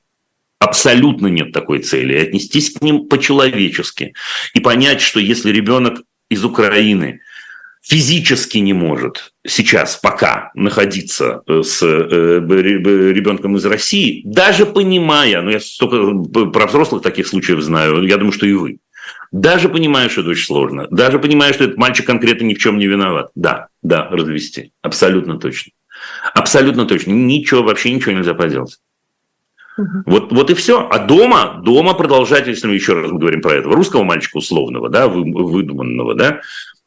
Абсолютно 0.59 1.26
нет 1.26 1.53
такой 1.53 1.80
цели. 1.80 2.14
И 2.14 2.22
отнестись 2.22 2.70
к 2.70 2.82
ним 2.82 3.09
по-человечески. 3.09 4.14
И 4.55 4.61
понять, 4.61 5.01
что 5.01 5.20
если 5.20 5.51
ребенок 5.51 6.03
из 6.30 6.44
Украины 6.44 7.20
физически 7.82 8.59
не 8.59 8.72
может 8.72 9.32
сейчас 9.47 9.97
пока 9.97 10.51
находиться 10.55 11.42
э, 11.47 11.62
с 11.62 11.80
э, 11.82 12.40
ребенком 12.40 13.57
из 13.57 13.64
России, 13.64 14.22
даже 14.24 14.66
понимая, 14.66 15.40
ну 15.40 15.51
я 15.51 15.61
столько 15.61 16.49
про 16.51 16.66
взрослых 16.66 17.03
таких 17.03 17.28
случаев 17.28 17.61
знаю, 17.61 18.03
я 18.03 18.16
думаю, 18.16 18.32
что 18.32 18.47
и 18.47 18.55
вы, 18.55 18.78
даже 19.32 19.68
понимая, 19.68 20.09
что 20.09 20.22
это 20.22 20.30
очень 20.30 20.46
сложно, 20.46 20.86
даже 20.90 21.18
понимая, 21.18 21.52
что 21.52 21.64
этот 21.64 21.76
мальчик 21.76 22.07
конкретно 22.07 22.44
ни 22.44 22.54
в 22.54 22.59
чем 22.59 22.78
не 22.78 22.86
виноват. 22.86 23.30
Да, 23.34 23.68
да, 23.82 24.09
развести. 24.11 24.72
Абсолютно 24.82 25.38
точно. 25.38 25.72
Абсолютно 26.34 26.86
точно. 26.86 27.12
Ничего, 27.12 27.62
вообще 27.62 27.92
ничего 27.92 28.12
нельзя 28.12 28.34
поделать. 28.34 28.78
Угу. 29.78 30.02
Вот, 30.07 30.32
вот 30.32 30.50
и 30.50 30.54
все. 30.54 30.88
А 30.88 30.98
дома, 30.98 31.61
дома 31.62 31.94
продолжать, 31.94 32.46
если 32.46 32.66
мы 32.66 32.74
еще 32.74 32.94
раз 32.94 33.11
мы 33.11 33.18
говорим 33.18 33.42
про 33.42 33.54
этого, 33.54 33.74
русского 33.74 34.04
мальчика 34.04 34.38
условного, 34.38 34.88
да, 34.88 35.09
выдуманного, 35.09 36.14
да, 36.14 36.40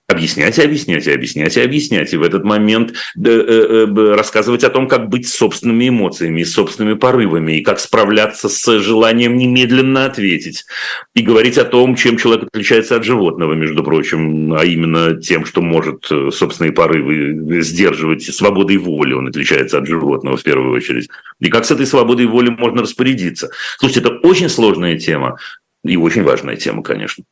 объяснять 0.09 0.57
и 0.57 0.63
объяснять 0.63 1.05
и 1.05 1.11
объяснять 1.11 1.55
и 1.55 1.61
объяснять. 1.61 2.13
И 2.13 2.17
в 2.17 2.23
этот 2.23 2.43
момент 2.43 2.91
э, 2.91 3.21
э, 3.25 3.85
э, 3.87 4.13
рассказывать 4.15 4.63
о 4.63 4.69
том, 4.69 4.87
как 4.87 5.07
быть 5.07 5.27
с 5.27 5.35
собственными 5.35 5.89
эмоциями, 5.89 6.43
с 6.43 6.53
собственными 6.53 6.95
порывами, 6.95 7.59
и 7.59 7.61
как 7.61 7.79
справляться 7.79 8.49
с 8.49 8.79
желанием 8.79 9.37
немедленно 9.37 10.05
ответить. 10.05 10.65
И 11.13 11.21
говорить 11.21 11.59
о 11.59 11.63
том, 11.63 11.95
чем 11.95 12.17
человек 12.17 12.47
отличается 12.47 12.95
от 12.95 13.03
животного, 13.03 13.53
между 13.53 13.83
прочим, 13.83 14.53
а 14.53 14.65
именно 14.65 15.15
тем, 15.21 15.45
что 15.45 15.61
может 15.61 16.05
собственные 16.05 16.71
порывы 16.71 17.61
сдерживать 17.61 18.23
свободой 18.23 18.77
воли. 18.77 19.13
Он 19.13 19.27
отличается 19.27 19.77
от 19.77 19.87
животного 19.87 20.37
в 20.37 20.43
первую 20.43 20.75
очередь. 20.75 21.07
И 21.39 21.49
как 21.49 21.65
с 21.65 21.71
этой 21.71 21.85
свободой 21.85 22.25
воли 22.25 22.49
можно 22.49 22.81
распорядиться. 22.81 23.51
Слушайте, 23.77 24.07
это 24.07 24.27
очень 24.27 24.49
сложная 24.49 24.97
тема 24.97 25.37
и 25.83 25.97
очень 25.97 26.23
важная 26.23 26.55
тема, 26.55 26.81
конечно. 26.81 27.23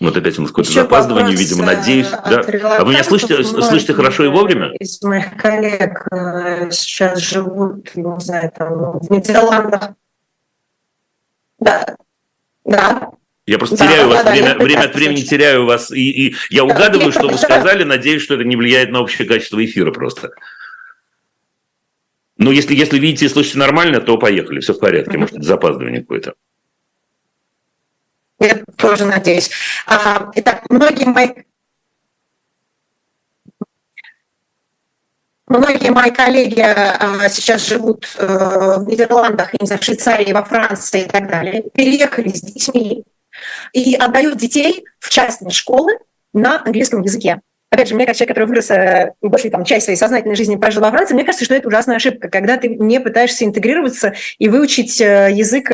Вот 0.00 0.16
опять 0.16 0.38
у 0.38 0.42
нас 0.42 0.50
какое-то 0.50 0.72
запаздывание, 0.72 1.36
видимо, 1.36 1.64
надеюсь. 1.64 2.08
Да. 2.10 2.42
А 2.78 2.84
вы 2.84 2.92
меня 2.92 3.04
слышите, 3.04 3.44
слышите 3.44 3.92
хорошо 3.92 4.24
и 4.24 4.28
вовремя? 4.28 4.72
Из 4.80 5.02
моих 5.02 5.36
коллег 5.36 6.06
э, 6.10 6.70
сейчас 6.70 7.20
живут, 7.20 7.94
не 7.94 8.20
знаю, 8.20 8.50
там, 8.56 8.98
в 8.98 9.10
Нидерландах. 9.10 9.90
Да, 11.58 11.96
да. 12.64 13.10
Я 13.46 13.58
просто 13.58 13.76
да, 13.76 13.86
теряю 13.86 14.08
да, 14.08 14.14
вас, 14.14 14.24
да, 14.24 14.30
время, 14.30 14.54
время 14.56 14.82
от 14.84 14.94
времени 14.94 15.16
слышу. 15.16 15.30
теряю 15.30 15.66
вас, 15.66 15.90
и, 15.90 16.28
и 16.28 16.34
я 16.50 16.64
угадываю, 16.64 17.12
что 17.12 17.28
вы 17.28 17.36
сказали, 17.36 17.84
надеюсь, 17.84 18.22
что 18.22 18.34
это 18.34 18.44
не 18.44 18.56
влияет 18.56 18.90
на 18.90 19.00
общее 19.00 19.26
качество 19.26 19.62
эфира 19.62 19.90
просто. 19.90 20.30
Но 22.38 22.52
если, 22.52 22.74
если 22.74 22.98
видите 22.98 23.26
и 23.26 23.28
слышите 23.28 23.58
нормально, 23.58 24.00
то 24.00 24.16
поехали, 24.16 24.60
все 24.60 24.72
в 24.72 24.78
порядке, 24.78 25.18
может, 25.18 25.34
это 25.34 25.44
запаздывание 25.44 26.00
какое-то. 26.00 26.34
Тоже 28.80 29.04
надеюсь. 29.04 29.50
А, 29.86 30.30
итак, 30.34 30.64
многие 30.68 31.04
мои 31.04 31.28
Многие 35.46 35.90
мои 35.90 36.12
коллеги 36.12 36.60
а, 36.60 37.28
сейчас 37.28 37.66
живут 37.66 38.06
э, 38.18 38.24
в 38.24 38.84
Нидерландах, 38.86 39.50
в 39.52 39.82
Швейцарии, 39.82 40.32
во 40.32 40.44
Франции 40.44 41.02
и 41.02 41.08
так 41.08 41.28
далее, 41.28 41.64
переехали 41.74 42.28
с 42.28 42.40
детьми 42.40 43.02
и 43.72 43.96
отдают 43.96 44.36
детей 44.36 44.84
в 45.00 45.10
частные 45.10 45.50
школы 45.50 45.98
на 46.32 46.62
английском 46.64 47.02
языке. 47.02 47.40
Опять 47.68 47.88
же, 47.88 47.96
мне 47.96 48.06
как 48.06 48.14
человек, 48.14 48.36
который 48.36 48.48
вырос, 48.48 48.70
э, 48.70 49.12
большую 49.20 49.50
там, 49.50 49.64
часть 49.64 49.86
своей 49.86 49.98
сознательной 49.98 50.36
жизни 50.36 50.54
прожил 50.54 50.82
во 50.82 50.90
Франции, 50.90 51.14
мне 51.14 51.24
кажется, 51.24 51.44
что 51.44 51.56
это 51.56 51.66
ужасная 51.66 51.96
ошибка, 51.96 52.28
когда 52.28 52.56
ты 52.56 52.68
не 52.68 53.00
пытаешься 53.00 53.44
интегрироваться 53.44 54.14
и 54.38 54.48
выучить 54.48 55.00
э, 55.00 55.30
язык 55.32 55.72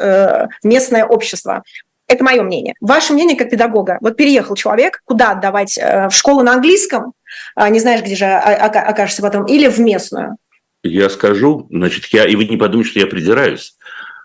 местное 0.63 1.05
общество. 1.05 1.65
Это 2.09 2.23
мое 2.23 2.43
мнение. 2.43 2.75
Ваше 2.81 3.13
мнение 3.13 3.37
как 3.37 3.51
педагога. 3.51 3.99
Вот 4.01 4.17
переехал 4.17 4.55
человек, 4.55 5.01
куда 5.05 5.33
отдавать? 5.33 5.77
Э, 5.79 6.09
в 6.09 6.13
школу 6.13 6.43
на 6.43 6.53
английском, 6.53 7.13
а, 7.55 7.69
не 7.69 7.81
знаешь, 7.81 8.03
где 8.03 8.15
же 8.15 8.27
окажешься 8.27 9.23
потом, 9.23 9.45
или 9.47 9.69
в 9.69 9.79
местную? 9.81 10.37
Я 10.83 11.11
скажу, 11.11 11.67
значит, 11.71 12.07
я, 12.13 12.27
и 12.27 12.37
вы 12.37 12.45
не 12.45 12.57
подумайте, 12.57 12.91
что 12.91 13.01
я 13.01 13.07
придираюсь. 13.07 13.77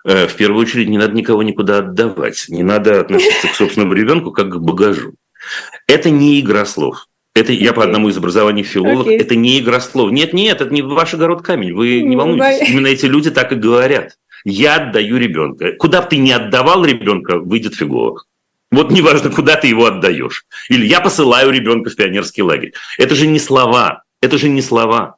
Э, 0.04 0.26
в 0.26 0.34
первую 0.34 0.62
очередь, 0.62 0.88
не 0.88 0.98
надо 0.98 1.14
никого 1.14 1.42
никуда 1.42 1.78
отдавать. 1.78 2.44
Не 2.48 2.62
надо 2.62 3.00
относиться 3.00 3.48
к 3.48 3.54
собственному 3.54 3.94
ребенку 3.94 4.30
как 4.30 4.48
к 4.48 4.56
багажу. 4.58 5.14
Это 5.86 6.10
не 6.10 6.40
игра 6.40 6.64
слов. 6.64 7.08
Это 7.34 7.52
okay. 7.52 7.56
я 7.56 7.72
по 7.72 7.82
одному 7.82 8.08
из 8.08 8.16
образований 8.16 8.62
филолог. 8.62 9.06
Okay. 9.06 9.18
Это 9.18 9.34
не 9.34 9.58
игра 9.58 9.80
слов. 9.80 10.12
Нет, 10.12 10.32
нет, 10.32 10.60
это 10.60 10.72
не 10.72 10.82
ваш 10.82 11.14
огород 11.14 11.42
камень. 11.42 11.74
Вы 11.74 12.02
не 12.02 12.16
волнуйтесь. 12.16 12.68
Именно 12.68 12.88
эти 12.88 13.06
люди 13.06 13.30
так 13.30 13.52
и 13.52 13.56
говорят. 13.56 14.18
Я 14.44 14.76
отдаю 14.76 15.18
ребенка. 15.18 15.72
Куда 15.72 16.02
бы 16.02 16.08
ты 16.08 16.16
не 16.16 16.32
отдавал 16.32 16.84
ребенка, 16.84 17.38
выйдет 17.38 17.74
фигово. 17.74 18.24
Вот 18.70 18.90
неважно, 18.90 19.30
куда 19.30 19.56
ты 19.56 19.68
его 19.68 19.86
отдаешь. 19.86 20.44
Или 20.68 20.86
я 20.86 21.00
посылаю 21.00 21.50
ребенка 21.50 21.90
в 21.90 21.96
пионерский 21.96 22.42
лагерь. 22.42 22.72
Это 22.98 23.14
же 23.14 23.26
не 23.26 23.38
слова. 23.38 24.02
Это 24.20 24.38
же 24.38 24.48
не 24.48 24.62
слова. 24.62 25.16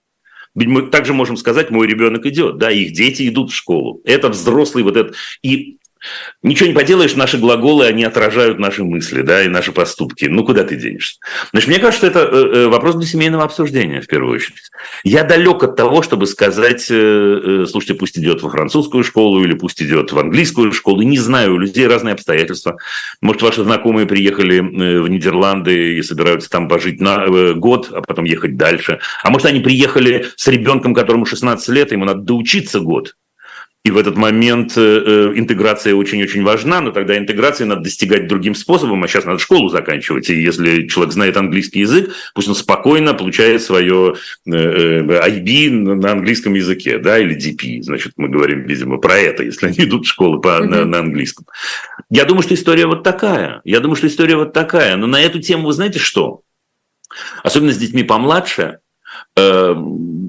Ведь 0.55 0.69
мы 0.69 0.83
также 0.83 1.13
можем 1.13 1.37
сказать, 1.37 1.71
мой 1.71 1.87
ребенок 1.87 2.27
идет, 2.27 2.59
да, 2.59 2.71
их 2.71 2.93
дети 2.93 3.29
идут 3.29 3.51
в 3.51 3.55
школу. 3.55 4.01
Это 4.05 4.29
взрослый 4.29 4.85
вот 4.85 4.97
этот. 4.97 5.17
И 5.43 5.79
Ничего 6.43 6.69
не 6.69 6.75
поделаешь, 6.75 7.15
наши 7.15 7.39
глаголы, 7.39 7.87
они 7.87 8.05
отражают 8.05 8.59
наши 8.59 8.85
мысли, 8.85 9.23
да, 9.23 9.43
и 9.43 9.49
наши 9.49 9.73
поступки. 9.73 10.27
Ну, 10.27 10.45
куда 10.45 10.65
ты 10.65 10.77
денешься? 10.77 11.19
Значит, 11.53 11.69
мне 11.69 11.79
кажется, 11.79 12.07
это 12.07 12.21
э, 12.21 12.25
э, 12.25 12.67
вопрос 12.69 12.97
для 12.97 13.07
семейного 13.07 13.45
обсуждения, 13.45 14.01
в 14.01 14.07
первую 14.07 14.35
очередь. 14.35 14.71
Я 15.05 15.25
далек 15.25 15.63
от 15.63 15.77
того, 15.77 16.03
чтобы 16.03 16.27
сказать, 16.27 16.87
э, 16.91 17.65
слушайте, 17.69 17.95
пусть 17.95 18.19
идет 18.19 18.43
во 18.43 18.51
французскую 18.51 19.05
школу 19.05 19.43
или 19.43 19.55
пусть 19.55 19.83
идет 19.83 20.13
в 20.13 20.19
английскую 20.19 20.73
школу. 20.73 21.03
Не 21.03 21.19
знаю, 21.19 21.55
у 21.55 21.59
людей 21.59 21.87
разные 21.87 22.13
обстоятельства. 22.13 22.77
Может, 23.21 23.43
ваши 23.43 23.63
знакомые 23.63 24.07
приехали 24.07 24.61
в 24.61 25.09
Нидерланды 25.09 25.97
и 25.97 26.03
собираются 26.03 26.51
там 26.51 26.69
пожить 26.69 27.01
на 27.01 27.27
год, 27.55 27.91
а 27.91 28.03
потом 28.03 28.25
ехать 28.25 28.57
дальше. 28.57 29.01
А 29.23 29.31
может, 29.31 29.47
они 29.47 29.61
приехали 29.61 30.27
с 30.37 30.47
ребенком, 30.49 30.95
которому 30.95 31.25
16 31.25 31.69
лет, 31.69 31.93
ему 31.93 32.05
надо 32.05 32.21
доучиться 32.21 32.81
год. 32.81 33.15
И 33.85 33.91
в 33.91 33.99
этот 33.99 34.17
момент 34.17 34.79
э, 34.79 34.81
э, 34.81 35.33
интеграция 35.35 35.95
очень-очень 35.95 36.43
важна, 36.43 36.81
но 36.81 36.91
тогда 36.91 37.19
интеграции 37.19 37.65
надо 37.65 37.83
достигать 37.83 38.27
другим 38.27 38.55
способом, 38.55 39.05
а 39.05 39.09
сейчас 39.09 39.27
надо 39.27 39.39
школу 39.39 39.69
заканчивать. 39.69 40.31
И 40.31 40.41
если 40.41 40.87
человек 40.89 41.13
знает 41.13 41.37
английский 41.37 41.81
язык, 41.81 42.11
пусть 42.35 42.49
он 42.49 42.55
спокойно 42.55 43.13
получает 43.13 43.61
свое 43.61 44.15
э, 44.47 44.51
IB 44.51 45.71
на 45.71 46.13
английском 46.13 46.55
языке, 46.55 46.97
да, 46.97 47.19
или 47.19 47.37
DP. 47.37 47.83
Значит, 47.83 48.15
мы 48.17 48.29
говорим, 48.29 48.63
видимо, 48.63 48.97
про 48.97 49.19
это, 49.19 49.43
если 49.43 49.67
они 49.67 49.81
идут 49.81 50.07
в 50.07 50.09
школу 50.09 50.41
по, 50.41 50.49
mm-hmm. 50.49 50.65
на, 50.65 50.85
на 50.87 50.99
английском. 51.01 51.45
Я 52.09 52.25
думаю, 52.25 52.43
что 52.43 52.55
история 52.55 52.87
вот 52.87 53.03
такая. 53.03 53.61
Я 53.65 53.81
думаю, 53.81 53.97
что 53.97 54.07
история 54.07 54.37
вот 54.37 54.55
такая. 54.55 54.97
Но 54.97 55.07
на 55.07 55.21
эту 55.21 55.41
тему 55.41 55.67
вы 55.67 55.75
знаете 55.75 55.99
что? 55.99 56.41
Особенно 57.43 57.75
с 57.75 57.77
детьми 57.77 58.03
помладше, 58.03 58.79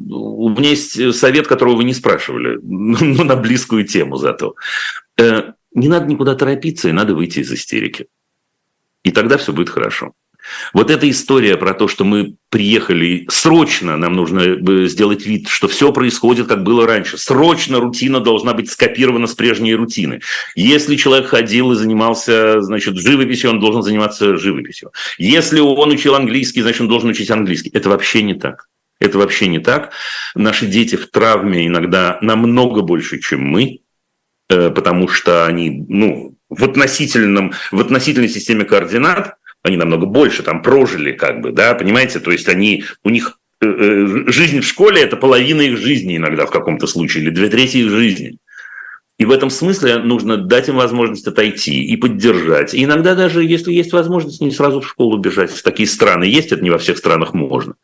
у 0.10 0.50
меня 0.50 0.70
есть 0.70 1.16
совет, 1.16 1.48
которого 1.48 1.78
вы 1.78 1.84
не 1.84 1.94
спрашивали, 1.94 2.60
но 2.64 3.24
на 3.24 3.36
близкую 3.36 3.86
тему 3.86 4.18
зато. 4.18 4.56
Э, 5.18 5.54
не 5.74 5.88
надо 5.88 6.06
никуда 6.06 6.36
торопиться, 6.36 6.90
и 6.90 6.94
надо 6.94 7.16
выйти 7.16 7.40
из 7.40 7.52
истерики. 7.52 8.08
И 9.04 9.12
тогда 9.12 9.38
все 9.38 9.54
будет 9.54 9.70
хорошо. 9.70 10.14
Вот 10.74 10.92
эта 10.92 11.10
история 11.10 11.58
про 11.58 11.74
то, 11.74 11.88
что 11.88 12.06
мы 12.06 12.36
приехали, 12.50 13.26
срочно 13.30 13.98
нам 13.98 14.14
нужно 14.14 14.42
э, 14.42 14.88
сделать 14.88 15.26
вид, 15.26 15.48
что 15.48 15.68
все 15.68 15.92
происходит, 15.92 16.48
как 16.48 16.64
было 16.64 16.86
раньше. 16.86 17.18
Срочно 17.18 17.80
рутина 17.80 18.20
должна 18.20 18.54
быть 18.54 18.70
скопирована 18.70 19.28
с 19.28 19.34
прежней 19.34 19.76
рутины. 19.76 20.22
Если 20.56 20.96
человек 20.96 21.28
ходил 21.28 21.72
и 21.72 21.76
занимался, 21.76 22.62
значит, 22.62 22.98
живописью, 22.98 23.50
он 23.50 23.60
должен 23.60 23.82
заниматься 23.82 24.38
живописью. 24.38 24.92
Если 25.18 25.60
он 25.60 25.90
учил 25.90 26.16
английский, 26.16 26.62
значит, 26.62 26.82
он 26.82 26.90
должен 26.90 27.10
учить 27.10 27.32
английский. 27.32 27.72
Это 27.74 27.90
вообще 27.90 28.22
не 28.22 28.36
так. 28.36 28.68
Это 29.00 29.18
вообще 29.18 29.48
не 29.48 29.60
так. 29.60 29.92
Наши 30.36 30.66
дети 30.66 30.96
в 30.96 31.10
травме 31.10 31.68
иногда 31.68 32.18
намного 32.22 32.82
больше, 32.82 33.20
чем 33.20 33.42
мы, 33.42 33.82
э, 34.50 34.70
потому 34.70 35.08
что 35.08 35.46
они, 35.46 35.86
ну, 35.88 36.36
в 36.50 36.64
относительном, 36.64 37.54
в 37.72 37.82
относительной 37.82 38.30
системе 38.30 38.66
координат 38.66 39.36
они 39.64 39.78
намного 39.78 40.06
больше 40.06 40.44
там 40.44 40.62
прожили, 40.62 41.12
как 41.12 41.42
бы, 41.42 41.52
да, 41.52 41.74
понимаете, 41.74 42.20
то 42.20 42.32
есть 42.32 42.48
они, 42.48 42.84
у 43.04 43.10
них 43.10 43.40
э, 43.62 43.66
э, 43.66 44.24
жизнь 44.28 44.60
в 44.60 44.68
школе– 44.68 45.02
это 45.04 45.18
половина 45.18 45.62
их 45.62 45.78
жизни 45.78 46.18
иногда 46.18 46.46
в 46.46 46.52
каком-то 46.52 46.86
случае, 46.86 47.24
или 47.24 47.32
две 47.32 47.50
трети 47.50 47.78
их 47.78 47.90
жизни. 47.90 48.38
И 49.18 49.26
в 49.26 49.32
этом 49.32 49.50
смысле 49.50 50.00
нужно 50.00 50.38
дать 50.38 50.68
им 50.68 50.76
возможность 50.76 51.26
отойти 51.26 51.84
и 51.84 51.96
поддержать. 51.96 52.74
И 52.74 52.84
иногда 52.84 53.16
даже, 53.16 53.44
если 53.44 53.72
есть 53.72 53.94
возможность, 53.94 54.42
не 54.42 54.52
сразу 54.52 54.82
в 54.82 54.88
школу 54.88 55.18
бежать. 55.18 55.52
В 55.52 55.64
такие 55.64 55.88
страны 55.88 56.26
есть, 56.26 56.52
это 56.52 56.62
не 56.62 56.70
во 56.70 56.78
всех 56.78 56.98
странах 56.98 57.34
можно. 57.34 57.76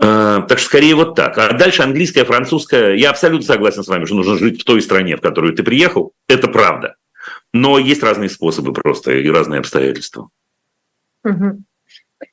Э, 0.00 0.42
так 0.48 0.58
что 0.58 0.66
скорее 0.66 0.94
вот 0.94 1.14
так. 1.14 1.36
А 1.38 1.52
дальше 1.52 1.82
английская, 1.82 2.24
французская. 2.24 2.94
Я 2.94 3.10
абсолютно 3.10 3.46
согласен 3.46 3.82
с 3.82 3.88
вами, 3.88 4.04
что 4.04 4.14
нужно 4.14 4.36
жить 4.38 4.60
в 4.60 4.64
той 4.64 4.80
стране, 4.80 5.16
в 5.16 5.20
которую 5.20 5.54
ты 5.54 5.62
приехал. 5.62 6.12
Это 6.28 6.48
правда. 6.48 6.96
Но 7.52 7.78
есть 7.78 8.02
разные 8.02 8.30
способы 8.30 8.72
просто 8.72 9.12
и 9.12 9.28
разные 9.28 9.60
обстоятельства. 9.60 10.28
Угу. 11.24 11.62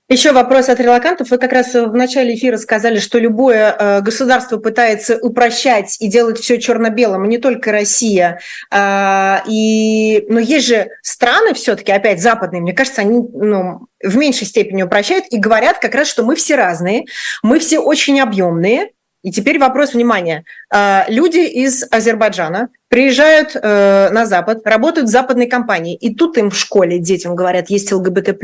Еще 0.08 0.32
вопрос 0.32 0.70
от 0.70 0.80
релакантов. 0.80 1.32
Вы 1.32 1.40
как 1.40 1.52
раз 1.52 1.74
в 1.74 1.94
начале 1.94 2.36
эфира 2.36 2.58
сказали, 2.58 3.00
что 3.00 3.18
любое 3.18 3.76
э, 3.78 4.02
государство 4.02 4.58
пытается 4.58 5.18
упрощать 5.18 5.98
и 6.00 6.08
делать 6.08 6.40
все 6.40 6.60
черно-белым, 6.60 7.28
не 7.28 7.40
только 7.40 7.72
Россия. 7.72 8.40
Э, 8.72 9.38
и, 9.48 10.26
но 10.30 10.40
есть 10.40 10.68
же 10.68 10.90
страны 11.02 11.56
все-таки, 11.56 11.92
опять 11.92 12.22
западные, 12.22 12.62
мне 12.62 12.74
кажется, 12.74 13.02
они 13.02 13.28
ну, 13.34 13.88
в 14.04 14.18
меньшей 14.18 14.46
степени 14.46 14.84
упрощают 14.84 15.26
и 15.32 15.38
говорят 15.40 15.80
как 15.80 15.96
раз, 15.96 16.08
что 16.08 16.24
мы 16.24 16.36
все 16.36 16.56
разные, 16.56 17.06
мы 17.42 17.60
все 17.60 17.80
очень 17.80 18.20
объемные. 18.20 18.90
И 19.24 19.32
теперь 19.32 19.58
вопрос 19.58 19.94
внимания. 19.94 20.46
Э, 20.72 21.02
люди 21.08 21.40
из 21.40 21.84
Азербайджана 21.92 22.70
приезжают 22.90 23.56
э, 23.56 24.10
на 24.12 24.28
Запад, 24.28 24.62
работают 24.66 25.10
в 25.10 25.12
западной 25.12 25.48
компании, 25.48 25.96
и 25.96 26.14
тут 26.14 26.38
им 26.38 26.52
в 26.52 26.58
школе 26.58 27.00
детям 27.00 27.36
говорят, 27.36 27.72
есть 27.72 27.92
ЛГБТ+, 27.92 28.38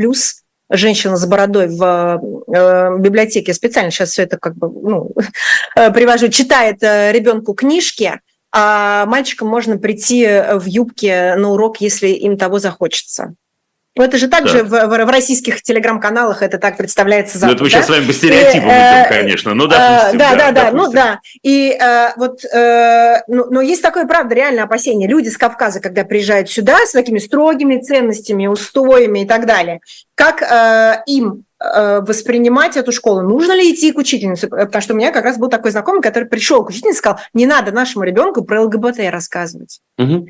женщина 0.72 1.16
с 1.16 1.26
бородой 1.26 1.68
в 1.68 2.20
э, 2.54 2.98
библиотеке, 2.98 3.54
специально 3.54 3.90
сейчас 3.90 4.10
все 4.10 4.22
это 4.24 4.38
как 4.38 4.56
бы 4.56 4.68
ну, 4.68 5.14
привожу, 5.74 6.28
читает 6.28 6.82
э, 6.82 7.12
ребенку 7.12 7.54
книжки, 7.54 8.20
а 8.54 9.06
мальчикам 9.06 9.48
можно 9.48 9.78
прийти 9.78 10.26
в 10.26 10.66
юбке 10.66 11.34
на 11.36 11.50
урок, 11.50 11.80
если 11.80 12.08
им 12.08 12.36
того 12.36 12.58
захочется. 12.58 13.34
Ну, 13.94 14.04
это 14.04 14.16
же 14.16 14.28
также 14.28 14.62
да. 14.64 14.86
в, 14.86 15.04
в, 15.04 15.10
российских 15.10 15.60
телеграм-каналах 15.60 16.42
это 16.42 16.56
так 16.56 16.78
представляется 16.78 17.36
Запад, 17.36 17.50
Ну, 17.50 17.54
это 17.56 17.64
мы 17.64 17.70
да? 17.70 17.76
сейчас 17.76 17.86
с 17.86 17.90
вами 17.90 18.06
по 18.06 18.12
стереотипам 18.14 18.70
и, 18.70 18.72
идем, 18.72 19.04
э, 19.04 19.08
конечно. 19.08 19.54
Ну, 19.54 19.66
допустим, 19.66 20.18
да, 20.18 20.34
да, 20.34 20.36
да, 20.36 20.52
да, 20.52 20.70
ну 20.70 20.90
да. 20.90 21.20
И 21.42 21.76
э, 21.78 22.08
вот, 22.16 22.42
э, 22.42 23.22
ну, 23.28 23.48
но 23.50 23.60
есть 23.60 23.82
такое, 23.82 24.06
правда, 24.06 24.34
реальное 24.34 24.64
опасение. 24.64 25.06
Люди 25.06 25.28
с 25.28 25.36
Кавказа, 25.36 25.80
когда 25.80 26.04
приезжают 26.04 26.48
сюда 26.48 26.78
с 26.86 26.92
такими 26.92 27.18
строгими 27.18 27.80
ценностями, 27.80 28.46
устоями 28.46 29.24
и 29.24 29.26
так 29.26 29.44
далее, 29.44 29.80
как 30.14 30.40
э, 30.40 31.02
им 31.06 31.44
э, 31.60 32.00
воспринимать 32.00 32.78
эту 32.78 32.92
школу. 32.92 33.20
Нужно 33.20 33.52
ли 33.52 33.74
идти 33.74 33.92
к 33.92 33.98
учительнице? 33.98 34.48
Потому 34.48 34.80
что 34.80 34.94
у 34.94 34.96
меня 34.96 35.12
как 35.12 35.26
раз 35.26 35.36
был 35.36 35.50
такой 35.50 35.70
знакомый, 35.70 36.00
который 36.00 36.24
пришел 36.24 36.64
к 36.64 36.70
учительнице 36.70 36.96
и 36.96 36.98
сказал, 36.98 37.20
не 37.34 37.44
надо 37.44 37.72
нашему 37.72 38.04
ребенку 38.04 38.42
про 38.42 38.62
ЛГБТ 38.62 39.00
рассказывать. 39.10 39.80
Угу. 39.98 40.28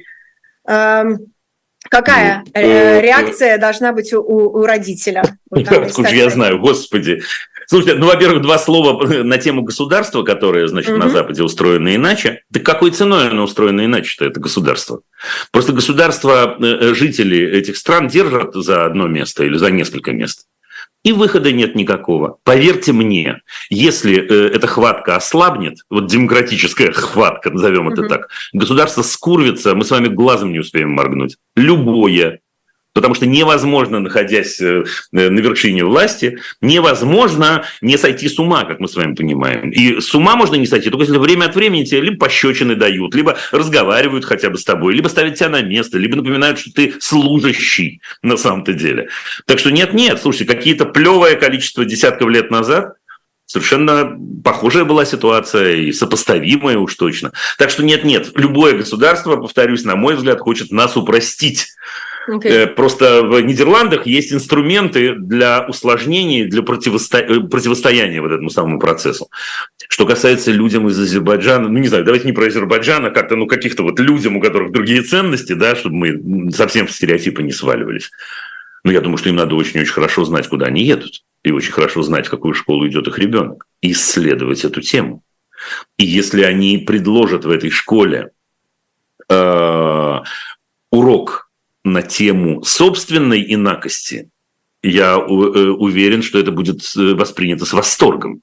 Какая 1.90 2.44
ну, 2.46 2.50
э, 2.54 2.62
э, 2.62 3.00
реакция 3.00 3.58
должна 3.58 3.92
быть 3.92 4.12
у, 4.12 4.20
у 4.20 4.64
родителя? 4.64 5.22
Вот 5.50 5.68
Откуда 5.72 6.08
же 6.08 6.16
я 6.16 6.30
знаю, 6.30 6.58
господи. 6.58 7.22
Слушайте, 7.66 7.96
ну, 7.98 8.06
во-первых, 8.06 8.42
два 8.42 8.58
слова 8.58 9.06
на 9.06 9.38
тему 9.38 9.62
государства, 9.62 10.22
которое, 10.22 10.66
значит, 10.68 10.90
угу. 10.90 10.98
на 10.98 11.08
Западе 11.08 11.42
устроено 11.42 11.94
иначе. 11.94 12.42
Да 12.50 12.60
какой 12.60 12.90
ценой 12.90 13.28
оно 13.28 13.44
устроено 13.44 13.84
иначе-то, 13.84 14.24
это 14.24 14.40
государство? 14.40 15.00
Просто 15.50 15.72
государство, 15.72 16.56
э, 16.60 16.94
жители 16.94 17.38
этих 17.38 17.76
стран 17.76 18.08
держат 18.08 18.54
за 18.54 18.84
одно 18.84 19.06
место 19.06 19.44
или 19.44 19.56
за 19.56 19.70
несколько 19.70 20.12
мест 20.12 20.46
и 21.02 21.12
выхода 21.12 21.52
нет 21.52 21.74
никакого. 21.74 22.38
Поверьте 22.44 22.92
мне, 22.92 23.40
если 23.70 24.16
э, 24.16 24.48
эта 24.54 24.66
хватка 24.66 25.16
ослабнет, 25.16 25.78
вот 25.90 26.06
демократическая 26.06 26.92
хватка, 26.92 27.50
назовем 27.50 27.88
это 27.88 28.08
так, 28.08 28.28
государство 28.52 29.02
скурвится, 29.02 29.74
мы 29.74 29.84
с 29.84 29.90
вами 29.90 30.08
глазом 30.08 30.52
не 30.52 30.60
успеем 30.60 30.90
моргнуть. 30.90 31.36
Любое 31.56 32.40
Потому 32.94 33.14
что 33.14 33.26
невозможно, 33.26 34.00
находясь 34.00 34.60
э, 34.60 34.84
на 35.12 35.38
вершине 35.40 35.84
власти, 35.84 36.38
невозможно 36.60 37.64
не 37.80 37.96
сойти 37.96 38.28
с 38.28 38.38
ума, 38.38 38.64
как 38.64 38.80
мы 38.80 38.88
с 38.88 38.96
вами 38.96 39.14
понимаем. 39.14 39.70
И 39.70 40.00
с 40.00 40.14
ума 40.14 40.36
можно 40.36 40.56
не 40.56 40.66
сойти, 40.66 40.90
только 40.90 41.04
если 41.04 41.18
время 41.18 41.46
от 41.46 41.54
времени 41.54 41.84
тебе 41.84 42.02
либо 42.02 42.18
пощечины 42.18 42.74
дают, 42.74 43.14
либо 43.14 43.38
разговаривают 43.50 44.24
хотя 44.24 44.50
бы 44.50 44.58
с 44.58 44.64
тобой, 44.64 44.94
либо 44.94 45.08
ставят 45.08 45.36
тебя 45.36 45.48
на 45.48 45.62
место, 45.62 45.96
либо 45.96 46.16
напоминают, 46.16 46.58
что 46.58 46.70
ты 46.72 46.94
служащий 47.00 48.02
на 48.22 48.36
самом-то 48.36 48.74
деле. 48.74 49.08
Так 49.46 49.58
что 49.58 49.70
нет-нет, 49.70 50.20
слушайте, 50.20 50.52
какие-то 50.52 50.84
плевое 50.84 51.36
количество 51.36 51.84
десятков 51.84 52.28
лет 52.28 52.50
назад 52.50 52.94
Совершенно 53.52 54.18
похожая 54.42 54.84
была 54.84 55.04
ситуация 55.04 55.74
и 55.74 55.92
сопоставимая 55.92 56.78
уж 56.78 56.94
точно. 56.94 57.32
Так 57.58 57.68
что 57.68 57.82
нет-нет, 57.82 58.30
любое 58.34 58.74
государство, 58.74 59.36
повторюсь, 59.36 59.84
на 59.84 59.94
мой 59.94 60.14
взгляд, 60.14 60.40
хочет 60.40 60.70
нас 60.70 60.96
упростить 60.96 61.66
Okay. 62.28 62.48
Э, 62.48 62.66
просто 62.68 63.22
в 63.22 63.40
Нидерландах 63.40 64.06
есть 64.06 64.32
инструменты 64.32 65.14
для 65.14 65.66
усложнений, 65.66 66.44
для 66.44 66.62
противосто... 66.62 67.18
Э, 67.18 67.40
противостояния 67.40 68.20
вот 68.20 68.30
этому 68.30 68.50
самому 68.50 68.78
процессу. 68.78 69.28
Что 69.88 70.06
касается 70.06 70.52
людям 70.52 70.88
из 70.88 70.98
Азербайджана, 70.98 71.68
ну 71.68 71.78
не 71.78 71.88
знаю, 71.88 72.04
давайте 72.04 72.26
не 72.26 72.32
про 72.32 72.46
Азербайджан, 72.46 73.06
а 73.06 73.10
как-то, 73.10 73.36
ну 73.36 73.46
каких-то 73.46 73.82
вот 73.82 73.98
людям, 73.98 74.36
у 74.36 74.40
которых 74.40 74.72
другие 74.72 75.02
ценности, 75.02 75.54
да, 75.54 75.74
чтобы 75.74 75.96
мы 75.96 76.52
совсем 76.52 76.86
в 76.86 76.92
стереотипы 76.92 77.42
не 77.42 77.52
сваливались. 77.52 78.10
Но 78.84 78.92
я 78.92 79.00
думаю, 79.00 79.18
что 79.18 79.28
им 79.28 79.36
надо 79.36 79.54
очень-очень 79.54 79.92
хорошо 79.92 80.24
знать, 80.24 80.48
куда 80.48 80.66
они 80.66 80.82
едут, 80.82 81.22
и 81.42 81.50
очень 81.50 81.72
хорошо 81.72 82.02
знать, 82.02 82.26
в 82.26 82.30
какую 82.30 82.54
школу 82.54 82.86
идет 82.86 83.08
их 83.08 83.18
ребенок, 83.18 83.66
и 83.80 83.92
исследовать 83.92 84.64
эту 84.64 84.80
тему. 84.80 85.22
И 85.96 86.04
если 86.04 86.42
они 86.42 86.78
предложат 86.78 87.44
в 87.44 87.50
этой 87.50 87.70
школе 87.70 88.30
э, 89.28 90.20
урок 90.90 91.51
на 91.84 92.02
тему 92.02 92.62
собственной 92.62 93.44
инакости, 93.54 94.30
я 94.82 95.14
э, 95.14 95.18
уверен, 95.18 96.22
что 96.22 96.38
это 96.38 96.50
будет 96.50 96.80
э, 96.96 97.14
воспринято 97.14 97.64
с 97.64 97.72
восторгом. 97.72 98.42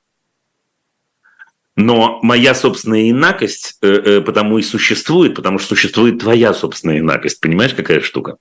Но 1.75 2.19
моя 2.21 2.55
собственная 2.55 3.09
инакость 3.09 3.77
э, 3.81 4.21
потому 4.21 4.57
и 4.57 4.61
существует, 4.61 5.35
потому 5.35 5.59
что 5.59 5.69
существует 5.69 6.19
твоя 6.19 6.53
собственная 6.53 6.99
инакость. 6.99 7.41
Понимаешь, 7.41 7.73
какая 7.73 8.01
штука? 8.01 8.37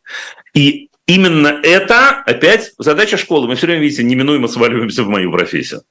И 0.55 0.91
именно 1.07 1.61
это 1.63 2.23
опять 2.27 2.73
задача 2.79 3.17
школы. 3.17 3.47
Мы 3.49 3.55
все 3.57 3.67
время, 3.67 3.83
видите, 3.83 4.03
неминуемо 4.03 4.49
сваливаемся 4.49 5.05
в 5.05 5.09
мою 5.09 5.31
профессию. 5.33 5.83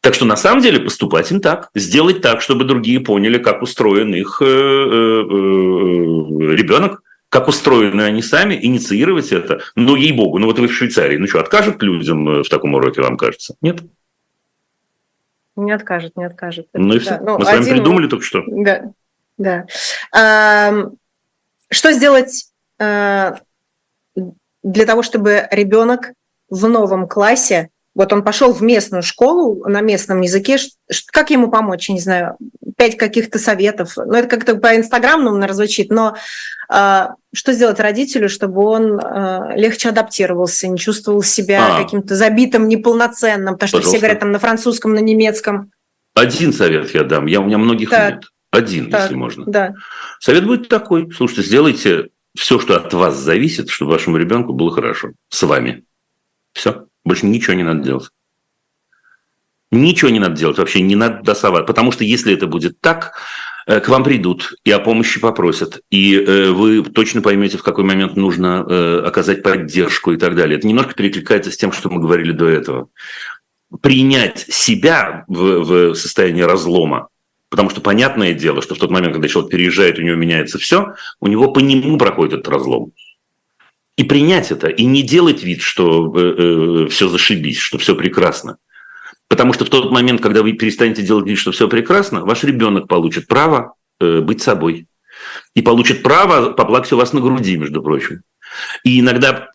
Так 0.00 0.14
что 0.14 0.24
на 0.24 0.36
самом 0.36 0.62
деле 0.62 0.78
поступать 0.78 1.32
им 1.32 1.40
так, 1.40 1.70
сделать 1.74 2.20
так, 2.20 2.40
чтобы 2.40 2.64
другие 2.64 3.00
поняли, 3.00 3.38
как 3.38 3.62
устроен 3.62 4.14
их 4.14 4.40
ребенок, 6.52 7.02
как 7.28 7.48
устроены 7.48 8.02
они 8.02 8.22
сами, 8.22 8.58
инициировать 8.60 9.32
это. 9.32 9.60
Ну, 9.74 9.96
ей-богу, 9.96 10.38
ну 10.38 10.46
вот 10.46 10.58
вы 10.58 10.68
в 10.68 10.72
Швейцарии, 10.72 11.18
ну 11.18 11.26
что, 11.26 11.40
откажут 11.40 11.82
людям 11.82 12.28
э, 12.28 12.42
в 12.42 12.48
таком 12.48 12.74
уроке, 12.74 13.02
вам 13.02 13.16
кажется? 13.16 13.54
Нет? 13.60 13.80
Не 15.56 15.72
откажет, 15.72 16.16
не 16.16 16.24
откажет. 16.24 16.68
Ну 16.72 16.94
и 16.94 16.98
все. 16.98 17.18
Ну, 17.20 17.38
Мы 17.38 17.44
с 17.44 17.48
вами 17.48 17.64
придумали 17.64 18.06
только 18.06 18.24
что. 18.24 18.42
Да, 18.46 18.92
да. 19.36 19.66
А, 20.12 20.72
что 21.68 21.92
сделать 21.92 22.52
а, 22.78 23.40
для 24.62 24.86
того, 24.86 25.02
чтобы 25.02 25.48
ребенок 25.50 26.12
в 26.48 26.68
новом 26.68 27.08
классе 27.08 27.70
вот 27.98 28.12
он 28.12 28.22
пошел 28.22 28.52
в 28.52 28.62
местную 28.62 29.02
школу 29.02 29.68
на 29.68 29.80
местном 29.80 30.20
языке. 30.20 30.56
Как 31.08 31.30
ему 31.30 31.50
помочь? 31.50 31.88
Я 31.88 31.96
не 31.96 32.00
знаю, 32.00 32.36
пять 32.76 32.96
каких-то 32.96 33.40
советов. 33.40 33.94
Ну, 33.96 34.12
это 34.12 34.28
как-то 34.28 34.54
по 34.54 34.76
инстаграму, 34.76 35.32
наверное, 35.32 35.54
звучит, 35.54 35.90
но 35.90 36.14
э, 36.72 37.06
что 37.34 37.52
сделать 37.52 37.80
родителю, 37.80 38.28
чтобы 38.28 38.64
он 38.64 39.00
э, 39.00 39.56
легче 39.56 39.88
адаптировался, 39.88 40.68
не 40.68 40.78
чувствовал 40.78 41.24
себя 41.24 41.76
а. 41.76 41.82
каким-то 41.82 42.14
забитым, 42.14 42.68
неполноценным, 42.68 43.54
потому 43.54 43.68
что 43.68 43.80
все 43.80 43.98
говорят 43.98 44.20
там 44.20 44.30
на 44.30 44.38
французском, 44.38 44.94
на 44.94 45.00
немецком. 45.00 45.72
Один 46.14 46.52
совет 46.52 46.94
я 46.94 47.02
дам, 47.02 47.26
я, 47.26 47.40
у 47.40 47.46
меня 47.46 47.58
многих 47.58 47.90
так. 47.90 48.14
нет. 48.14 48.24
Один, 48.52 48.90
так, 48.92 49.02
если 49.02 49.16
можно. 49.16 49.44
Да. 49.44 49.74
Совет 50.20 50.46
будет 50.46 50.68
такой. 50.68 51.10
Слушайте, 51.10 51.42
сделайте 51.42 52.10
все, 52.36 52.60
что 52.60 52.76
от 52.76 52.94
вас 52.94 53.16
зависит, 53.16 53.70
чтобы 53.70 53.90
вашему 53.90 54.18
ребенку 54.18 54.52
было 54.52 54.70
хорошо. 54.70 55.10
С 55.30 55.42
вами. 55.42 55.82
Все. 56.52 56.87
Больше 57.08 57.24
ничего 57.24 57.54
не 57.54 57.62
надо 57.62 57.82
делать. 57.82 58.10
Ничего 59.70 60.10
не 60.10 60.18
надо 60.18 60.36
делать, 60.36 60.58
вообще 60.58 60.82
не 60.82 60.94
надо 60.94 61.22
досовать. 61.22 61.64
Потому 61.64 61.90
что 61.90 62.04
если 62.04 62.34
это 62.34 62.46
будет 62.46 62.82
так, 62.82 63.14
э, 63.66 63.80
к 63.80 63.88
вам 63.88 64.04
придут 64.04 64.52
и 64.62 64.70
о 64.70 64.78
помощи 64.78 65.18
попросят, 65.18 65.80
и 65.88 66.16
э, 66.16 66.50
вы 66.50 66.82
точно 66.82 67.22
поймете, 67.22 67.56
в 67.56 67.62
какой 67.62 67.84
момент 67.84 68.14
нужно 68.14 68.62
э, 68.68 69.02
оказать 69.06 69.42
поддержку 69.42 70.12
и 70.12 70.18
так 70.18 70.36
далее. 70.36 70.58
Это 70.58 70.68
немножко 70.68 70.92
перекликается 70.92 71.50
с 71.50 71.56
тем, 71.56 71.72
что 71.72 71.88
мы 71.88 71.98
говорили 71.98 72.32
до 72.32 72.46
этого. 72.46 72.88
Принять 73.80 74.40
себя 74.40 75.24
в, 75.28 75.60
в 75.60 75.94
состоянии 75.94 76.42
разлома, 76.42 77.08
потому 77.48 77.70
что 77.70 77.80
понятное 77.80 78.34
дело, 78.34 78.60
что 78.60 78.74
в 78.74 78.78
тот 78.78 78.90
момент, 78.90 79.14
когда 79.14 79.28
человек 79.28 79.50
переезжает, 79.50 79.98
у 79.98 80.02
него 80.02 80.16
меняется 80.16 80.58
все, 80.58 80.94
у 81.20 81.26
него 81.26 81.52
по 81.52 81.60
нему 81.60 81.96
проходит 81.96 82.34
этот 82.34 82.48
разлом 82.48 82.92
и 83.98 84.04
принять 84.04 84.52
это, 84.52 84.68
и 84.68 84.84
не 84.84 85.02
делать 85.02 85.42
вид, 85.42 85.60
что 85.60 86.14
э, 86.16 86.20
э, 86.20 86.88
все 86.88 87.08
зашибись, 87.08 87.58
что 87.58 87.78
все 87.78 87.96
прекрасно. 87.96 88.58
Потому 89.26 89.52
что 89.52 89.64
в 89.64 89.70
тот 89.70 89.90
момент, 89.90 90.22
когда 90.22 90.42
вы 90.42 90.52
перестанете 90.52 91.02
делать 91.02 91.26
вид, 91.26 91.36
что 91.36 91.50
все 91.50 91.68
прекрасно, 91.68 92.24
ваш 92.24 92.44
ребенок 92.44 92.86
получит 92.86 93.26
право 93.26 93.74
э, 93.98 94.20
быть 94.20 94.40
собой. 94.40 94.86
И 95.54 95.62
получит 95.62 96.04
право 96.04 96.52
поплакать 96.52 96.92
у 96.92 96.96
вас 96.96 97.12
на 97.12 97.20
груди, 97.20 97.56
между 97.56 97.82
прочим. 97.82 98.22
И 98.84 99.00
иногда 99.00 99.50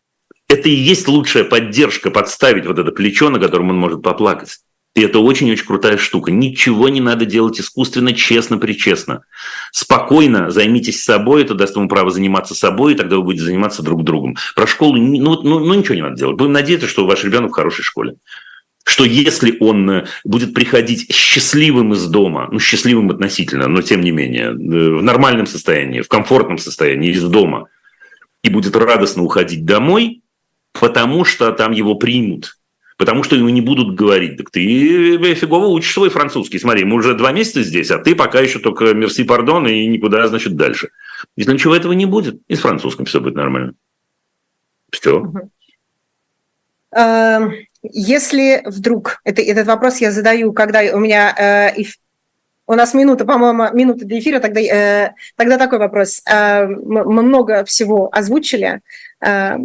это 0.50 0.68
и 0.68 0.76
есть 0.76 1.08
лучшая 1.08 1.46
поддержка, 1.46 2.12
подставить 2.12 2.66
вот 2.66 2.78
это 2.78 2.92
плечо, 2.92 3.30
на 3.30 3.40
котором 3.40 3.70
он 3.70 3.78
может 3.78 4.02
поплакать. 4.02 4.58
И 4.96 5.02
это 5.02 5.20
очень-очень 5.20 5.66
крутая 5.66 5.98
штука. 5.98 6.32
Ничего 6.32 6.88
не 6.88 7.02
надо 7.02 7.26
делать 7.26 7.60
искусственно, 7.60 8.14
честно, 8.14 8.60
причестно. 8.60 9.24
Спокойно 9.72 10.52
займитесь 10.52 11.04
собой, 11.04 11.42
это 11.42 11.56
даст 11.56 11.76
вам 11.76 11.90
право 11.90 12.12
заниматься 12.12 12.54
собой, 12.54 12.94
и 12.94 12.96
тогда 12.96 13.16
вы 13.16 13.24
будете 13.24 13.46
заниматься 13.46 13.82
друг 13.82 14.04
другом. 14.04 14.38
Про 14.56 14.68
школу, 14.68 14.98
ну, 14.98 15.42
ну, 15.42 15.60
ну 15.60 15.74
ничего 15.74 15.96
не 15.96 16.04
надо 16.04 16.16
делать. 16.16 16.38
Будем 16.38 16.52
надеяться, 16.52 16.88
что 16.88 17.08
ваш 17.08 17.24
ребенок 17.24 17.52
в 17.52 17.56
хорошей 17.56 17.84
школе. 17.84 18.16
Что 18.86 19.06
если 19.06 19.58
он 19.62 19.90
э, 19.90 20.06
будет 20.26 20.54
приходить 20.54 21.12
счастливым 21.12 21.94
из 21.94 22.06
дома, 22.06 22.50
ну, 22.52 22.60
счастливым 22.60 23.10
относительно, 23.10 23.68
но 23.68 23.82
тем 23.82 24.02
не 24.02 24.12
менее, 24.12 24.50
э, 24.50 24.52
в 24.52 25.02
нормальном 25.02 25.48
состоянии, 25.48 26.02
в 26.02 26.08
комфортном 26.08 26.58
состоянии 26.60 27.12
из 27.12 27.24
дома, 27.24 27.70
и 28.44 28.50
будет 28.50 28.76
радостно 28.76 29.24
уходить 29.24 29.66
домой, 29.66 30.22
потому 30.74 31.24
что 31.24 31.52
там 31.54 31.72
его 31.72 31.96
примут, 31.96 32.58
Потому 33.04 33.22
что 33.24 33.36
ему 33.36 33.50
не 33.50 33.60
будут 33.60 33.96
говорить, 33.96 34.38
так 34.38 34.50
ты 34.50 35.18
э, 35.18 35.36
фигово 35.36 35.66
учишь 35.66 35.92
свой 35.92 36.10
французский. 36.10 36.58
Смотри, 36.58 36.86
мы 36.86 36.96
уже 36.96 37.16
два 37.16 37.34
месяца 37.34 37.62
здесь, 37.62 37.92
а 37.92 37.98
ты 37.98 38.16
пока 38.16 38.40
еще 38.40 38.60
только 38.60 38.94
мерси 38.94 39.26
пардон 39.26 39.68
и 39.68 39.86
никуда, 39.88 40.26
значит, 40.30 40.56
дальше. 40.56 40.88
Если 41.36 41.52
ничего 41.52 41.76
этого 41.76 41.92
не 41.92 42.06
будет, 42.06 42.40
и 42.48 42.56
с 42.56 42.62
французским 42.62 43.04
все 43.04 43.20
будет 43.20 43.36
нормально. 43.36 43.74
Все. 44.90 45.34
Эм, 46.96 47.54
если 47.82 48.62
вдруг, 48.66 49.20
это, 49.26 49.42
этот 49.42 49.68
вопрос 49.68 49.98
я 49.98 50.14
задаю, 50.14 50.54
когда 50.54 50.80
у 50.96 51.00
меня 51.00 51.36
э, 51.76 51.84
У 52.68 52.74
нас 52.76 52.94
минута, 52.94 53.26
по-моему, 53.26 53.66
минута 53.74 54.06
до 54.06 54.18
эфира. 54.18 54.40
Тогда, 54.40 54.62
э, 54.62 55.14
тогда 55.36 55.58
такой 55.58 55.80
вопрос. 55.80 56.22
Э, 56.26 56.68
мы 56.68 57.22
много 57.22 57.66
всего 57.66 58.08
озвучили. 58.14 58.80
Э, 59.20 59.58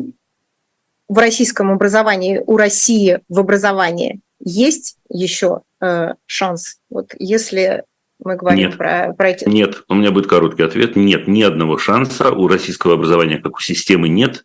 в 1.09 1.19
российском 1.19 1.71
образовании, 1.71 2.43
у 2.47 2.57
России 2.57 3.21
в 3.29 3.39
образовании 3.39 4.21
есть 4.41 4.97
еще 5.09 5.63
э, 5.81 6.15
шанс? 6.27 6.79
Вот 6.91 7.15
если 7.19 7.85
мы 8.23 8.37
говорим 8.37 8.71
Нет. 8.71 8.77
про, 8.77 9.15
про 9.17 9.31
эти... 9.31 9.49
Нет, 9.49 9.85
у 9.89 9.95
меня 9.95 10.11
будет 10.11 10.27
короткий 10.27 10.63
ответ. 10.63 10.97
Нет, 10.97 11.29
ни 11.29 11.43
одного 11.43 11.79
шанса 11.79 12.31
у 12.31 12.49
российского 12.49 12.95
образования, 12.95 13.39
как 13.39 13.57
у 13.57 13.61
системы, 13.61 14.09
нет. 14.09 14.45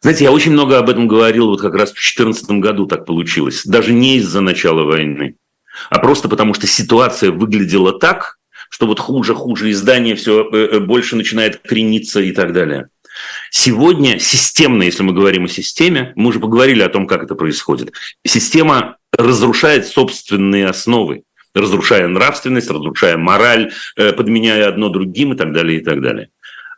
Знаете, 0.00 0.24
я 0.24 0.32
очень 0.32 0.52
много 0.52 0.78
об 0.78 0.88
этом 0.88 1.06
говорил, 1.06 1.48
вот 1.48 1.60
как 1.60 1.74
раз 1.74 1.90
в 1.90 1.94
2014 1.94 2.50
году 2.52 2.86
так 2.86 3.04
получилось. 3.04 3.64
Даже 3.64 3.92
не 3.92 4.16
из-за 4.16 4.40
начала 4.40 4.82
войны, 4.82 5.36
а 5.90 6.00
просто 6.00 6.28
потому, 6.28 6.54
что 6.54 6.66
ситуация 6.66 7.30
выглядела 7.30 7.98
так, 7.98 8.38
что 8.68 8.86
вот 8.86 8.98
хуже, 8.98 9.34
хуже, 9.34 9.70
издание 9.70 10.16
все 10.16 10.48
э, 10.50 10.80
больше 10.80 11.14
начинает 11.14 11.58
крениться 11.58 12.20
и 12.20 12.32
так 12.32 12.52
далее. 12.52 12.88
Сегодня 13.50 14.18
системно, 14.18 14.82
если 14.82 15.02
мы 15.02 15.12
говорим 15.12 15.44
о 15.44 15.48
системе, 15.48 16.12
мы 16.16 16.28
уже 16.28 16.40
поговорили 16.40 16.82
о 16.82 16.88
том, 16.88 17.06
как 17.06 17.22
это 17.22 17.34
происходит. 17.34 17.92
Система 18.26 18.96
разрушает 19.16 19.86
собственные 19.86 20.66
основы, 20.66 21.24
разрушая 21.54 22.08
нравственность, 22.08 22.70
разрушая 22.70 23.16
мораль, 23.16 23.72
э, 23.96 24.12
подменяя 24.12 24.68
одно 24.68 24.88
другим 24.88 25.32
и 25.34 25.36
так 25.36 25.52
далее, 25.52 25.80
и 25.80 25.84
так 25.84 26.00
далее. 26.00 26.30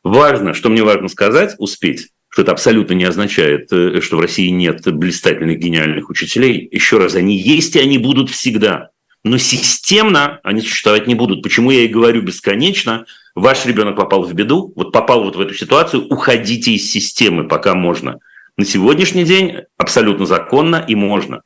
Важно, 0.03 0.53
что 0.53 0.69
мне 0.69 0.83
важно 0.83 1.09
сказать, 1.09 1.55
успеть, 1.59 2.09
что 2.29 2.43
это 2.43 2.53
абсолютно 2.53 2.95
не 2.95 3.05
означает, 3.05 3.73
э, 3.73 4.01
что 4.01 4.17
в 4.17 4.21
России 4.21 4.49
нет 4.49 4.83
блистательных, 4.93 5.59
гениальных 5.59 6.11
учителей. 6.11 6.69
Еще 6.71 6.99
раз, 6.99 7.15
они 7.15 7.39
есть 7.39 7.77
и 7.77 7.81
они 7.81 7.99
будут 7.99 8.31
всегда. 8.31 8.91
Но 9.23 9.39
системно 9.39 10.41
они 10.43 10.61
существовать 10.61 11.07
не 11.07 11.15
будут. 11.15 11.43
Почему 11.43 11.71
я 11.71 11.83
и 11.83 11.89
говорю 11.89 12.23
бесконечно, 12.23 13.07
ваш 13.35 13.67
ребенок 13.67 13.97
попал 13.97 14.23
в 14.23 14.33
беду, 14.33 14.73
вот 14.77 14.93
попал 14.93 15.25
вот 15.25 15.37
в 15.37 15.41
эту 15.41 15.55
ситуацию, 15.55 16.07
уходите 16.09 16.73
из 16.73 16.91
системы, 16.91 17.49
пока 17.49 17.75
можно. 17.75 18.19
На 18.57 18.65
сегодняшний 18.65 19.25
день 19.25 19.57
абсолютно 19.77 20.27
законно 20.27 20.85
и 20.87 20.95
можно. 20.95 21.43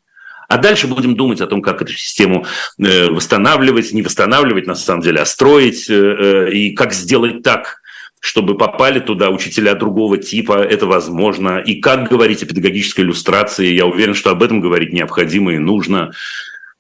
А 0.49 0.57
дальше 0.57 0.87
будем 0.87 1.15
думать 1.15 1.41
о 1.41 1.47
том, 1.47 1.61
как 1.61 1.83
эту 1.83 1.93
систему 1.93 2.47
э, 2.79 3.11
восстанавливать, 3.11 3.93
не 3.93 4.03
восстанавливать, 4.03 4.67
на 4.67 4.75
самом 4.75 5.03
деле, 5.03 5.21
а 5.21 5.27
строить, 5.27 5.89
э, 5.91 6.51
и 6.53 6.73
как 6.73 6.95
сделать 6.95 7.43
так, 7.43 7.81
чтобы 8.21 8.57
попали 8.57 8.99
туда 8.99 9.29
учителя 9.31 9.75
другого 9.75 10.17
типа, 10.17 10.63
это 10.63 10.87
возможно. 10.87 11.59
И 11.59 11.81
как 11.81 12.09
говорить 12.09 12.43
о 12.43 12.47
педагогической 12.47 13.05
иллюстрации, 13.05 13.75
я 13.75 13.87
уверен, 13.87 14.15
что 14.15 14.31
об 14.31 14.43
этом 14.43 14.61
говорить 14.61 14.93
необходимо 14.93 15.53
и 15.53 15.59
нужно. 15.59 16.13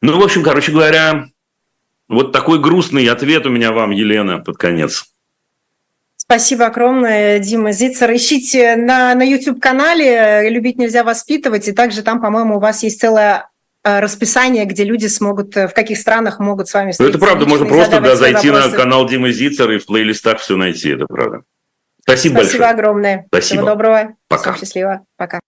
Ну, 0.00 0.18
в 0.18 0.24
общем, 0.24 0.42
короче 0.42 0.72
говоря, 0.72 1.26
вот 2.08 2.32
такой 2.32 2.60
грустный 2.60 3.06
ответ 3.06 3.46
у 3.46 3.50
меня 3.50 3.72
вам, 3.72 3.90
Елена, 3.90 4.38
под 4.38 4.56
конец. 4.56 5.04
Спасибо 6.16 6.66
огромное, 6.66 7.38
Дима 7.38 7.72
Зицер. 7.72 8.14
Ищите 8.14 8.76
на, 8.76 9.14
на 9.14 9.22
YouTube-канале 9.22 10.50
«Любить 10.50 10.76
нельзя 10.76 11.02
воспитывать», 11.02 11.68
и 11.68 11.72
также 11.72 12.02
там, 12.02 12.20
по-моему, 12.20 12.56
у 12.56 12.60
вас 12.60 12.82
есть 12.82 13.00
целое 13.00 13.48
э, 13.82 14.00
расписание, 14.00 14.66
где 14.66 14.84
люди 14.84 15.06
смогут, 15.06 15.56
э, 15.56 15.68
в 15.68 15.72
каких 15.72 15.96
странах 15.96 16.38
могут 16.38 16.68
с 16.68 16.74
вами 16.74 16.90
встретиться. 16.90 17.18
Ну, 17.18 17.24
это 17.24 17.32
правда, 17.32 17.48
можно 17.48 17.66
просто 17.66 18.00
да, 18.00 18.14
зайти 18.14 18.50
вопросы. 18.50 18.70
на 18.70 18.76
канал 18.76 19.08
Димы 19.08 19.32
Зицер 19.32 19.70
и 19.70 19.78
в 19.78 19.86
плейлистах 19.86 20.40
все 20.40 20.56
найти, 20.56 20.90
это 20.90 21.06
правда. 21.06 21.44
Спасибо, 22.02 22.34
Спасибо 22.34 22.58
большое. 22.60 22.70
огромное. 22.70 23.24
Спасибо. 23.28 23.60
Всего 23.60 23.70
доброго. 23.70 24.14
Пока. 24.28 24.52
Всем 24.52 24.60
счастливо. 24.66 25.06
Пока. 25.16 25.40